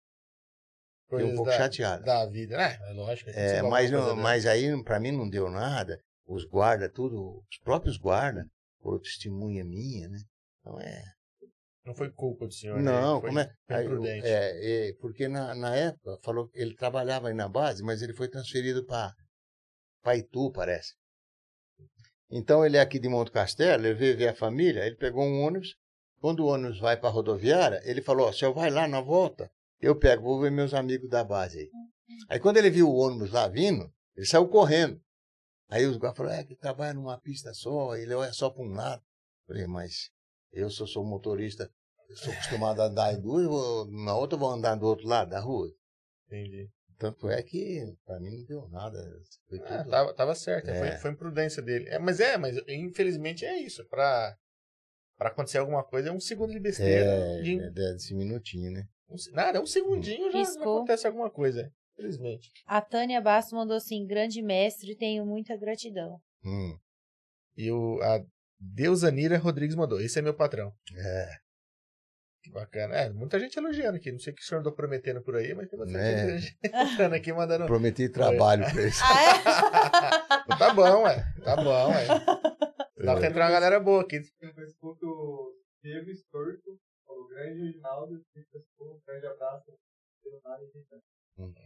[1.09, 2.03] fiquei um pouco da, chateado.
[2.03, 2.77] da vida, né?
[2.89, 3.29] É lógico.
[3.31, 5.99] É, mas, não- mas aí, para mim, não deu nada.
[6.25, 8.45] Os guardas, tudo, os próprios guardas,
[8.81, 10.19] foram testemunha minha, né?
[10.59, 11.03] Então é.
[11.85, 12.77] Não foi culpa do senhor.
[12.81, 12.91] né?
[12.91, 13.55] Não, foi, como é?
[13.67, 14.25] Foi aí, imprudente.
[14.25, 18.13] é, é, porque na, na época, falou que ele trabalhava aí na base, mas ele
[18.13, 19.13] foi transferido para
[20.15, 20.93] Itu, parece.
[22.29, 25.41] Então ele é aqui de Monte Castelo, ele veio ver a família, ele pegou um
[25.43, 25.75] ônibus.
[26.19, 29.51] Quando o ônibus vai para a rodoviária, ele falou: o senhor vai lá na volta,
[29.79, 31.69] eu pego, vou ver meus amigos da base aí.
[32.29, 34.99] Aí quando ele viu o ônibus lá vindo, ele saiu correndo.
[35.69, 38.73] Aí os guardas falaram: é que trabalha numa pista só, ele olha só para um
[38.73, 39.01] lado.
[39.01, 40.09] Eu falei: mas
[40.53, 41.69] eu sou, sou motorista,
[42.09, 45.07] eu sou acostumado a andar em duas, vou- na outra eu vou andar do outro
[45.07, 45.69] lado da rua.
[46.27, 46.69] Entendi.
[46.97, 48.97] Tanto é que para mim não deu nada.
[49.49, 50.75] Foi Ah, tudo- tava, tava certo, É.
[50.79, 51.89] foi, foi imprudência dele.
[51.89, 53.83] É, mas é, mas infelizmente é isso.
[53.89, 54.35] Pra,
[55.17, 57.03] pra acontecer alguma coisa é um segundo de besteira.
[57.05, 58.87] É, de- é desse minutinho, né?
[59.09, 60.77] um nada, é um segundinho já, já Piscou.
[60.77, 61.71] acontece alguma coisa.
[61.93, 62.49] Infelizmente.
[62.65, 66.19] A Tânia Bastos mandou assim: grande mestre, tenho muita gratidão.
[66.43, 66.77] Hum,
[67.55, 68.23] E o, a
[68.59, 69.99] Deusanira Rodrigues mandou.
[70.01, 70.73] Esse é meu patrão.
[70.95, 71.29] é,
[72.43, 72.95] Que bacana.
[72.95, 74.11] É, muita gente elogiando aqui.
[74.11, 76.37] Não sei o que o senhor andou prometendo por aí, mas tem bastante Né?
[76.37, 77.65] gente entrando aqui mandando.
[77.65, 79.01] prometi trabalho para isso.
[80.45, 81.23] Ah, Tá bom, ué.
[81.43, 82.07] Tá bom, ué.
[83.03, 84.19] Dá pra entrar uma galera boa aqui.
[84.41, 89.65] No Facebook, o Diego Estorto, o grande Reginaldo, um grande abraço.
[90.23, 91.03] pelo nada, gente.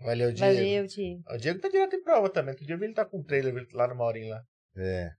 [0.04, 0.32] Valeu, é?
[0.32, 0.54] Diego.
[0.56, 1.24] Valeu, Diego.
[1.30, 2.52] O Diego tá direto em prova também.
[2.52, 4.44] Outro dia eu ele tá com um trailer lá no Maurinho lá.
[4.78, 5.12] É.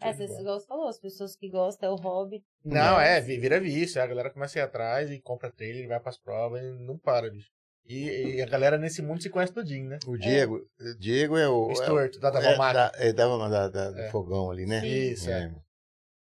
[0.00, 2.42] É, vocês, igual você falou, as pessoas que gostam é o hobby.
[2.64, 4.00] Não, Mas- é, vi- vira vício.
[4.02, 7.30] A galera começa a ir atrás e compra trailer, vai pras provas e não para,
[7.30, 7.48] bicho.
[7.86, 9.98] E, e a galera nesse mundo se conhece todinho, né?
[10.06, 11.66] O Diego, o Diego é o.
[11.68, 12.32] O é Stuart, da, é,
[12.72, 14.10] da, é da, da, da- do É.
[14.10, 14.80] fogão ali, né?
[14.80, 14.86] Sim.
[14.86, 15.52] Isso, é.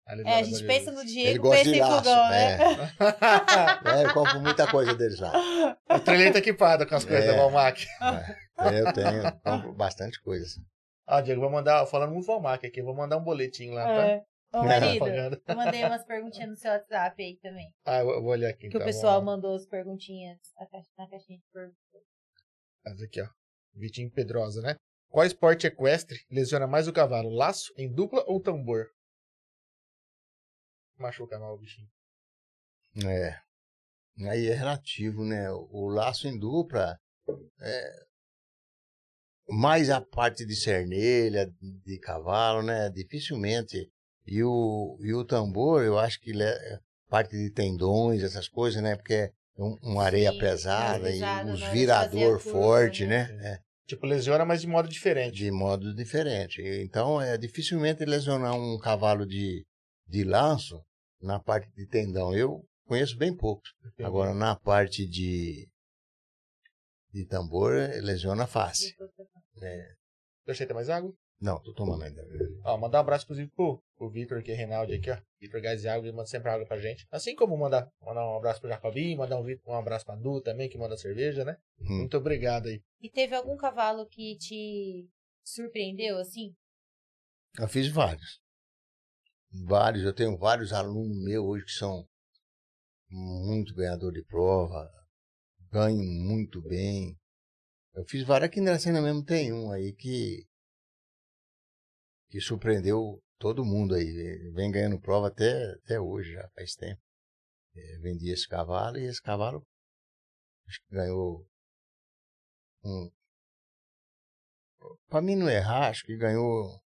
[0.08, 0.20] É.
[0.24, 1.96] É, a gente pensa no Ele Diego, gosta pensa de laço.
[1.98, 2.58] fogão, né?
[2.58, 4.00] É.
[4.00, 5.32] É, eu compro muita coisa deles lá.
[5.90, 7.28] o trailer tá equipado com as coisas É.
[7.32, 7.86] da Valmac.
[8.58, 10.60] É, eu tenho, eu compro bastante coisa.
[11.14, 14.06] Ah, Diego, vou mandar, falando muito Valmac aqui, vou mandar um boletim lá, tá?
[14.06, 14.24] É.
[14.54, 14.66] Ô, É.
[14.66, 15.42] marido, Propaganda.
[15.46, 17.70] eu mandei umas perguntinhas no seu WhatsApp aí também.
[17.84, 18.60] Ah, eu vou olhar aqui.
[18.68, 22.02] Que o então, pessoal vamos mandou as perguntinhas na caixa- na caixinha de perguntas.
[22.84, 23.28] Mas aqui, ó.
[23.74, 24.74] Vitinho Pedrosa, né?
[25.10, 27.28] Qual esporte equestre lesiona mais o cavalo?
[27.28, 28.86] Laço em dupla ou tambor?
[30.98, 31.88] Machuca mal o bichinho.
[33.06, 33.38] É.
[34.30, 35.50] Aí é relativo, né?
[35.50, 36.98] O laço em dupla
[37.60, 38.04] é
[39.52, 42.88] mais a parte de cernelha, de cavalo, né?
[42.90, 43.88] Dificilmente.
[44.26, 46.78] E o, e o tambor, eu acho que é
[47.08, 48.96] parte de tendões, essas coisas, né?
[48.96, 53.28] Porque é um, uma areia Sim, pesada mais e de virador curva, forte, né?
[53.28, 53.52] né?
[53.52, 53.58] É.
[53.86, 55.36] Tipo, lesiona, mas de modo diferente.
[55.36, 56.62] de modo diferente.
[56.82, 59.66] Então, é dificilmente lesionar um cavalo de,
[60.08, 60.80] de lanço
[61.20, 62.34] na parte de tendão.
[62.34, 63.70] Eu conheço bem poucos.
[64.02, 65.68] Agora, na parte de,
[67.12, 68.94] de tambor, eh, lesiona fácil.
[69.60, 69.94] É,
[70.46, 71.14] Deixa eu ter mais água?
[71.40, 72.24] não, tô tomando ainda.
[72.64, 75.18] Ó, mandar um abraço, inclusive, pro, pro Vitor aqui, Reinaldo aqui, ó.
[75.40, 77.04] Vitor Água, ele manda sempre água pra gente.
[77.10, 80.68] Assim como mandar, mandar um abraço pro Jacobinho, mandar um, um abraço pra Du também,
[80.68, 81.56] que manda cerveja, né?
[81.80, 81.98] Hum.
[81.98, 82.80] Muito obrigado aí.
[83.00, 85.08] E teve algum cavalo que te
[85.44, 86.54] surpreendeu, assim?
[87.58, 88.40] Eu fiz vários.
[89.66, 90.04] Vários.
[90.04, 92.06] Eu tenho vários alunos meus hoje que são
[93.10, 94.88] muito ganhador de prova,
[95.72, 97.18] ganham muito bem.
[97.94, 100.46] Eu fiz vários aqui na cena mesmo, tem um aí que
[102.28, 104.50] que surpreendeu todo mundo aí.
[104.54, 107.00] Vem ganhando prova até, até hoje, já faz tempo.
[107.74, 109.66] É, vendi esse cavalo e esse cavalo
[110.66, 111.46] acho que ganhou
[112.84, 113.10] um.
[115.08, 116.80] Para mim não errar, acho que ganhou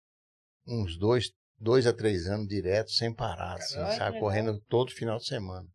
[0.66, 4.20] uns dois, dois a três anos direto, sem parar, assim, Caralho, sabe?
[4.20, 5.68] Correndo todo final de semana.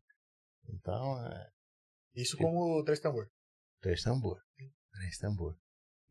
[0.70, 1.50] Então, é,
[2.16, 3.30] Isso como três tambor.
[3.82, 4.38] três tambor.
[4.94, 5.56] Três tambor.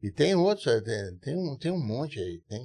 [0.02, 2.62] E tem outros, é, tem, tem, um, tem um monte aí, tem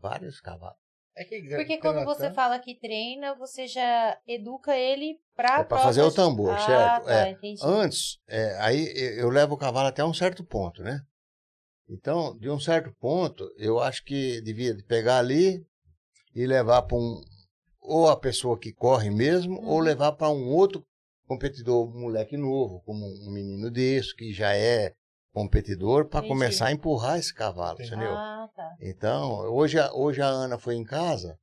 [0.00, 0.76] vários cavalos.
[1.14, 5.60] É que Porque quando você fala que treina, você já educa ele pra.
[5.60, 7.04] É pra fazer o tambor, ah, certo?
[7.04, 7.38] Tá, É.
[7.62, 11.00] Antes, é, aí eu levo o cavalo até um certo ponto, né?
[11.88, 15.62] Então, de um certo ponto, eu acho que devia de pegar ali
[16.34, 17.20] e levar para um.
[17.78, 19.80] Ou a pessoa que corre mesmo, ou Uhum.
[19.80, 20.82] levar para um outro
[21.32, 24.92] competidor, um moleque novo, como um menino desse, que já é
[25.32, 27.88] competidor, para começar a empurrar esse cavalo, Entendi.
[27.88, 28.14] entendeu?
[28.16, 28.76] Ah, tá.
[28.80, 31.38] Então, hoje, a- hoje a Ana foi em casa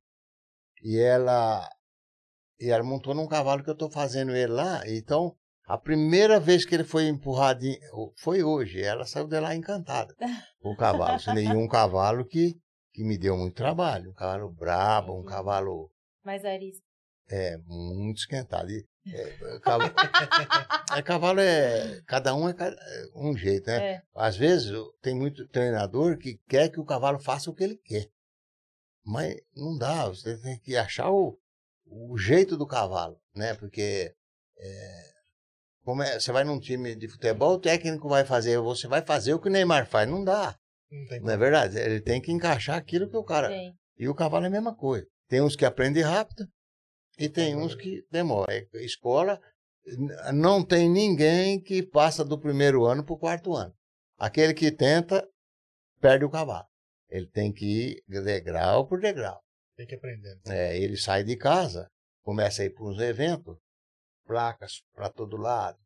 [0.82, 1.68] e ela
[2.60, 4.82] e ela montou num cavalo que eu estou fazendo ele lá.
[4.86, 5.34] Então,
[5.66, 7.78] a primeira vez que ele foi empurrado em-
[8.18, 8.82] foi hoje.
[8.82, 10.14] Ela saiu de lá encantada
[10.60, 11.18] com o cavalo.
[11.38, 12.54] E um cavalo que,
[12.92, 14.10] que me deu muito trabalho.
[14.10, 15.90] Um cavalo brabo, um cavalo
[16.22, 16.84] Mais arisco.
[17.30, 18.70] é, muito esquentado.
[18.70, 19.94] E, é, cavalo,
[20.96, 22.02] é, cavalo é.
[22.06, 23.94] Cada um é é um jeito, né?
[23.94, 24.02] É.
[24.14, 28.08] Às vezes tem muito treinador que quer que o cavalo faça o que ele quer.
[29.04, 31.38] Mas não dá, você tem que achar o,
[31.86, 33.54] o jeito do cavalo, né?
[33.54, 34.14] Porque
[34.58, 35.10] é,
[35.82, 39.32] como é, você vai num time de futebol, o técnico vai fazer, você vai fazer
[39.32, 40.08] o que o Neymar faz.
[40.08, 40.54] Não dá,
[40.90, 41.78] Não não é verdade?
[41.78, 43.48] Ele tem que encaixar aquilo que o cara.
[43.48, 43.74] Tem.
[43.98, 45.06] E o cavalo é a mesma coisa.
[45.26, 46.46] Tem uns que aprendem rápido
[47.20, 48.52] e tem uns que demoram.
[48.52, 49.40] É, Escola,
[50.32, 53.74] não tem ninguém que passa do primeiro ano para o quarto ano.
[54.18, 55.26] Aquele que tenta,
[56.00, 56.66] perde o cavalo.
[57.08, 59.40] Ele tem que ir degrau por degrau.
[59.76, 60.38] Tem que aprender.
[60.46, 61.88] É, ele sai de casa,
[62.22, 63.56] começa a ir para uns eventos,
[64.26, 65.78] placas para todo lado,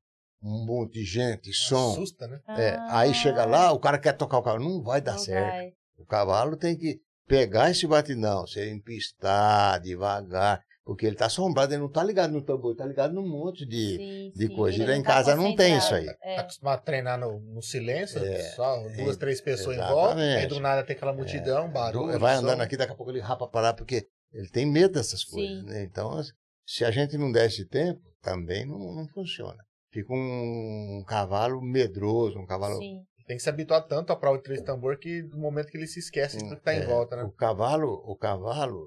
[0.42, 1.92] um monte de gente, som.
[1.92, 2.40] Assusta, né?
[2.48, 4.64] É, aí Ah, chega lá, o cara quer tocar o cavalo.
[4.64, 5.50] Não vai dar não certo.
[5.50, 5.72] vai.
[5.96, 11.80] O cavalo tem que pegar esse batidão, se empistar devagar, porque ele está assombrado, ele
[11.80, 13.96] não está ligado no tambor, ele está ligado num monte de.
[13.96, 14.82] Sim, de sim, coisa.
[14.82, 16.18] E lá em tá casa não tem isso concentrado.
[16.18, 16.38] Tá É.
[16.38, 20.28] acostumado a treinar no, no silêncio, É, só duas, é, três pessoas em volta, aí
[20.28, 20.48] exatamente.
[20.50, 22.12] do nada tem aquela multidão, barulho.
[22.12, 22.42] Do- vai som.
[22.42, 25.64] andando aqui, daqui a pouco ele rapa parar, porque ele tem medo dessas coisas.
[25.64, 25.84] Né?
[25.84, 26.20] Então,
[26.66, 29.62] se a gente não der esse tempo, também não, não funciona.
[29.90, 32.76] Fica um, cavalo medroso, um cavalo.
[32.78, 33.00] Sim.
[33.26, 35.86] Tem que se habituar tanto à prova de três tambor que no momento que ele
[35.86, 37.22] se esquece do que tá em É, volta, né?
[37.22, 38.84] O cavalo, o cavalo,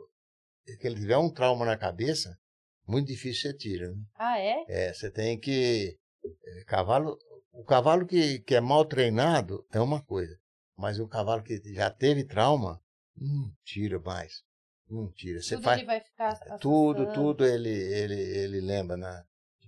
[0.76, 2.38] se ele tiver um trauma na cabeça,
[2.86, 3.90] muito difícil você tira.
[3.90, 4.04] Né?
[4.16, 4.66] Ah, é?
[4.68, 5.98] É, você tem que.
[6.26, 7.18] é, Cavalo,
[7.52, 10.38] o cavalo que, que é mal treinado é uma coisa,
[10.78, 12.80] mas o cavalo que já teve trauma,
[13.20, 14.44] hum, tira mais.
[14.90, 15.42] Não tira.
[15.42, 17.14] Você tudo faz ele vai ficar tudo, assustando.
[17.14, 19.24] tudo ele, ele, ele lembra, né?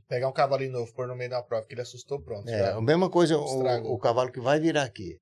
[0.08, 2.50] Pegar um cavalinho novo, pôr no meio da prova, que ele assustou, pronto.
[2.50, 5.20] É, a mesma coisa o, o cavalo que vai virar aqui.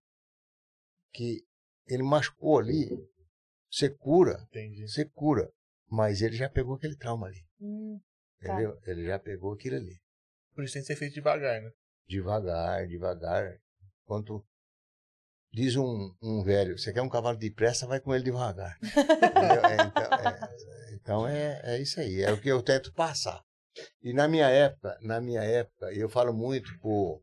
[1.13, 1.43] Que
[1.87, 2.89] ele machucou ali,
[3.71, 4.87] você cura, Entendi.
[4.87, 5.51] você cura.
[5.89, 7.45] Mas ele já pegou aquele trauma ali.
[7.59, 7.99] Hum,
[8.39, 8.53] Tá.
[8.53, 8.79] Entendeu?
[8.85, 9.99] Ele já pegou aquilo ali.
[10.53, 11.71] Por isso tem que ser feito devagar, né?
[12.07, 13.57] Devagar, devagar.
[14.05, 14.45] Quanto
[15.51, 18.77] diz um, um velho, você quer um cavalo depressa, vai com ele devagar.
[18.81, 19.65] Entendeu?
[19.65, 23.43] É, então, é, então é, é isso aí, é o que eu tento passar.
[24.01, 27.21] E na minha época, na minha época, eu falo muito pro,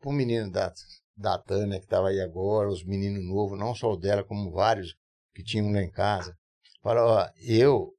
[0.00, 0.72] pro menino da,
[1.16, 4.96] da Tânia, que estava aí agora, os meninos novos, não só o dela, como vários
[5.36, 6.34] que tinham lá em casa.
[6.82, 7.94] Fala, ó, eu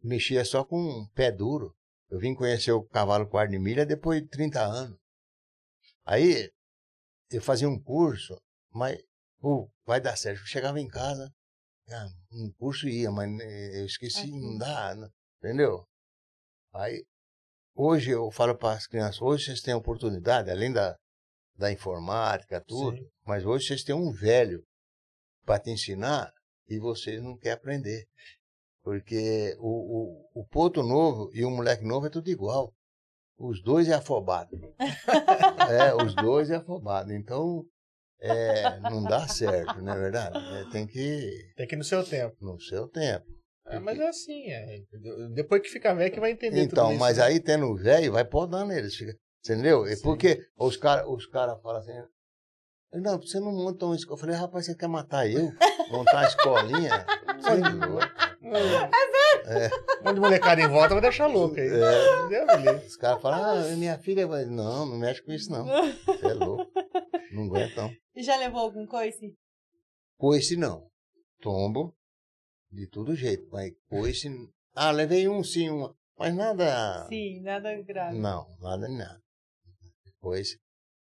[0.00, 1.74] mexia só com um pé duro.
[2.08, 4.96] Eu vim conhecer o cavalo quarto de milha depois de 30 anos.
[6.04, 6.48] Aí
[7.32, 8.40] eu fazia um curso,
[8.70, 8.96] mas
[9.40, 10.40] pô, vai dar certo.
[10.40, 11.28] Eu chegava em casa,
[11.90, 15.08] ah, um curso ia, mas eh, eu esqueci, não dá, né?
[15.38, 15.84] entendeu?
[16.72, 17.04] Aí
[17.74, 20.96] hoje eu falo para as crianças, hoje vocês têm oportunidade, além da,
[21.56, 23.10] da informática, tudo, Sim.
[23.24, 24.62] mas hoje vocês têm um velho
[25.46, 26.30] para te ensinar
[26.68, 28.04] e vocês não querem aprender.
[28.82, 32.72] Porque o, o, o poto novo e o moleque novo é tudo igual.
[33.38, 34.56] Os dois é afobado.
[35.70, 37.12] é, os dois é afobado.
[37.12, 37.64] Então,
[38.20, 40.38] é, não dá certo, não é verdade?
[40.38, 42.36] É, tem que Tem que ir no seu tempo.
[42.40, 43.26] no seu tempo.
[43.66, 44.82] É, mas é assim, é.
[45.34, 47.24] Depois que fica velho que vai entender tudo Então, isso, mas né?
[47.24, 48.94] aí tendo velho, vai podando eles.
[48.94, 49.12] Fica,
[49.44, 49.84] entendeu?
[49.84, 50.02] É Sim.
[50.02, 51.92] porque os caras os cara falam assim,
[52.92, 54.16] não, você não monta um escola.
[54.16, 55.52] Eu falei, rapaz, você quer matar eu?
[55.90, 57.06] Montar uma escolinha?
[57.36, 58.06] Você é louco.
[58.42, 61.68] Um monte de molecada em volta vai deixar louco aí.
[61.68, 62.86] É.
[62.86, 64.44] Os caras falam, ah, minha filha vai.
[64.44, 65.64] Não, não mexe com isso, não.
[65.64, 66.70] Você é louco.
[67.32, 67.90] Não aguenta, não.
[68.14, 69.36] E já levou algum coice?
[70.16, 70.88] Coice não.
[71.40, 71.94] Tombo
[72.70, 73.48] de todo jeito.
[73.52, 74.28] Mas coice.
[74.74, 75.94] Ah, levei um sim, uma.
[76.18, 77.06] Mas nada.
[77.08, 78.18] Sim, nada grave.
[78.18, 79.20] Não, nada de nada.
[80.20, 80.58] Coice.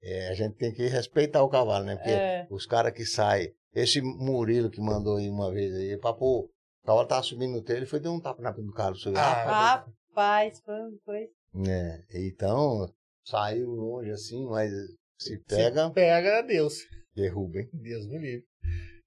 [0.03, 1.97] É, a gente tem que respeitar o cavalo, né?
[1.97, 2.47] Porque É.
[2.51, 3.55] os caras que saem.
[3.75, 6.45] Esse Murilo que mandou aí uma vez aí, pra pôr.
[6.83, 8.95] O cavalo tava subindo no telho, ele foi dar um tapa na do carro.
[8.97, 9.19] Subiu.
[9.21, 11.33] Ah, Rapaz, foi um coice.
[11.69, 12.93] É, então,
[13.25, 14.73] saiu longe assim, mas
[15.19, 16.79] se pega, Se pega, Deus.
[17.15, 17.69] derruba, hein?
[17.73, 18.47] Deus me livre.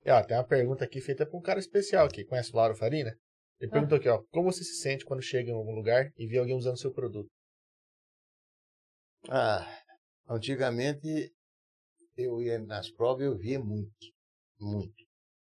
[0.06, 2.24] E, ó, tem uma pergunta aqui feita pra um cara especial aqui.
[2.24, 3.16] Conhece o Lauro Farina?
[3.60, 3.74] Ele Ah.
[3.74, 4.22] perguntou aqui, ó.
[4.32, 7.30] Como você se sente quando chega em algum lugar e vê alguém usando seu produto?
[9.30, 9.66] Ah,
[10.36, 11.32] antigamente
[12.18, 13.92] eu ia nas provas eu via muito,
[14.60, 15.04] muito.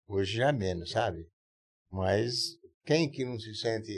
[0.08, 1.26] Hoje já menos, sabe?
[1.90, 3.92] Mas quem que não se sente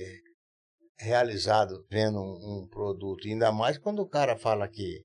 [0.99, 3.27] realizado vendo um, um produto?
[3.27, 5.03] Ainda mais quando o cara fala que,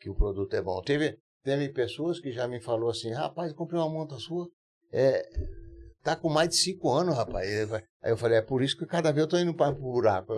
[0.00, 0.80] que o produto é bom.
[0.82, 4.48] Teve, teve pessoas que já me falou assim, rapaz, comprei uma monta sua,
[4.92, 5.22] é,
[6.02, 7.72] tá com mais de cinco anos, rapaz.
[7.72, 10.34] Aí eu falei, é por isso que cada vez eu tô indo para o buraco.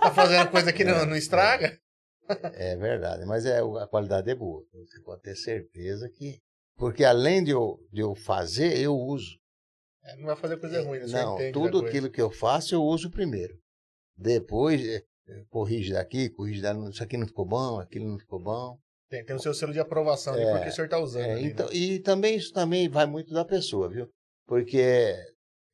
[0.00, 1.78] Tá fazendo coisa que não, não estraga?
[2.54, 4.64] É verdade, mas é, a qualidade é boa.
[4.72, 6.38] Você pode ter certeza que.
[6.76, 9.38] Porque além de eu, de eu fazer, eu uso.
[10.04, 11.06] É, não vai fazer coisa ruim, né?
[11.06, 13.54] Não, tudo aquilo que eu faço, eu uso primeiro.
[14.16, 16.90] Depois, eh, eh, corrige daqui, corrige dali.
[16.90, 18.78] Isso aqui não ficou bom, aquilo não ficou bom.
[19.08, 21.24] Tem, tem o seu selo de aprovação ali, É, porque o senhor tá usando.
[21.24, 21.74] É, ali, então, né?
[21.74, 24.08] E também isso também vai muito da pessoa, viu?
[24.46, 25.14] Porque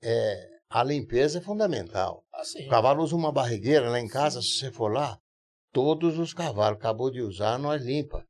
[0.03, 2.25] é, a limpeza é fundamental.
[2.35, 5.19] Assim, O cavalo usa uma barrigueira lá em casa, se você for lá,
[5.73, 8.25] todos os cavalos, acabou de usar, nós limpa.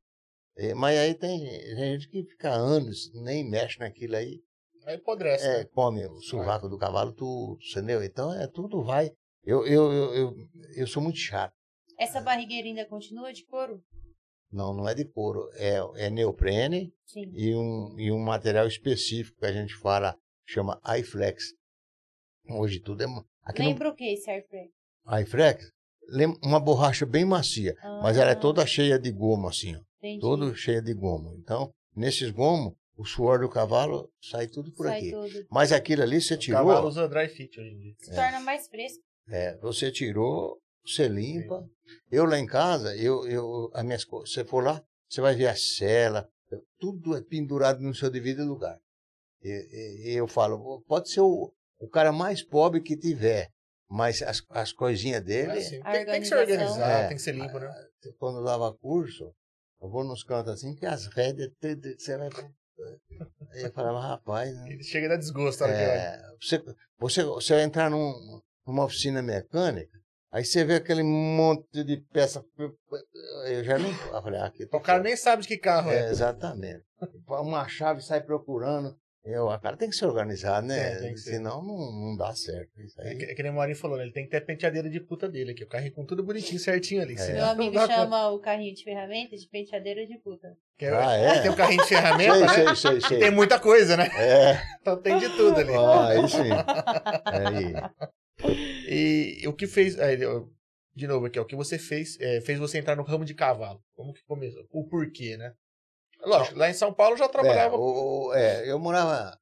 [0.57, 4.41] É, mas aí tem, tem gente que fica anos, nem mexe naquilo aí,
[4.85, 5.65] aí apodrece, é, né?
[5.65, 8.03] come o sovaco do cavalo, tudo, entendeu?
[8.03, 9.09] Então é tudo vai.
[9.43, 10.35] Eu, eu, eu, eu,
[10.75, 11.53] eu sou muito chato.
[11.97, 13.81] Essa barrigueira ainda continua de couro?
[14.51, 17.31] Não, não é de couro, é, é neoprene Sim.
[17.33, 21.53] e um, e um material específico que a gente fala, chama iFlex.
[22.49, 23.07] Hoje tudo é.
[23.43, 24.71] Aqui no Lembra o que esse iFlex,
[25.05, 25.71] lem-
[26.41, 27.75] uma borracha bem macia.
[28.01, 29.79] Mas ela é Ah, toda cheia de goma, assim, ó.
[29.99, 30.19] entendi.
[30.21, 31.33] Todo cheia de goma.
[31.37, 35.11] Então, nesses gomos, o suor do cavalo sai tudo por Sai aqui.
[35.11, 35.45] tudo.
[35.49, 37.93] Mas aquilo ali você O cavalo tirou, usa dry fit hoje em dia.
[37.99, 38.99] Se torna mais fresco.
[39.29, 41.63] é, você tirou, você limpa.
[42.11, 45.47] Eu lá em casa, eu, eu, as minhas coisas, você for lá, você vai ver
[45.47, 46.27] a cela,
[46.79, 48.77] tudo é pendurado no seu devido lugar.
[49.41, 53.49] E, e- e eu falo, pode ser o, o cara mais pobre que tiver,
[53.89, 55.81] mas as, as coisinhas dele, É assim.
[55.81, 57.07] Tem, tem que ser organizado, É.
[57.07, 57.73] tem que ser limpo, né?
[58.17, 59.33] quando eu dava curso,
[59.81, 62.29] eu vou nos cantos assim, que as rédeas, tudo, você vai.
[63.51, 64.69] Aí eu falava, rapaz, né?
[64.71, 65.71] Ele Chega a dar desgosto olha.
[65.73, 66.63] é, você,
[66.97, 68.13] você, você vai entrar num,
[68.65, 69.91] numa oficina mecânica,
[70.31, 72.41] aí você vê aquele monte de peça.
[73.47, 73.91] Eu já nem.
[73.91, 74.65] Eu falei, ah, aqui.
[74.71, 76.07] O cara nem sabe de que carro é.
[76.07, 76.85] É, exatamente.
[77.27, 78.95] Uma chave sai procurando.
[79.25, 80.95] Eu, a cara tem que se organizar, né?
[80.99, 81.17] Ser.
[81.17, 82.71] Senão não, não dá certo.
[82.99, 84.03] É que, é que nem o Maurinho falou, né?
[84.03, 85.63] Ele tem que ter a penteadeira de puta dele aqui.
[85.63, 87.15] O carrinho com tudo bonitinho, certinho ali.
[87.19, 87.33] É.
[87.33, 87.93] Meu amigo dá conta.
[87.95, 90.55] chama o carrinho de ferramenta de penteadeira de puta.
[90.77, 91.41] Que é- Ah, é?
[91.41, 92.75] Tem o carrinho de ferramenta, Sei, né?
[92.75, 93.19] sei, sei, sei.
[93.19, 94.07] Tem muita coisa, né?
[94.17, 95.73] É, Então tem de tudo ali.
[95.75, 96.49] ah, aí sim.
[97.25, 97.73] Aí.
[98.87, 99.99] E o que fez.
[99.99, 100.49] aí, eu-
[100.95, 103.33] De novo aqui, ó, o que você fez, é, fez você entrar no ramo de
[103.33, 103.79] cavalo.
[103.95, 104.65] Como que começou?
[104.71, 105.53] O porquê, né?
[106.21, 107.75] Lógico, lá em São Paulo já É, trabalhava.
[107.77, 109.37] o- o- é, eu morava,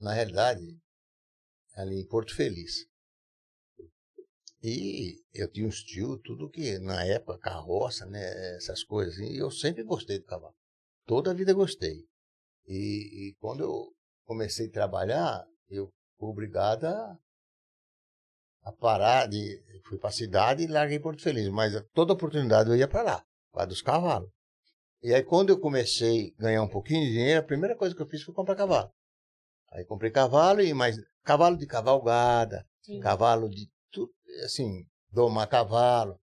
[0.00, 0.60] na realidade,
[1.76, 2.86] ali em Porto Feliz.
[4.62, 9.16] E eu tinha uns tios, tudo que, na época, carroça, né, essas coisas.
[9.18, 10.54] E eu sempre gostei do cavalo.
[11.06, 12.04] Toda a vida gostei.
[12.66, 13.92] E, e quando eu
[14.26, 17.18] comecei a trabalhar, eu fui obrigado a,
[18.64, 19.62] a parar de.
[19.86, 21.48] Fui para a cidade e larguei Porto Feliz.
[21.50, 24.28] Mas toda oportunidade eu ia para lá, para dos cavalos.
[25.00, 28.02] E aí, quando eu comecei a ganhar um pouquinho de dinheiro, a primeira coisa que
[28.02, 28.92] eu fiz foi comprar cavalo.
[29.70, 33.00] Aí comprei cavalo e mais cavalo de cavalgada, Sim.
[33.00, 34.12] cavalo de tudo,
[34.44, 36.18] assim, domar cavalo.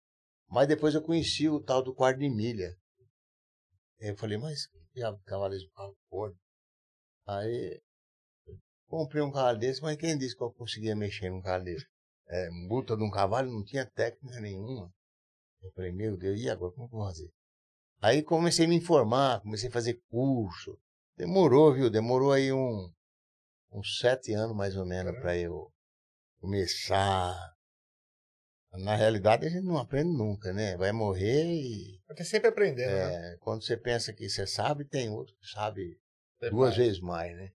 [0.48, 2.78] Mas depois eu conheci o tal do quarto de milha.
[4.00, 6.38] Aí eu falei, mas que diabo de cavalo é cavalo?
[7.28, 7.82] Aí
[8.88, 11.86] comprei um cavalo desse, mas quem disse que eu conseguia mexer num cavalo desse?
[12.28, 14.94] É, buta de um cavalo não tinha técnica nenhuma.
[15.62, 17.32] Eu falei, meu Deus, e agora como que eu vou fazer?
[18.02, 20.78] Aí comecei a me informar, comecei a fazer curso.
[21.16, 21.90] Demorou, viu?
[21.90, 22.92] Demorou aí um,
[23.72, 25.72] uns sete anos mais ou menos para eu
[26.40, 27.36] começar.
[28.74, 30.78] Na realidade a gente não aprende nunca, né?
[30.78, 33.34] Vai morrer e Porque sempre aprendendo, né?
[33.34, 36.00] é, quando você pensa que você sabe, tem outro que sabe
[36.40, 36.78] Tem duas mais.
[36.78, 37.52] vezes mais, né?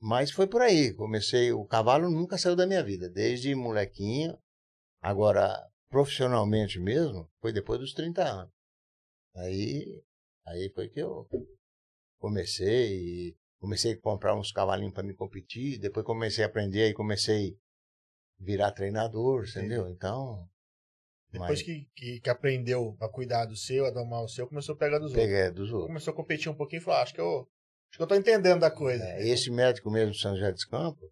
[0.00, 0.94] Mas foi por aí.
[0.94, 1.52] Comecei.
[1.52, 4.38] O cavalo nunca saiu da minha vida, desde molequinho.
[5.02, 8.52] Agora, profissionalmente mesmo, foi depois dos 30 anos.
[9.38, 10.02] Aí,
[10.46, 11.28] aí foi que eu
[12.18, 13.28] comecei.
[13.28, 15.78] e Comecei a comprar uns cavalinhos para me competir.
[15.80, 17.56] Depois comecei a aprender e comecei
[18.40, 19.88] a virar treinador, entendeu?
[19.88, 20.48] Então,
[21.32, 24.76] Depois mas que, que, que aprendeu a cuidar do seu, a domar o seu, começou
[24.76, 25.26] a pegar dos outros.
[25.26, 25.88] peguei dos outros.
[25.88, 27.40] Começou a competir um pouquinho e falou, ah, acho que eu.
[27.90, 29.02] Acho que eu tô entendendo da coisa.
[29.02, 31.10] É, esse médico mesmo de São José dos Campos,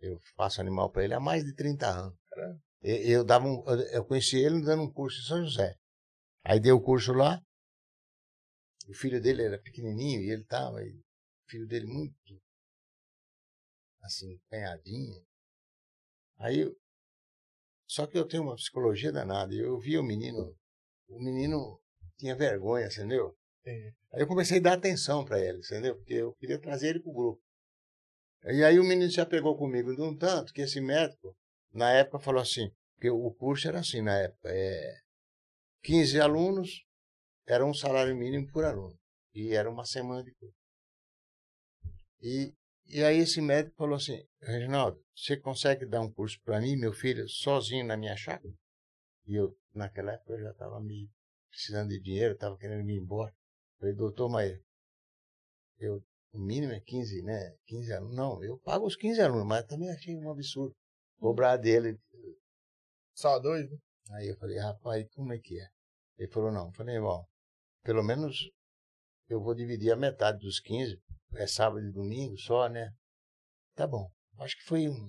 [0.00, 2.16] eu faço animal para ele há mais de 30 anos.
[2.30, 2.60] Caramba.
[2.80, 5.74] Eu, eu dava um, eu- eu conheci ele dando um curso em São José.
[6.44, 7.42] Aí dei o curso lá.
[8.86, 12.14] O filho dele era pequenininho e ele estava, o filho dele muito
[14.04, 15.24] assim, canhadinho.
[16.38, 16.70] Aí,
[17.86, 19.54] só que eu tenho uma psicologia danada.
[19.54, 20.56] Eu vi o menino,
[21.08, 21.80] o menino
[22.18, 23.36] tinha vergonha, entendeu?
[23.60, 23.94] Entendi.
[24.12, 25.96] Aí eu comecei a dar atenção para ele, entendeu?
[25.96, 27.42] Porque eu queria trazer ele para o grupo.
[28.44, 31.34] E aí o menino já pegou comigo de um tanto que esse médico,
[31.72, 35.00] na época, falou assim, porque o curso era assim na época, é
[35.82, 36.84] 15 alunos,
[37.46, 38.98] era um salário mínimo por aluno.
[39.34, 40.56] E era uma semana de curso.
[42.20, 42.54] E,
[42.86, 46.92] e aí esse médico falou assim, Reginaldo, você consegue dar um curso para mim, meu
[46.92, 48.52] filho, sozinho na minha chácara?
[49.26, 51.10] E eu, naquela época, eu já estava me
[51.50, 53.34] precisando de dinheiro, estava querendo ir embora.
[53.78, 54.58] Falei, doutor, mas
[55.78, 56.02] eu,
[56.32, 57.56] o mínimo é 15, né?
[57.66, 58.16] 15 alunos.
[58.16, 60.74] Não, eu pago os 15 alunos, mas também achei um absurdo
[61.18, 61.98] cobrar dele.
[63.14, 63.78] Só dois, né?
[64.12, 65.68] Aí eu falei, rapaz, como é que é?
[66.18, 66.66] Ele falou, não.
[66.66, 67.26] Eu falei, bom,
[67.84, 68.50] pelo menos
[69.28, 71.00] eu vou dividir a metade dos 15,
[71.36, 72.90] é sábado e domingo só, né?
[73.74, 74.10] Tá bom.
[74.38, 75.06] Acho que foi um.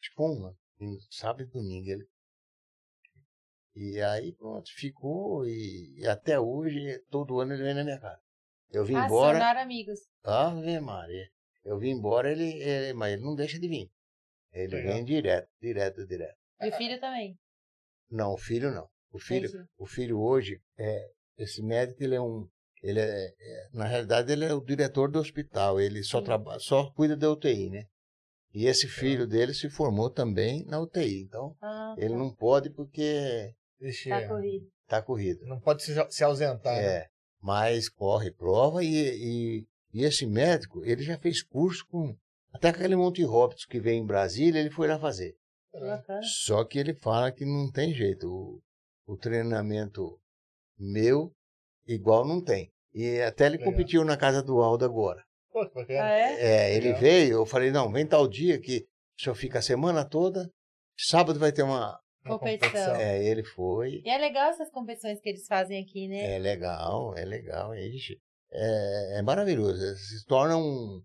[0.00, 0.56] Acho que foi uma.
[1.10, 1.88] Sábado e domingo.
[1.90, 2.06] Ele.
[3.74, 8.20] E aí, pronto, ficou e, e até hoje, todo ano ele vem na minha casa.
[8.70, 9.32] Eu vim Ah, se embora.
[9.38, 10.00] tornaram amigos.
[10.24, 11.28] Ave Maria.
[11.64, 13.90] Eu vim embora, ele, ele- mas ele não deixa de vir.
[14.52, 14.94] Ele Legal.
[14.94, 16.38] vem direto, direto, direto.
[16.62, 17.38] E o filho também.
[18.10, 18.88] Não, o filho não.
[19.10, 19.68] O filho, Entendi.
[19.76, 22.48] o filho hoje, é, esse médico, ele é um.
[22.82, 25.80] Ele é, é- na realidade, ele é o diretor do hospital.
[25.80, 26.24] Ele só, Sim.
[26.24, 27.84] trabalha, só cuida da UTI, né?
[28.54, 31.22] E esse filho dele se formou também na UTI.
[31.22, 32.16] Então, Ah, ele tá.
[32.18, 34.66] não pode porque Deixa, Tá corrido.
[34.82, 35.44] está corrido.
[35.46, 36.74] Não pode se, se ausentar.
[36.76, 36.82] né?
[37.00, 37.06] É,
[37.42, 42.16] mas corre prova e, e, e esse médico, ele já fez curso com.
[42.52, 45.34] Até aquele Monte Roberts que veio em Brasília, ele foi lá fazer.
[45.74, 46.22] Bacana.
[46.22, 48.26] Só que ele fala que não tem jeito.
[48.26, 48.62] O,
[49.12, 50.18] o treinamento
[50.78, 51.32] meu,
[51.86, 52.70] igual não tem.
[52.94, 53.72] E até ele Legal.
[53.72, 55.22] competiu na casa do Aldo agora.
[55.52, 55.92] Pô, que.
[55.94, 56.34] Ah, é?
[56.70, 57.00] É, ele Legal.
[57.00, 58.86] veio, eu falei, não, vem tal dia que
[59.18, 60.48] o senhor fica a semana toda,
[60.98, 61.98] sábado vai ter uma.
[62.26, 62.96] Competição.
[62.96, 64.02] É, ele foi.
[64.04, 66.34] E é legal essas competições que eles fazem aqui, né?
[66.34, 67.72] É legal, é legal.
[67.72, 68.18] Ixi,
[68.50, 69.78] é, é maravilhoso.
[69.96, 71.00] Se torna um,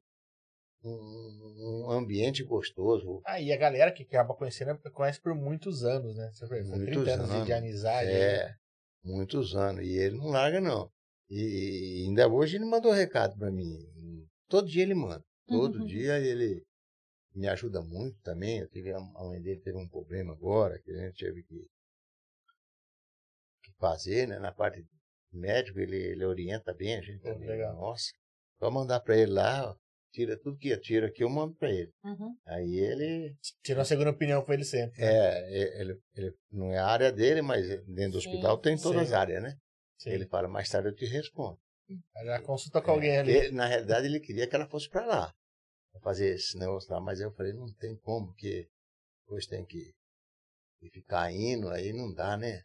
[0.84, 3.22] um, um ambiente gostoso.
[3.26, 6.30] Ah, e a galera que acaba conhecendo, conhece por muitos anos, né?
[6.34, 7.46] Você vê, são Muitos 30 anos de, anos.
[7.46, 8.10] de amizade.
[8.12, 8.56] né?
[9.04, 9.86] É, muitos anos.
[9.86, 10.92] E ele não larga, não.
[11.30, 13.78] E ainda hoje ele mandou recado para mim.
[14.48, 15.24] Todo dia ele manda.
[15.48, 16.64] Todo dia ele
[17.34, 18.60] me ajuda muito também.
[18.60, 21.68] Eu tive, a mãe dele teve um problema agora, que a gente teve que,
[23.64, 24.40] que fazer, né?
[24.40, 24.86] Na parte
[25.32, 27.48] médico, ele, ele orienta bem a gente também.
[27.48, 27.76] legal.
[27.76, 28.12] Nossa,
[28.60, 29.76] vou mandar para ele lá,
[30.12, 31.92] tira tudo que eu tiro aqui, eu mando para ele.
[32.04, 32.36] Uhum.
[32.46, 35.00] Aí ele, Tira uma segunda opinião com ele sempre.
[35.02, 35.08] né?
[35.08, 39.02] é, ele, ele não é a área dele, mas dentro do Sim, hospital tem todas
[39.02, 39.08] sim.
[39.08, 39.56] as áreas, né?
[39.98, 40.10] Sim.
[40.12, 41.58] Ele fala, mais tarde eu te respondo.
[42.16, 43.32] Aí Já consulta com alguém ali.
[43.32, 45.34] Ele, na realidade, ele queria que ela fosse para lá,
[45.92, 48.68] pra fazer esse negócio lá, mas eu falei, não tem como, porque
[49.24, 49.94] depois tem que,
[50.80, 52.62] que ficar indo, aí não dá, né?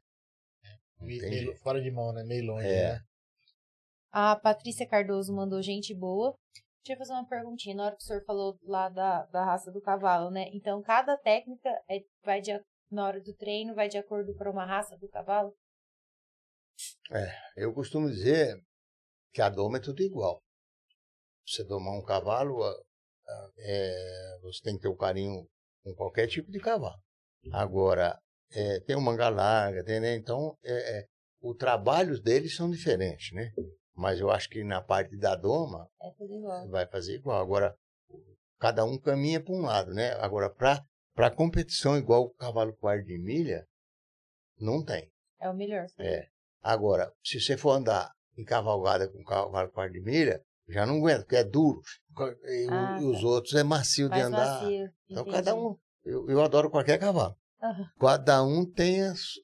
[0.99, 2.25] Não Meio- fora de mão, né?
[2.25, 2.93] Meio longe, É.
[2.95, 3.01] né?
[4.11, 6.35] A Patrícia Cardoso mandou gente boa.
[6.87, 7.75] Deixa eu fazer uma perguntinha.
[7.75, 10.49] Na hora que o senhor falou lá da, da raça do cavalo, né?
[10.53, 12.53] Então, cada técnica é, vai de,
[12.89, 15.53] na hora do treino vai de acordo com uma raça do cavalo?
[17.57, 18.57] Eu costumo dizer
[19.33, 20.41] que a doma é tudo igual.
[21.45, 22.63] Você domar um cavalo,
[23.59, 25.45] é, você tem que ter o carinho
[25.83, 27.03] com qualquer tipo de cavalo.
[27.53, 28.17] Agora,
[28.53, 30.15] é, tem o manga larga, tem, né?
[30.15, 31.07] então é, é,
[31.41, 33.51] o trabalho deles são diferentes, né?
[33.97, 36.69] Mas eu acho que na parte da doma É tudo igual.
[36.69, 37.41] vai fazer igual.
[37.41, 37.75] Agora,
[38.59, 40.13] cada um caminha para um lado, né?
[40.21, 43.67] Agora, para competição igual o cavalo quarto de milha,
[44.61, 45.11] não tem.
[45.41, 45.89] É o melhor.
[45.89, 46.09] sabe?
[46.09, 46.29] É.
[46.63, 51.21] Agora, se você for andar em cavalgada com cavalo quarto de milha, já não aguenta,
[51.21, 51.81] porque é duro.
[52.45, 53.27] E, Ah, e os tá.
[53.27, 54.63] outros é macio de Mais andar.
[54.63, 54.91] macio.
[55.09, 55.37] Então, entendi.
[55.37, 55.79] cada um.
[56.05, 57.35] Eu, eu adoro qualquer cavalo.
[57.63, 57.91] Aham.
[57.99, 59.35] Cada um tem as-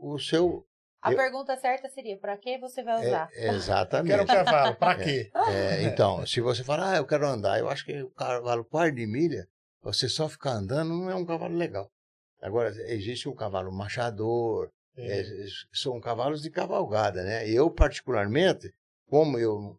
[0.00, 0.66] o seu.
[1.02, 3.28] A eu- pergunta certa seria: pra que você vai É, usar?
[3.32, 4.26] Eu quero um exatamente.
[4.26, 4.76] cavalo.
[4.76, 5.30] Pra quê?
[5.48, 8.94] É, então, se você falar, ah, eu quero andar, eu acho que o cavalo quarto
[8.94, 9.46] de milha,
[9.82, 11.90] você só ficar andando não é um cavalo legal.
[12.40, 15.20] Agora, existe o cavalo machador, É.
[15.20, 15.24] é,
[15.72, 17.48] são cavalos de cavalgada, né?
[17.48, 18.72] Eu, particularmente,
[19.08, 19.76] como eu,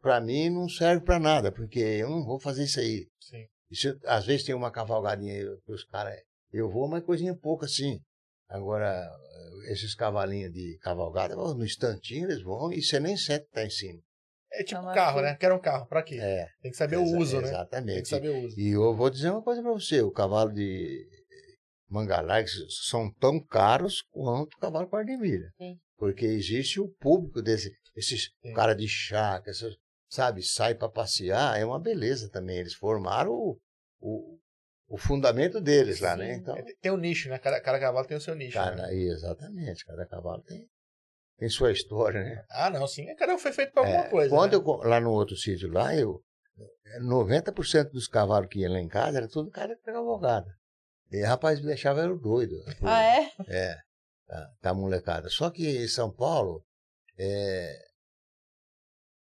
[0.00, 3.06] para mim, não serve para nada, porque eu não vou fazer isso aí.
[3.20, 3.46] Sim.
[3.70, 6.14] Isso, às vezes tem uma cavalgadinha aí que os caras,
[6.52, 8.00] eu vou, mas coisinha pouca assim.
[8.48, 9.10] Agora,
[9.68, 13.64] esses cavalinhos de cavalgada, vão no instantinho eles vão e você nem sente que tá
[13.64, 14.00] em cima.
[14.52, 15.36] É tipo Então, carro, assim- né?
[15.36, 15.86] Quero um carro.
[15.86, 16.18] Pra quê?
[16.20, 17.42] É, Tem que saber o uso, né?
[17.42, 18.08] Tem que Exatamente.
[18.08, 18.58] saber o uso.
[18.58, 21.04] E eu vou dizer uma coisa para você, o cavalo de
[21.88, 22.36] Mangalá
[22.88, 25.50] são tão caros quanto o cavalo de milha.
[25.58, 25.76] Sim.
[25.98, 28.52] Porque existe o público desse, esses Sim.
[28.52, 29.74] cara de chácara, essas,
[30.08, 32.58] sabe, sai para passear, é uma beleza também.
[32.58, 33.58] Eles formaram o,
[34.00, 34.38] o,
[34.88, 36.34] o fundamento deles lá, né?
[36.34, 36.40] Sim.
[36.40, 37.38] Então, É, Tem um nicho, né?
[37.38, 38.58] Cada, cada cavalo tem o seu nicho.
[38.58, 38.64] né?
[38.64, 40.68] cara, exatamente, cada cavalo tem,
[41.38, 42.44] tem sua história, né?
[42.50, 43.06] Ah, não, sim.
[43.16, 44.30] Cada um foi feito pra alguma É, coisa.
[44.30, 44.58] Quando né?
[44.64, 46.22] eu, lá no outro sítio lá, eu
[47.02, 50.54] 90% dos cavalos que iam lá em casa era tudo cara de cavalgada.
[51.10, 52.54] E rapaz, me deixava eu doido.
[52.82, 53.30] Ah, é?
[53.48, 53.76] É,
[54.26, 55.28] tá, tá molecada.
[55.28, 56.64] Só que em São Paulo,
[57.18, 57.76] é,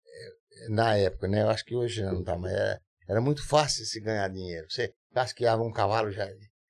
[0.06, 1.42] é, na época, né?
[1.42, 4.68] Eu acho que hoje não tá, mas era, era muito fácil se ganhar dinheiro.
[4.70, 6.28] Você casqueava um cavalo já.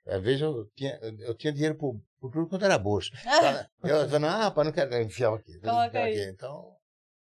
[0.07, 3.09] Às vezes eu tinha, eu tinha dinheiro por, por tudo quanto era bolso.
[3.83, 5.59] Eu falei, ah, rapaz, não quero enfiar aqui.
[5.59, 6.13] Coloca aí.
[6.21, 6.29] aqui.
[6.29, 6.75] Então,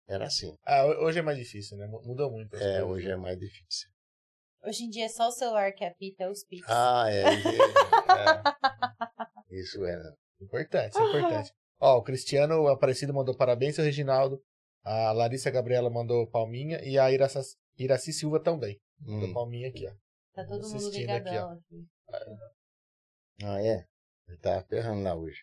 [0.07, 0.53] era assim.
[0.65, 1.87] Ah, ho- hoje é mais difícil, né?
[1.87, 2.53] Mu- Mudou muito.
[2.57, 2.83] É, coisas.
[2.89, 3.89] hoje é mais difícil.
[4.63, 6.67] Hoje em dia é só o celular que apita os pix.
[6.69, 7.23] Ah, é.
[7.23, 7.25] é.
[9.51, 9.97] Isso é.
[10.41, 11.51] Importante, isso é importante.
[11.79, 14.41] Ó, o Cristiano Aparecido mandou parabéns, o Reginaldo.
[14.83, 17.39] A Larissa Gabriela mandou palminha e a Iraci,
[17.77, 18.79] Iraci Silva também.
[18.99, 19.33] Mandou Hum.
[19.33, 19.91] palminha aqui, ó.
[20.35, 21.87] Tá todo mundo assistindo aqui, ligadão aqui.
[23.43, 23.85] Ah, é?
[24.27, 25.39] Ele tá ferrando lá hoje.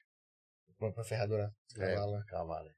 [0.78, 1.50] Põe pra ferradura.
[1.78, 2.24] É, Cavalo, né?
[2.28, 2.68] cavalo.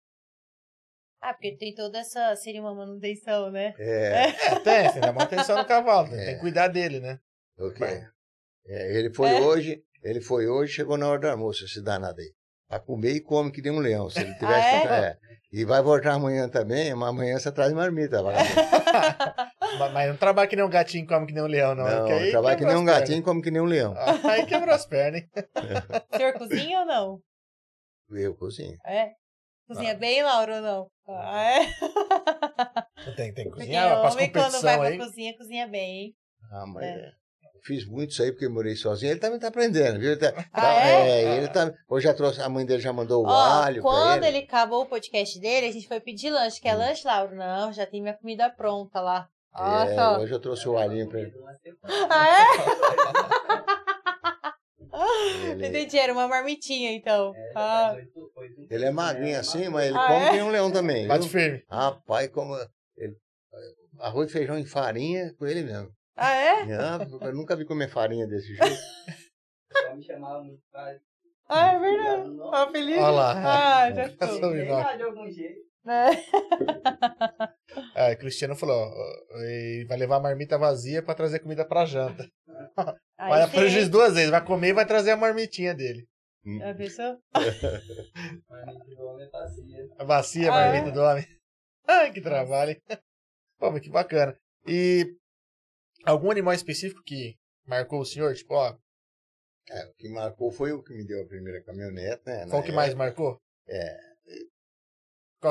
[1.21, 2.37] Ah, porque tem toda essa.
[2.37, 3.75] Seria uma manutenção, né?
[3.79, 4.29] É.
[4.55, 6.25] É, tem, tem que dar manutenção no cavalo, tem, É.
[6.27, 7.19] tem que cuidar dele, né?
[7.59, 8.07] O quê?
[8.67, 9.41] É, ele foi É?
[9.41, 12.33] hoje, ele foi hoje, chegou na hora do almoço, esse danado aí.
[12.69, 14.09] Pra comer e come que nem um leão.
[14.11, 14.87] Se ele tivesse.
[14.89, 15.19] Ah, é?
[15.53, 18.23] E vai voltar amanhã também, mas amanhã você traz marmita.
[18.23, 18.55] vagabundo.
[19.93, 21.85] mas, não trabalha que nem um gatinho, come que nem um leão, não.
[21.85, 23.95] Não, aí trabalha que nem um gatinho e come que nem um leão.
[23.95, 24.25] pernas.
[24.25, 25.29] Aí quebrou as pernas, hein?
[26.13, 27.21] O senhor cozinha ou não?
[28.11, 28.77] Eu cozinho.
[28.87, 29.11] É?
[29.67, 29.97] Cozinha Ah.
[29.97, 30.87] bem, Laura, ou não?
[31.09, 33.15] Ah, é?
[33.17, 34.99] Tem, tem que cozinhar, pras homem, quando vai competição pra aí.
[34.99, 36.15] cozinha, cozinha bem, hein?
[36.53, 36.89] Ah, mas É.
[36.91, 37.11] é.
[37.67, 39.11] Fiz muito isso aí porque eu morei sozinho.
[39.13, 40.11] Ele também tá aprendendo, viu?
[40.13, 41.37] Ele tá, Ah, tá- é?
[41.39, 41.73] ele tá.
[41.89, 44.37] Hoje já trouxe, a mãe dele já mandou o Ó, alho pra quando ele.
[44.37, 46.61] ele acabou o podcast dele, a gente foi pedir lanche.
[46.61, 46.79] Quer Hum.
[46.81, 47.35] lanche, Laura?
[47.35, 49.27] Não, já tem minha comida pronta lá.
[49.57, 51.33] Ó, É, hoje eu trouxe o alhinho pra ele.
[52.11, 52.45] Ah, é?
[55.53, 57.33] Ele- Entendi, era uma marmitinha, então.
[57.55, 57.97] Ah,
[58.71, 60.31] Ele é magrinho assim, mas ele Ah, come é?
[60.31, 61.07] que um leão também.
[61.07, 61.31] Bate viu?
[61.31, 61.65] firme.
[61.69, 62.55] Rapaz, como.
[62.97, 63.17] Ele,
[64.01, 65.91] arroz, feijão e farinha com ele mesmo.
[66.17, 66.65] ah é?
[66.67, 68.63] Não, eu nunca vi comer farinha desse jeito.
[69.73, 70.97] Só me chamava muito pra...
[71.49, 72.37] Ah, é verdade.
[72.41, 72.99] Ó, Felipe.
[72.99, 73.33] Olha lá.
[73.85, 74.09] Ah, já
[74.69, 74.97] nós.
[74.97, 75.61] de algum jeito.
[75.87, 76.09] É.
[77.97, 79.37] É, o Cristiano falou, ó,
[79.89, 82.29] vai levar a marmita vazia pra trazer comida pra janta.
[83.19, 86.07] Aí Vai prejuízo duas vezes, vai comer e vai trazer a marmitinha dele.
[86.59, 87.19] Já pensou?
[88.49, 89.89] Mas de homem é.
[89.99, 91.27] A bacia, a Ah, marmita do homem.
[91.87, 92.99] Ai, que trabalho, hein?
[93.59, 94.37] Pô, mas que bacana.
[94.67, 95.17] E
[96.05, 97.37] algum animal específico que
[97.67, 98.35] marcou o senhor?
[98.35, 98.77] Tipo, ó,
[99.69, 102.47] É, o que marcou foi o que me deu a primeira caminhonete, né?
[102.51, 103.41] qual que mais marcou?
[103.69, 104.14] É.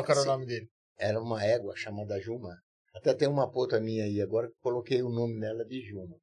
[0.01, 0.67] Qual era o nome dele?
[0.97, 2.55] Era uma égua chamada Juma.
[2.93, 6.15] Até tem uma pota minha aí agora que coloquei o nome nela de Juma.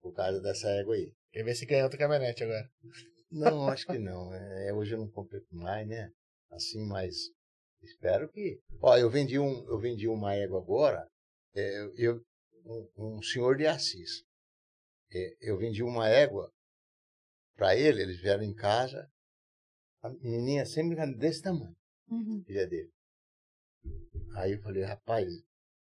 [0.00, 1.12] Por causa dessa égua aí.
[1.32, 2.68] Quer ver se ganha outra caminhonete agora.
[3.30, 4.32] Não, acho que não.
[4.34, 6.10] É, hoje eu não comprei mais, né?
[6.50, 7.14] Assim, mas
[7.82, 8.60] espero que.
[8.80, 11.06] Ó, eu vendi um, eu vendi uma égua agora.
[11.54, 12.22] é, eu, eu-
[12.96, 14.24] um, um senhor de Assis.
[15.12, 16.50] É, eu vendi uma égua
[17.56, 18.02] para ele.
[18.02, 19.08] Eles vieram em casa.
[20.02, 21.74] A menininha sempre desse tamanho,
[22.08, 22.42] Uhum.
[22.46, 22.90] filha dele.
[24.36, 25.32] Aí eu falei, rapaz,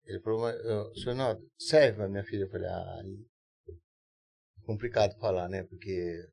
[0.06, 2.44] ele falou, mas, ô, senhor Naldo, serve pra minha filha?
[2.44, 3.02] Eu falei, ah,
[3.70, 5.64] é complicado falar, né?
[5.64, 6.30] Porque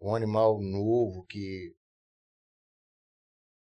[0.00, 1.74] um animal novo que.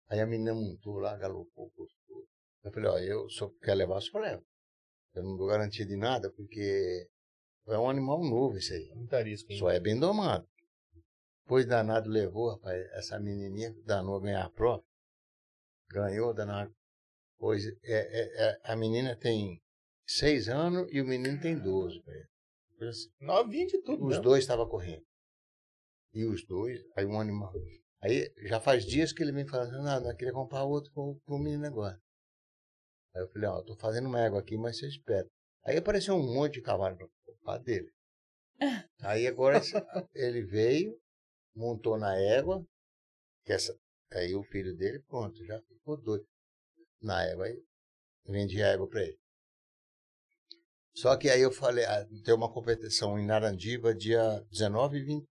[0.08, 2.28] Aí a menina montou lá, galopou, postou.
[2.64, 4.44] Eu falei, ó, eu só quer levar, só leva.
[5.14, 7.08] Eu não dou garantia de nada, porque
[7.68, 8.92] é um animal novo isso aí.
[8.94, 9.60] Muito arisco, hein?
[9.60, 10.48] Só é bem domado.
[11.46, 14.84] Pois danado levou, rapaz, essa menininha danou a ganhar a prova.
[15.90, 16.76] Ganhou, danado.
[17.38, 19.62] Pois é, é- é- a menina tem
[20.08, 22.00] seis anos e o menino tem 12.
[22.02, 22.28] velho.
[22.78, 23.10] Coisa assim.
[23.20, 25.04] Novinho de tudo, Os dois estavam correndo.
[26.14, 27.54] E os dois, aí um animal.
[28.02, 31.38] Aí já faz dias que ele vem falando, nada, eu queria comprar outro pro, pro
[31.38, 32.00] menino agora.
[33.16, 35.28] Aí eu falei, ó, eu tô fazendo uma égua aqui, mas você espera.
[35.66, 37.92] Aí apareceu um monte de cavalo pra comprar dele.
[39.02, 39.62] Aí agora
[40.14, 40.98] ele veio,
[41.56, 42.66] montou na égua,
[43.46, 43.78] que essa,
[44.14, 46.26] aí o filho dele, pronto, já ficou doido.
[47.02, 47.64] Na égua, aí
[48.26, 49.20] vendi a égua pra ele.
[50.94, 55.26] Só que aí eu falei, ah, tem uma competição em Narandiba dia 19 e 20,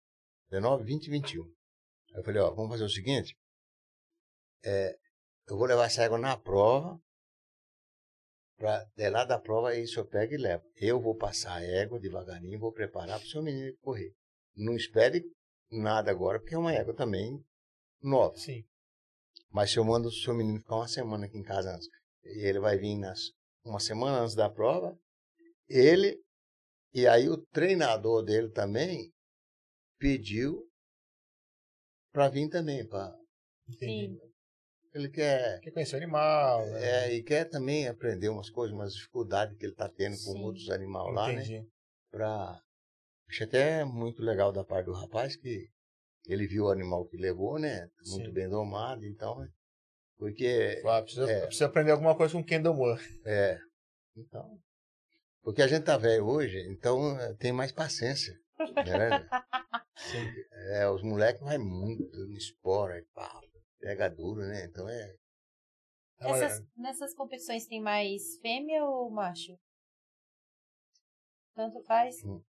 [0.49, 1.43] 19, 20 e 21.
[1.43, 3.33] Aí eu falei, ó, vamos fazer o seguinte,
[4.63, 4.97] é,
[5.47, 6.99] eu vou levar essa égua na prova,
[8.57, 10.63] pra, de lá da prova, aí o senhor pega e leva.
[10.75, 14.13] Eu vou passar a égua devagarinho, vou preparar para o seu menino correr.
[14.55, 15.23] Não espere
[15.71, 17.43] nada agora, porque é uma égua também
[18.01, 18.35] nova.
[18.37, 18.65] Sim.
[19.53, 21.87] Mas se eu mando o seu menino ficar uma semana aqui em casa antes,
[22.23, 23.19] e ele vai vir nas,
[23.63, 24.97] uma semana antes da prova,
[25.69, 26.19] ele
[26.91, 29.11] e aí o treinador dele também
[29.99, 30.67] pediu
[32.11, 33.15] para vir também, para
[33.67, 34.19] Entendi.
[34.19, 34.31] Sim.
[34.93, 37.05] ele quer Quer conhecer o animal, né?
[37.07, 40.43] é, e quer também aprender umas coisas, umas dificuldades que ele está tendo com Sim.
[40.43, 41.43] outros animais lá, né?
[41.43, 41.67] Entendi.
[42.11, 42.59] Pra...
[43.29, 45.69] Achei até muito legal da parte do rapaz que
[46.25, 47.87] ele viu o animal que levou, né?
[48.07, 48.33] Muito Sim.
[48.33, 49.49] bem domado, então, né?
[50.17, 51.45] porque Ah, precisa, É.
[51.45, 53.01] precisa aprender alguma coisa com Kendall Moore.
[53.25, 53.59] É.
[54.15, 54.59] Então.
[55.41, 58.33] Porque a gente tá velho hoje, então eh, tem mais paciência.
[58.57, 59.09] Né?
[60.71, 63.41] é, os moleques vai muito no espora e pá,
[63.79, 64.65] pega duro, né?
[64.65, 65.15] Então é.
[66.19, 69.59] Essas, nessas competições tem mais fêmea ou macho?
[71.53, 72.23] Tanto faz?
[72.23, 72.41] Hum.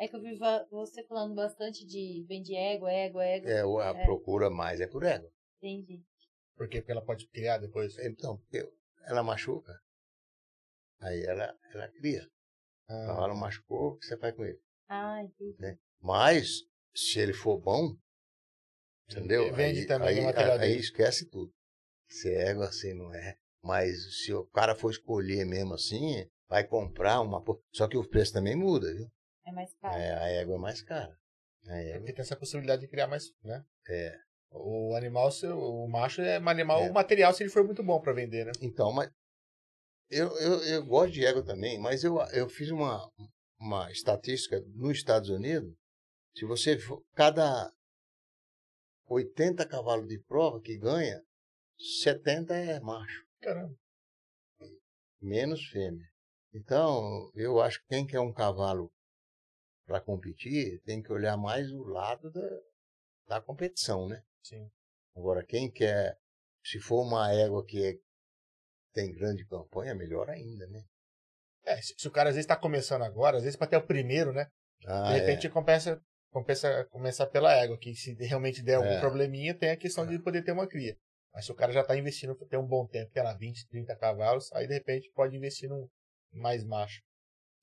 [0.00, 0.34] É que eu vi
[0.70, 3.50] você falando bastante de vende égua, égua, égua.
[3.50, 4.04] é o- a É.
[4.06, 5.30] procura mais é por égua.
[5.58, 6.02] Entendi.
[6.56, 6.80] Por quê?
[6.80, 7.98] Porque ela pode criar depois.
[7.98, 8.66] Então, porque
[9.02, 9.78] ela machuca,
[11.00, 12.22] aí ela, ela cria.
[12.24, 14.58] O Ah, cavalo machucou, o que você faz com ele?
[14.88, 15.78] Ah, entendi.
[16.00, 16.62] Mas,
[16.94, 17.94] se ele for bom,
[19.08, 19.54] entendeu?
[19.54, 20.80] Vende aí, também aí, o material aí dele.
[20.80, 21.52] esquece tudo.
[22.08, 23.36] Se é égua assim, não é.
[23.62, 27.44] Mas se o cara for escolher mesmo assim, vai comprar uma.
[27.72, 29.06] Só que o preço também muda, viu?
[29.50, 29.94] É mais caro.
[29.96, 31.16] É, a égua é mais cara.
[31.66, 33.64] A é égua, porque tem essa possibilidade de criar mais, né?
[33.88, 34.16] é.
[34.52, 36.90] O animal, o macho é um animal, É.
[36.90, 38.52] o material se ele for muito bom pra vender, né?
[38.60, 39.08] Então, mas.
[40.08, 43.08] Eu, eu, eu gosto de égua também, mas eu, eu fiz uma,
[43.60, 45.72] uma estatística nos Estados Unidos.
[46.36, 47.00] Se você for.
[47.14, 47.72] Cada
[49.06, 51.22] 80 cavalos de prova que ganha,
[52.00, 53.24] 70 é macho.
[53.40, 53.74] Caramba.
[55.20, 56.06] menos fêmea.
[56.52, 58.90] Então, eu acho que quem quer um cavalo
[59.90, 62.48] para competir tem que olhar mais o lado da,
[63.26, 64.22] da competição, né?
[64.40, 64.70] Sim.
[65.16, 66.16] Agora, quem quer,
[66.64, 67.98] se for uma égua que é-
[68.94, 70.84] tem grande campanha, melhor ainda, né?
[71.64, 73.86] É, se, se o cara às vezes tá começando agora, às vezes pra ter o
[73.86, 74.46] primeiro, né?
[74.86, 76.00] Ah, De repente compensa,
[76.30, 79.00] compensa começar pela égua, que se realmente der algum É.
[79.00, 80.96] probleminha, tem a questão de poder ter uma cria.
[81.34, 83.66] Mas se o cara já tá investindo pra ter um bom tempo, que era 20,
[83.66, 85.88] 30 cavalos, aí de repente pode investir num
[86.32, 87.02] mais macho.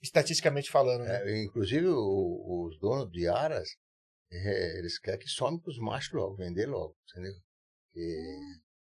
[0.02, 1.24] Estatisticamente falando, né?
[1.32, 3.68] é, inclusive, o- os donos de aras,
[4.32, 7.34] é, eles querem que some para os machos logo, vender logo, entendeu?
[7.86, 8.38] Porque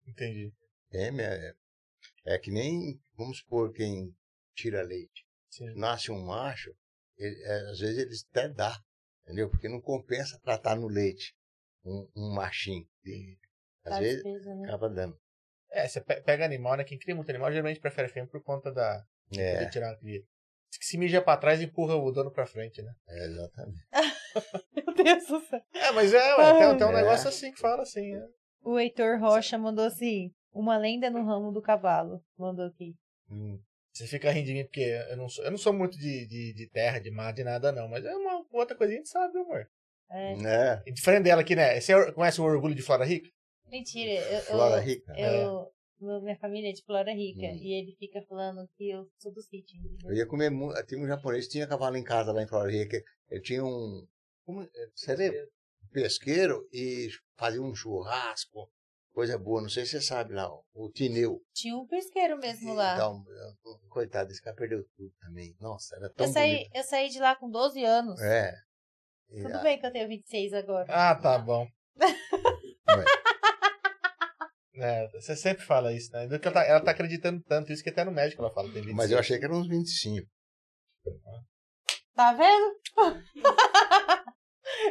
[0.06, 0.52] Entendi.
[0.90, 1.54] fêmea é,
[2.34, 4.14] é que nem, vamos supor, quem
[4.54, 5.26] tira leite.
[5.50, 5.74] Sim.
[5.74, 6.74] Nasce um macho,
[7.16, 8.78] ele- é, às vezes eles até dá,
[9.24, 9.48] entendeu?
[9.48, 11.34] Porque não compensa tratar no leite
[11.84, 12.86] um, um machinho.
[13.04, 13.38] E,
[13.84, 14.64] às Tá vezes despesa, né?
[14.66, 15.18] acaba dando.
[15.70, 16.84] É, você pe- pega animal, né?
[16.84, 19.04] Quem cria muito animal geralmente prefere fêmea por conta da.
[19.36, 20.22] É, de tirar a cria.
[20.70, 22.92] Diz que se mija pra trás empurra o dono pra frente, né?
[23.08, 23.78] é, exatamente.
[24.74, 25.60] Meu Deus do céu.
[25.74, 26.94] É, mas é, ué, tem, tem um É.
[26.96, 28.26] negócio assim que fala assim, né?
[28.62, 32.20] O Heitor Rocha mandou assim: uma lenda no ramo do cavalo.
[32.36, 32.94] Mandou aqui.
[33.30, 33.58] Hum,
[33.92, 34.80] Você fica rindo de mim porque
[35.10, 37.70] eu não sou, eu não sou muito de, de, de terra, de mar, de nada,
[37.72, 37.88] não.
[37.88, 39.68] Mas é uma outra coisinha que a gente sabe, amor.
[40.10, 40.82] É, né?
[40.86, 41.80] E diferente dela aqui, né?
[41.80, 43.28] Você or- conhece o orgulho de Flora Rica?
[43.68, 45.12] mentira, eu, Flora eu, rica.
[45.16, 47.56] eu- meu- minha família é de Flora Rica Hum.
[47.56, 49.76] e ele fica falando que eu sou do sítio.
[49.78, 50.10] entendeu?
[50.10, 50.80] Eu ia comer muito.
[50.86, 52.88] Tinha um japonês que tinha cavalo em casa lá em Florida.
[52.88, 54.06] que Ele tinha um.
[54.44, 55.48] Como, é, você lembra?
[55.92, 58.70] Pesqueiro e fazia um churrasco.
[59.12, 59.62] Coisa boa.
[59.62, 60.46] Não sei se você sabe lá.
[60.74, 61.40] O Tineu.
[61.54, 62.94] Tinha um pesqueiro mesmo lá.
[62.96, 63.24] Então,
[63.88, 65.56] coitado, esse cara perdeu tudo também.
[65.58, 66.70] Nossa, era tão eu, saí, bonito.
[66.76, 68.20] eu saí de lá com 12 anos.
[68.20, 68.52] É.
[69.30, 70.86] E Tudo a- bem que eu tenho 26 agora.
[70.90, 71.66] Ah, tá bom.
[74.78, 76.26] É, você sempre fala isso, né?
[76.26, 78.66] Do que Ela tá, ela tá acreditando tanto isso que até no médico ela fala.
[78.68, 78.96] Tem 25.
[78.96, 80.26] Mas eu achei que era uns 25.
[82.14, 82.74] Tá vendo?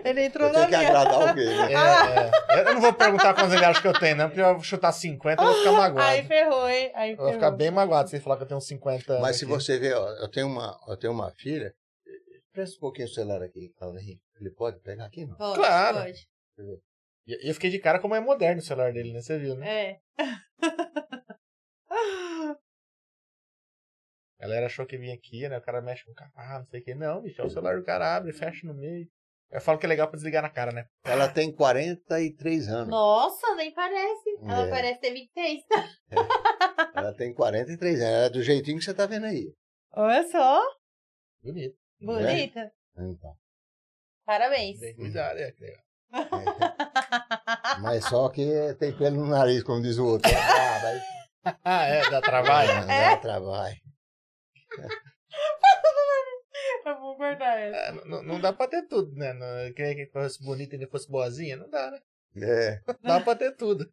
[0.05, 0.89] ele entrou Eu na tenho que minha.
[0.89, 1.73] agradar alguém, né?
[1.73, 2.69] É, é.
[2.69, 4.91] Eu não vou perguntar quantos ele acha que eu tenho, não, porque eu vou chutar
[4.91, 6.09] 50 eu vou ficar magoado.
[6.09, 6.91] Aí ferrou, hein?
[6.95, 7.41] Aí Eu vou ferrou.
[7.41, 9.21] ficar bem magoado se ele falar que eu tenho uns 50 anos.
[9.21, 9.53] Mas se aqui.
[9.53, 11.73] você ver, ó, eu tenho uma, eu tenho uma filha.
[12.53, 14.21] Presta um pouquinho o celular aqui, Paulo Henrique.
[14.39, 15.35] Ele pode pegar aqui, não?
[15.35, 15.97] Pode, Claro.
[15.97, 16.27] pode.
[17.27, 19.21] E eu fiquei de cara como é moderno o celular dele, né?
[19.21, 19.67] Você viu, né?
[19.91, 19.99] É.
[24.37, 25.57] A galera achou que vinha aqui, né?
[25.57, 26.93] O cara mexe com o cavalo, não sei o que.
[26.93, 29.07] Não, bicho, é o celular do cara, abre, fecha no meio.
[29.51, 30.85] Eu falo que é legal pra desligar na cara, né?
[31.03, 32.89] Ela tem 43 anos.
[32.89, 34.29] Nossa, nem parece.
[34.43, 34.69] Ela É.
[34.69, 35.63] parece ter 26.
[36.95, 38.13] Ela tem 43 anos.
[38.13, 39.53] Ela é do jeitinho que você tá vendo aí.
[39.93, 40.61] Olha só.
[41.41, 41.77] Bonito.
[42.01, 42.71] Bonita.
[42.97, 43.35] Então.
[44.25, 44.79] Parabéns.
[44.79, 46.45] Bem cuidado, é, que legal.
[47.81, 50.31] Mas só que tem pelo no nariz, como diz o outro.
[51.43, 52.87] Ah, Ah, é, dá trabalho.
[52.87, 53.75] dá trabalho.
[56.85, 57.77] Eu vou guardar essa.
[57.77, 59.33] É, não, não dá pra ter tudo, né?
[59.33, 61.99] Não, queria que fosse bonita e fosse boazinha, não dá, né?
[62.37, 62.79] É.
[63.01, 63.91] Dá pra ter tudo.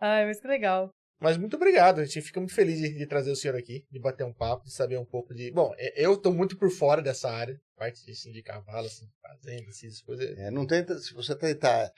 [0.00, 0.90] Ai, mas que legal.
[1.18, 3.98] Mas muito obrigado, a gente fica muito feliz de, de trazer o senhor aqui, de
[3.98, 5.50] bater um papo, de saber um pouco de.
[5.50, 9.06] Bom, é, eu tô muito por fora dessa área, parte de, assim, de cavalo, assim,
[9.22, 10.38] fazenda, assim, essas coisas.
[10.38, 11.90] É, não tenta, se você tentar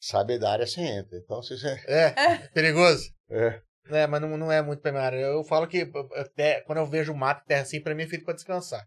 [0.00, 1.16] saber da área, você entra.
[1.16, 1.68] Então, se você.
[1.86, 2.10] É,
[2.52, 3.12] perigoso.
[3.30, 3.62] É.
[3.86, 5.18] É, mas não, não é muito pra minha área.
[5.18, 8.24] Eu falo que até, quando eu vejo mato e terra assim, pra mim é feito
[8.24, 8.86] pra descansar.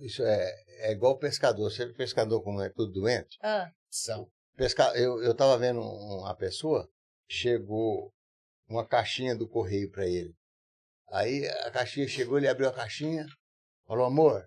[0.00, 1.70] Isso é, é igual pescador.
[1.70, 3.38] Você vê pescador como é tudo doente?
[3.42, 4.28] Ah, São.
[4.56, 4.92] Pesca...
[4.96, 6.88] Eu, eu tava vendo uma pessoa,
[7.28, 8.12] chegou
[8.68, 10.32] uma caixinha do correio para ele.
[11.12, 13.24] Aí a caixinha chegou, ele abriu a caixinha,
[13.86, 14.44] falou, amor,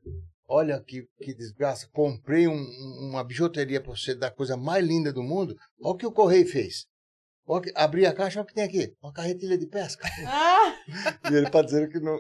[0.48, 5.14] olha que, que desgraça, comprei um- um- uma bijuteria para você da coisa mais linda
[5.14, 6.86] do mundo, olha o que o correio fez.
[7.46, 10.06] Olha que- abri a caixa, olha o que tem aqui, uma carretilha de pesca.
[10.26, 10.76] ah
[11.32, 12.20] e ele para dizer que não...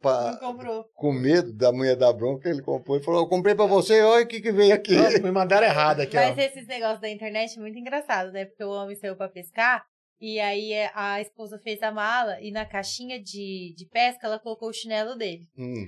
[0.00, 0.84] pra- não comprou.
[0.94, 4.24] com medo da mulher da bronca, ele comprou e falou, eu comprei para você, olha
[4.24, 4.94] o que, que veio aqui.
[5.20, 6.40] Me mandaram errado aqui, Mas ó.
[6.40, 8.44] esses negócios da internet é muito engraçado, né?
[8.44, 9.84] Porque o homem saiu pra pescar
[10.20, 14.38] e aí é, a esposa fez a mala e na caixinha de, de pesca ela
[14.38, 15.42] colocou o chinelo dele.
[15.56, 15.86] Hum.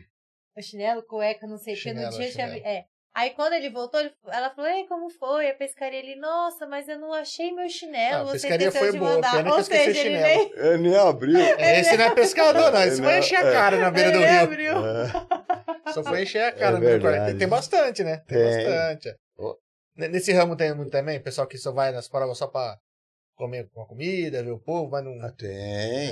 [0.56, 2.46] O chinelo, cueca, não sei o que, no Chinelo, dia tinha...
[2.48, 2.66] chinelo.
[2.66, 2.84] É.
[3.14, 5.50] Aí quando ele voltou, ele- ela falou, ei, como foi?
[5.50, 8.16] A pescaria, ele, nossa, mas eu não achei meu chinelo.
[8.16, 9.46] Ah, a você pescaria foi de boa, mandar.
[9.48, 10.24] Ou seja, ele chinelo.
[10.24, 10.52] nem...
[10.66, 11.38] Ele nem abriu.
[11.60, 12.82] Esse não é pescador, não.
[12.82, 14.40] Esse vai Não, encher a cara na beira do ele rio.
[14.40, 14.72] abriu.
[14.86, 15.92] É.
[15.92, 17.02] Só foi encher a cara É no meu quarto.
[17.02, 17.30] verdade.
[17.32, 18.16] Tem, tem bastante, né?
[18.26, 18.64] Tem, Tem.
[18.64, 19.08] bastante.
[19.98, 21.20] N- Nesse ramo tem muito também?
[21.22, 22.76] Pessoal que só vai nas provas só pra
[23.42, 25.20] comer uma comida, ver o povo, mas não.
[25.20, 25.50] Ah, Tem,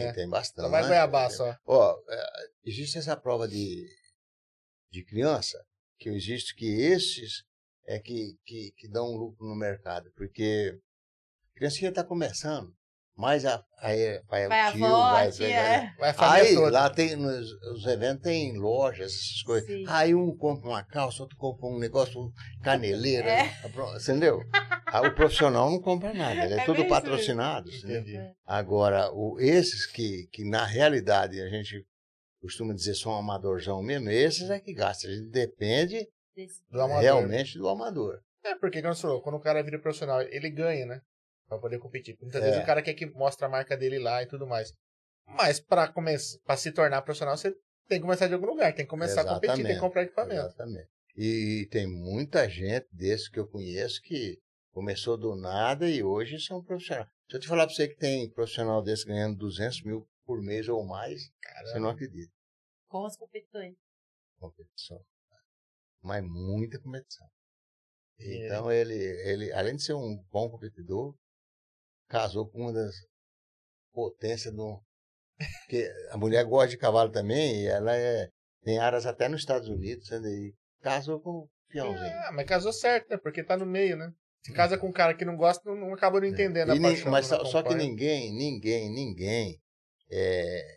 [0.07, 0.13] É.
[0.13, 0.65] tem bastante.
[0.65, 1.55] Só vai goiabá só.
[1.67, 2.27] Ó, é,
[2.65, 3.87] existe essa prova de,
[4.91, 5.59] de criança,
[5.99, 7.45] que existe que esses
[7.87, 10.77] é que, que, que dão um lucro no mercado, porque
[11.55, 12.73] a criancinha está começando,
[13.17, 16.49] mas a, aí vai, Vai o a tio, avó, vai, a tia, Vai a família
[16.51, 16.71] Aí, toda.
[16.71, 19.69] lá tem, nos os eventos tem lojas, essas coisas.
[19.69, 19.85] Sim.
[19.89, 22.33] Aí um compra uma calça, outro compra um negócio, um
[22.63, 23.55] caneleira, É.
[24.01, 24.41] entendeu?
[24.93, 27.71] Aí o profissional não compra nada, ele é, É tudo patrocinado.
[27.71, 28.19] Entendi.
[28.45, 31.87] Agora, o, esses que, que na realidade a gente
[32.41, 35.11] costuma dizer são amadorzão mesmo, esses é que gastam.
[35.11, 38.21] A gente depende Desse- Do realmente do amador.
[38.45, 41.01] É, porque, falou, quando o cara vira profissional, ele ganha, né?
[41.49, 42.17] Pra poder competir.
[42.21, 42.47] Muitas É.
[42.47, 44.73] vezes o cara quer que mostre a marca dele lá e tudo mais.
[45.27, 47.51] Mas pra, começar, pra se tornar profissional, você
[47.89, 48.73] tem que começar de algum lugar.
[48.75, 49.81] Tem que começar a competir, tem que Exatamente.
[49.81, 50.41] comprar equipamento.
[50.47, 50.89] Exatamente.
[51.17, 54.39] E, tem muita gente desses que eu conheço que
[54.73, 57.09] começou do nada e hoje são profissionais.
[57.29, 60.69] Se eu te falar pra você que tem profissional desse ganhando 200 mil por mês
[60.69, 61.31] ou mais,
[61.63, 62.33] você não acredita.
[62.89, 63.77] Com as competições.
[64.39, 65.01] Competição.
[66.03, 67.27] Mas muita competição.
[68.19, 71.15] E Então ele, ele, além de ser um bom competidor,
[72.09, 72.95] casou com uma das
[73.93, 74.83] potências do.
[75.67, 78.29] Porque a mulher gosta de cavalo também, e ela é,
[78.63, 80.29] tem aras até nos Estados Unidos, sabe?
[80.29, 82.13] e casou com o fiãozinho.
[82.27, 83.17] Ah, mas casou certo, né?
[83.17, 84.13] Porque tá no meio, né?
[84.43, 86.73] Se casa com um cara que não gosta, não, não acaba não entendendo É.
[86.73, 87.11] A nem- paixão.
[87.13, 89.61] mas só, só que ninguém, ninguém, ninguém
[90.11, 90.77] é,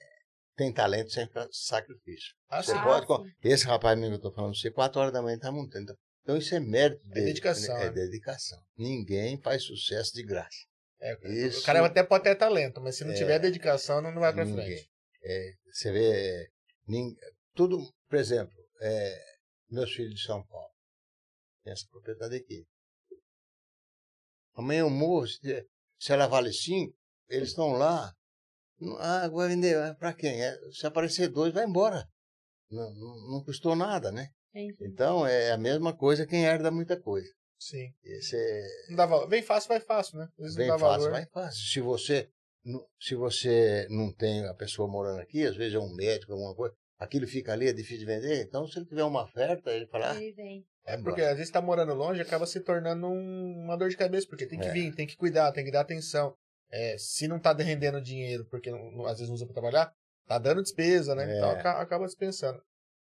[0.55, 2.33] tem talento sem sacrifício.
[2.49, 2.73] Ah, Você.
[2.73, 3.29] Ah, pode.
[3.29, 3.35] sim.
[3.43, 5.83] Esse rapaz mesmo que eu tô falando, você, quatro horas da manhã tá montando.
[5.83, 7.25] Então, então isso é mérito dele.
[7.27, 7.91] dedicação, É né?
[7.91, 8.59] dedicação.
[8.77, 10.57] Ninguém faz sucesso de graça.
[11.01, 11.59] É, Isso.
[11.61, 13.15] O cara até pode ter talento, mas se não É.
[13.15, 14.65] tiver dedicação, não, não vai pra Ninguém.
[14.65, 14.89] frente.
[15.21, 16.47] É, você vê,
[16.87, 17.13] nin-
[17.53, 17.77] tudo,
[18.09, 19.21] por exemplo, é,
[19.69, 20.71] meus filhos de São Paulo,
[21.63, 22.65] tem essa propriedade aqui.
[24.55, 25.65] Amanhã eu morro, se,
[25.99, 26.93] se ela vale cinco,
[27.29, 28.13] eles estão lá.
[28.99, 30.41] Ah, vai vender, ah, pra quem?
[30.43, 32.05] É, se aparecer dois, vai embora.
[32.69, 34.27] Não, não, não custou nada, né?
[34.53, 34.75] Entendi.
[34.81, 37.27] Então é a mesma coisa quem herda muita coisa.
[37.59, 37.93] Sim.
[38.03, 39.27] Esse é, Não dá valor.
[39.29, 40.27] Vem fácil, vai fácil, né?
[40.37, 41.11] Dá fácil, valor.
[41.11, 41.61] vai fácil.
[41.71, 42.29] Se você,
[42.63, 46.53] não- se você não tem a pessoa morando aqui, às vezes é um médico, alguma
[46.53, 48.43] coisa, aquilo fica ali, é difícil de vender.
[48.43, 50.65] Então, se ele tiver uma oferta, ele fala, ah, Ele vem.
[50.85, 54.27] É porque às vezes tá morando longe acaba se tornando um- uma dor de cabeça,
[54.27, 54.71] porque tem que É.
[54.71, 56.35] vir, tem que cuidar, tem que dar atenção.
[56.69, 59.93] É, se não tá rendendo dinheiro, porque não- às vezes não usa pra trabalhar,
[60.27, 61.31] tá dando despesa, né?
[61.31, 61.37] É.
[61.37, 62.61] Então aca- acaba dispensando.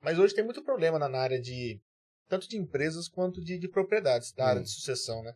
[0.03, 1.81] Mas hoje tem muito problema na, na área de.
[2.29, 4.65] tanto de empresas quanto de, de propriedades, da área Hum.
[4.65, 5.35] de sucessão, né?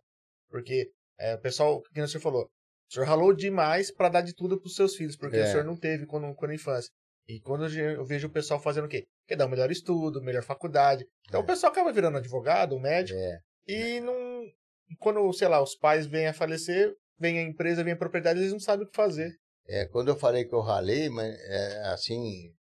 [0.49, 2.45] Porque é, o pessoal, que o senhor falou,
[2.91, 5.45] o senhor ralou demais pra dar de tudo pros seus filhos, porque É.
[5.45, 6.91] o senhor não teve quando, quando infância.
[7.29, 9.05] E quando eu vejo o pessoal fazendo o quê?
[9.27, 11.05] Quer dar um melhor estudo, melhor faculdade.
[11.29, 11.43] Então É.
[11.43, 14.15] o pessoal acaba virando advogado, médico, é, e não.
[15.01, 18.53] Quando, sei lá, os pais vêm a falecer, vem a empresa, vem a propriedade, eles
[18.53, 19.33] não sabem o que fazer.
[19.69, 22.53] é, quando eu falei que eu ralei, mas é, assim,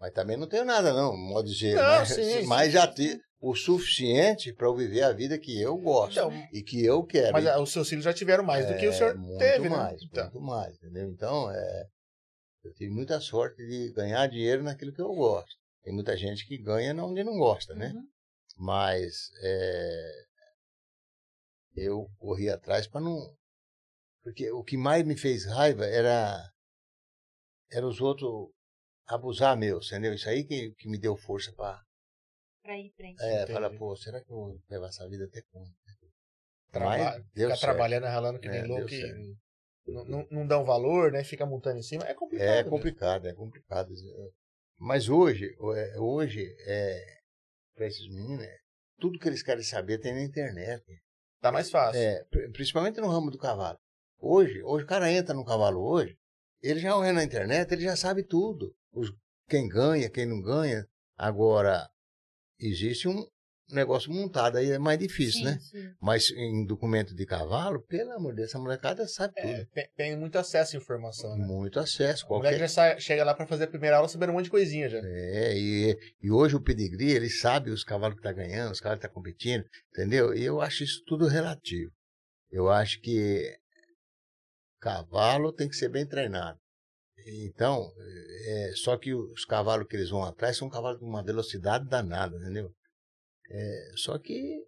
[0.00, 2.86] mas também não tenho nada não, modo de dizer, Não, mas, sim, mas sim, já
[2.88, 7.04] tive o suficiente para eu viver a vida que eu gosto Então, e que eu
[7.04, 7.34] quero.
[7.34, 9.38] mas E- ah, os seus filhos já tiveram mais do que o É, senhor muito
[9.38, 10.08] teve, mais, né?
[10.10, 11.10] Então, Muito mais, entendeu?
[11.10, 11.86] Então, é,
[12.64, 15.54] eu tive muita sorte de ganhar dinheiro naquilo que eu gosto.
[15.82, 17.88] Tem muita gente que ganha onde não gosta, né?
[17.88, 18.08] Uhum.
[18.56, 20.24] Mas é,
[21.76, 23.36] eu corri atrás para não.
[24.22, 26.50] Porque o que mais me fez raiva era,
[27.70, 28.50] era os outros
[29.06, 30.14] abusar meu, entendeu?
[30.14, 31.82] Isso aí que, que me deu força para
[32.62, 33.22] Pra ir frente.
[33.22, 35.70] é, falar, pô, será que eu vou levar essa vida até quando?
[36.72, 37.60] traba Mas ficar certo.
[37.60, 38.90] trabalhando, ralando que É, nem deu louco.
[39.86, 41.22] Não, não, dão valor, né?
[41.24, 42.04] Fica montando em cima.
[42.04, 42.48] É complicado.
[42.48, 42.70] É mesmo.
[42.70, 43.92] complicado, é complicado.
[44.78, 47.04] Mas hoje, é, hoje, é,
[47.74, 48.56] para esses meninos, é,
[48.98, 50.84] tudo que eles querem saber tem na internet.
[51.40, 52.00] Tá mais fácil.
[52.00, 53.78] É, pri- principalmente no ramo do cavalo.
[54.18, 56.16] Hoje, hoje o cara entra no cavalo hoje,
[56.62, 58.74] ele já olha na internet, ele já sabe tudo.
[58.92, 59.12] Os,
[59.48, 60.86] quem ganha, quem não ganha.
[61.16, 61.88] Agora,
[62.58, 63.26] existe um
[63.70, 65.58] negócio montado aí, é mais difícil, sim, né?
[65.60, 65.90] sim.
[66.00, 69.52] Mas em documento de cavalo, pelo amor de Deus, essa molecada sabe tudo.
[69.52, 71.46] É, tem, tem muito acesso à informação, né?
[71.46, 72.26] Muito acesso.
[72.26, 74.44] O moleque Qualquer já sai- chega lá pra fazer a primeira aula sabendo um monte
[74.44, 74.98] de coisinha já.
[74.98, 79.00] É, e, e hoje o pedigree, ele sabe os cavalos que tá ganhando, os cavalos
[79.02, 80.34] que tá competindo, entendeu?
[80.34, 81.90] E eu acho isso tudo relativo.
[82.50, 83.56] Eu acho que
[84.80, 86.58] cavalo tem que ser bem treinado.
[87.46, 87.90] Então,
[88.46, 92.36] é, só que os cavalos que eles vão atrás são cavalos com uma velocidade danada,
[92.36, 92.70] entendeu?
[93.50, 94.64] É, só que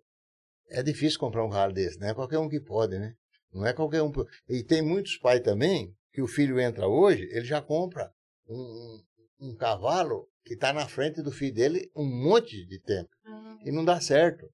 [0.70, 3.14] é difícil comprar um cavalo desse, não é qualquer um que pode, né?
[3.52, 4.12] Não é qualquer um.
[4.48, 8.10] E tem muitos pais também que o filho entra hoje, ele já compra
[8.48, 9.02] um,
[9.40, 13.08] um, um cavalo que está na frente do filho dele um monte de tempo.
[13.24, 14.46] Ah, E não dá certo.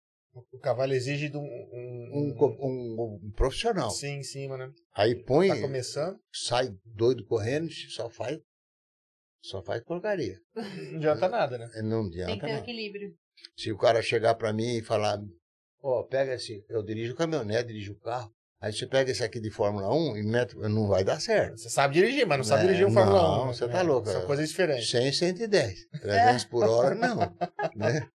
[0.50, 1.42] O cavalo exige de um.
[1.42, 3.90] um, Um, um- um profissional.
[3.90, 4.70] Sim, em cima, né?
[4.94, 6.18] Aí põe, Tá começando.
[6.32, 8.38] sai doido correndo, só faz.
[9.42, 10.38] Só faz porcaria.
[10.54, 11.68] Não adianta nada, né?
[11.82, 12.46] Não tem que adianta.
[12.46, 12.62] ter um Não.
[12.62, 13.14] equilíbrio.
[13.56, 15.18] Se o cara chegar para mim e falar,
[15.82, 18.32] ó, pega esse, eu dirijo caminhonete, dirijo carro.
[18.60, 21.58] Aí você pega esse aqui de Fórmula 1 e mete, não vai dar certo.
[21.58, 23.22] Você sabe dirigir, mas não sabe É, dirigir um Fórmula 1.
[23.38, 23.52] não, né?
[23.52, 24.24] você tá louco, São é.
[24.26, 24.88] coisas diferentes.
[24.88, 25.88] 100, 110.
[26.00, 27.18] 300 por hora, não.
[27.74, 28.06] Né?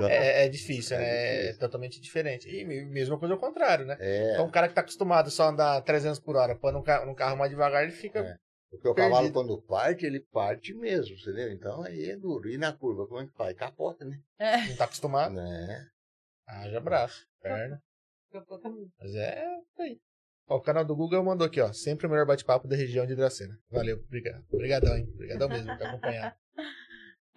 [0.00, 1.06] É, é difícil, É né?
[1.08, 1.58] É difícil.
[1.58, 2.48] totalmente diferente.
[2.48, 3.96] E me- mesma coisa ao contrário, né?
[3.98, 7.14] É, Então, um cara que tá acostumado só a andar 300 por hora, carro, num
[7.14, 8.38] carro mais devagar, ele fica.
[8.68, 8.76] É.
[8.76, 9.34] porque o cavalo, perdido.
[9.34, 11.50] quando parte, ele parte mesmo, entendeu?
[11.52, 12.48] Então aí é duro.
[12.48, 13.56] E na curva, como é que faz?
[13.56, 14.20] Capota, né?
[14.68, 15.34] Não tá acostumado.
[15.34, 15.86] né?
[16.46, 17.82] Haja braço, perna.
[18.32, 19.44] Daqui a pouco eu- Mas é
[19.78, 20.00] aí.
[20.50, 21.72] Ó, o canal do Google mandou aqui, ó.
[21.72, 23.58] Sempre o melhor bate-papo da região de Dracena.
[23.70, 24.44] Valeu, obrigado.
[24.50, 25.06] Obrigadão, hein?
[25.12, 26.36] Obrigadão mesmo por acompanhar.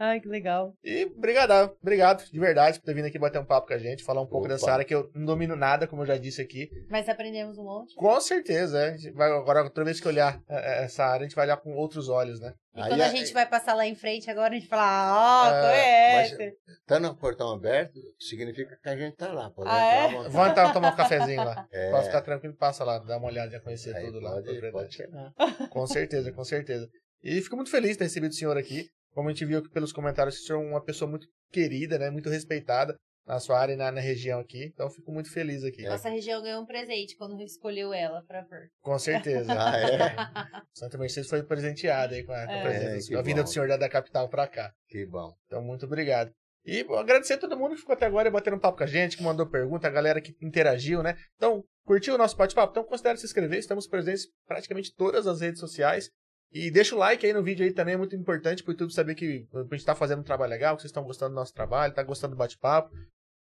[0.04, 0.74] Ai, que legal.
[0.84, 4.04] E obrigado, obrigado de verdade por ter vindo aqui bater um papo com a gente,
[4.04, 4.56] falar um pouco Opa.
[4.56, 6.70] dessa área que eu não domino nada, como eu já disse aqui.
[6.90, 7.94] Mas aprendemos um monte.
[7.94, 8.90] Com certeza, é.
[8.90, 11.46] A gente vai, agora, toda vez que olhar é, é, essa área, a gente vai
[11.46, 12.52] olhar com outros olhos, né?
[12.74, 15.66] E Aí quando a gente vai passar lá em frente, agora a gente fala, ó,
[15.68, 16.56] É, mas- conhece.
[16.80, 19.52] Estando o portão aberto, significa que a gente tá lá.
[19.52, 20.08] Pode Ah, entrar é?
[20.14, 20.34] vontade.
[20.34, 21.68] Vamos então tomar um cafezinho lá.
[21.72, 21.92] É.
[21.92, 24.32] Pode ficar tranquilo, passa lá, dá uma olhada, conhecer Aí tudo lá.
[24.32, 24.72] pode, propriedade.
[24.72, 25.34] pode chegar.
[25.70, 26.88] Com certeza, com certeza.
[27.24, 28.88] E fico muito feliz de ter recebido o senhor aqui.
[29.14, 31.98] Como a gente viu aqui pelos comentários, que o senhor é uma pessoa muito querida,
[32.00, 32.10] né?
[32.10, 32.96] Muito respeitada
[33.28, 34.66] na sua área e na, na região aqui.
[34.74, 35.84] Então fico muito feliz aqui.
[35.84, 38.70] Nossa região ganhou um presente quando escolheu ela pra ver.
[38.82, 39.52] Com certeza.
[39.54, 40.62] Ah, é?
[40.74, 42.62] Santa Mercedes foi presenteada aí com a, com a É.
[42.64, 44.72] presença, É, a vinda do senhor da, da capital pra cá.
[44.88, 45.34] Que bom.
[45.46, 46.32] Então, muito obrigado.
[46.64, 48.88] E bom, agradecer a todo mundo que ficou até agora batendo um papo com a
[48.88, 51.16] gente, que mandou pergunta, a galera que interagiu, né?
[51.36, 52.72] Então, curtiu o nosso bate-papo?
[52.72, 53.58] Então, considere se inscrever.
[53.58, 56.10] Estamos presentes em praticamente todas as redes sociais.
[56.54, 58.94] E deixa o like aí no vídeo aí também, é muito importante para o YouTube
[58.94, 61.54] saber que a gente está fazendo um trabalho legal, que vocês estão gostando do nosso
[61.54, 62.90] trabalho, tá gostando do bate-papo.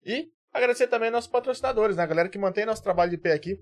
[0.05, 2.03] E agradecer também aos nossos patrocinadores, né?
[2.03, 3.57] A galera que mantém nosso trabalho de pé aqui,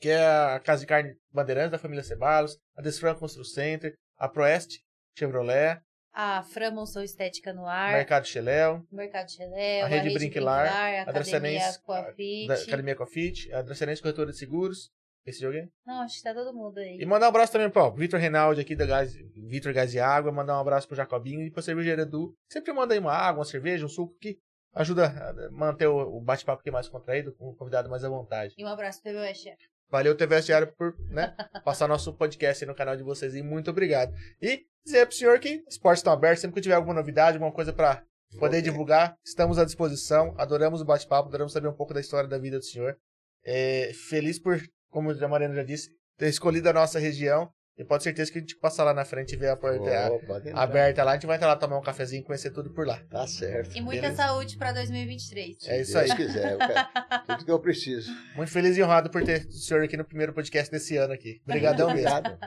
[0.00, 4.28] que é a Casa de Carne Bandeirantes, da família Cebalos, a Desfran Constru Center, a
[4.28, 4.80] Proeste
[5.18, 5.80] Chevrolet,
[6.12, 11.78] A Framonson Estética no Ar, Mercado Cheléu, Mercado Cheléu, A Rede Brinquilar, a a Academia
[11.84, 12.52] Coafit.
[12.52, 14.90] Academia Cofit, a Dracenense Corretora de Seguros,
[15.26, 15.68] esse jogo aí.
[15.86, 16.98] Não, acho que tá todo mundo aí.
[17.00, 19.14] E mandar um abraço também pro Vitor Reinaldi aqui da Gás,
[19.48, 22.34] Vitor Gás e Água, mandar um abraço pro Jacobinho e pra cervejeira Edu.
[22.50, 24.38] Sempre manda aí uma água, uma cerveja, um suco que
[24.74, 28.54] ajuda a manter o o bate-papo aqui mais contraído, com o convidado mais à vontade.
[28.58, 29.68] E um abraço pro meu chefe.
[29.90, 33.70] Valeu, TV Diário, por né, passar nosso podcast aí no canal de vocês e muito
[33.70, 34.12] obrigado.
[34.40, 37.52] E dizer pro senhor que os portas estão abertos, sempre que tiver alguma novidade, alguma
[37.52, 38.02] coisa pra
[38.38, 40.34] poder divulgar, estamos à disposição.
[40.36, 42.96] Adoramos o bate-papo, adoramos saber um pouco da história da vida do senhor.
[43.44, 44.60] É, feliz por,
[44.94, 47.50] como a Mariana já disse, ter escolhido a nossa região.
[47.76, 49.80] E pode ter certeza que a gente passa lá na frente e vê a porta
[49.82, 51.10] Oh, aberta lá.
[51.10, 53.02] A gente vai entrar lá tomar um cafezinho e conhecer tudo por lá.
[53.10, 53.76] Tá certo.
[53.76, 54.22] E muita Beleza.
[54.22, 55.56] saúde pra 2023.
[55.58, 56.16] Se É isso Deus aí.
[56.16, 58.12] quiser, eu quero tudo que eu preciso.
[58.36, 61.40] Muito feliz e honrado por ter o senhor aqui no primeiro podcast desse ano aqui.
[61.44, 62.08] Obrigadão mesmo.
[62.16, 62.38] Obrigado.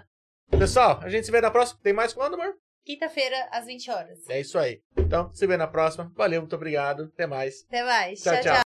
[0.58, 1.78] Pessoal, a gente se vê na próxima.
[1.84, 2.54] Tem mais quando, amor?
[2.86, 4.20] Quinta-feira, às 20 horas.
[4.30, 4.80] É isso aí.
[4.96, 6.10] Então, se vê na próxima.
[6.16, 7.12] Valeu, muito obrigado.
[7.14, 7.66] Até mais.
[7.68, 8.22] Até mais.
[8.22, 8.44] Tchau, tchau.
[8.44, 8.54] tchau.
[8.56, 8.67] tchau.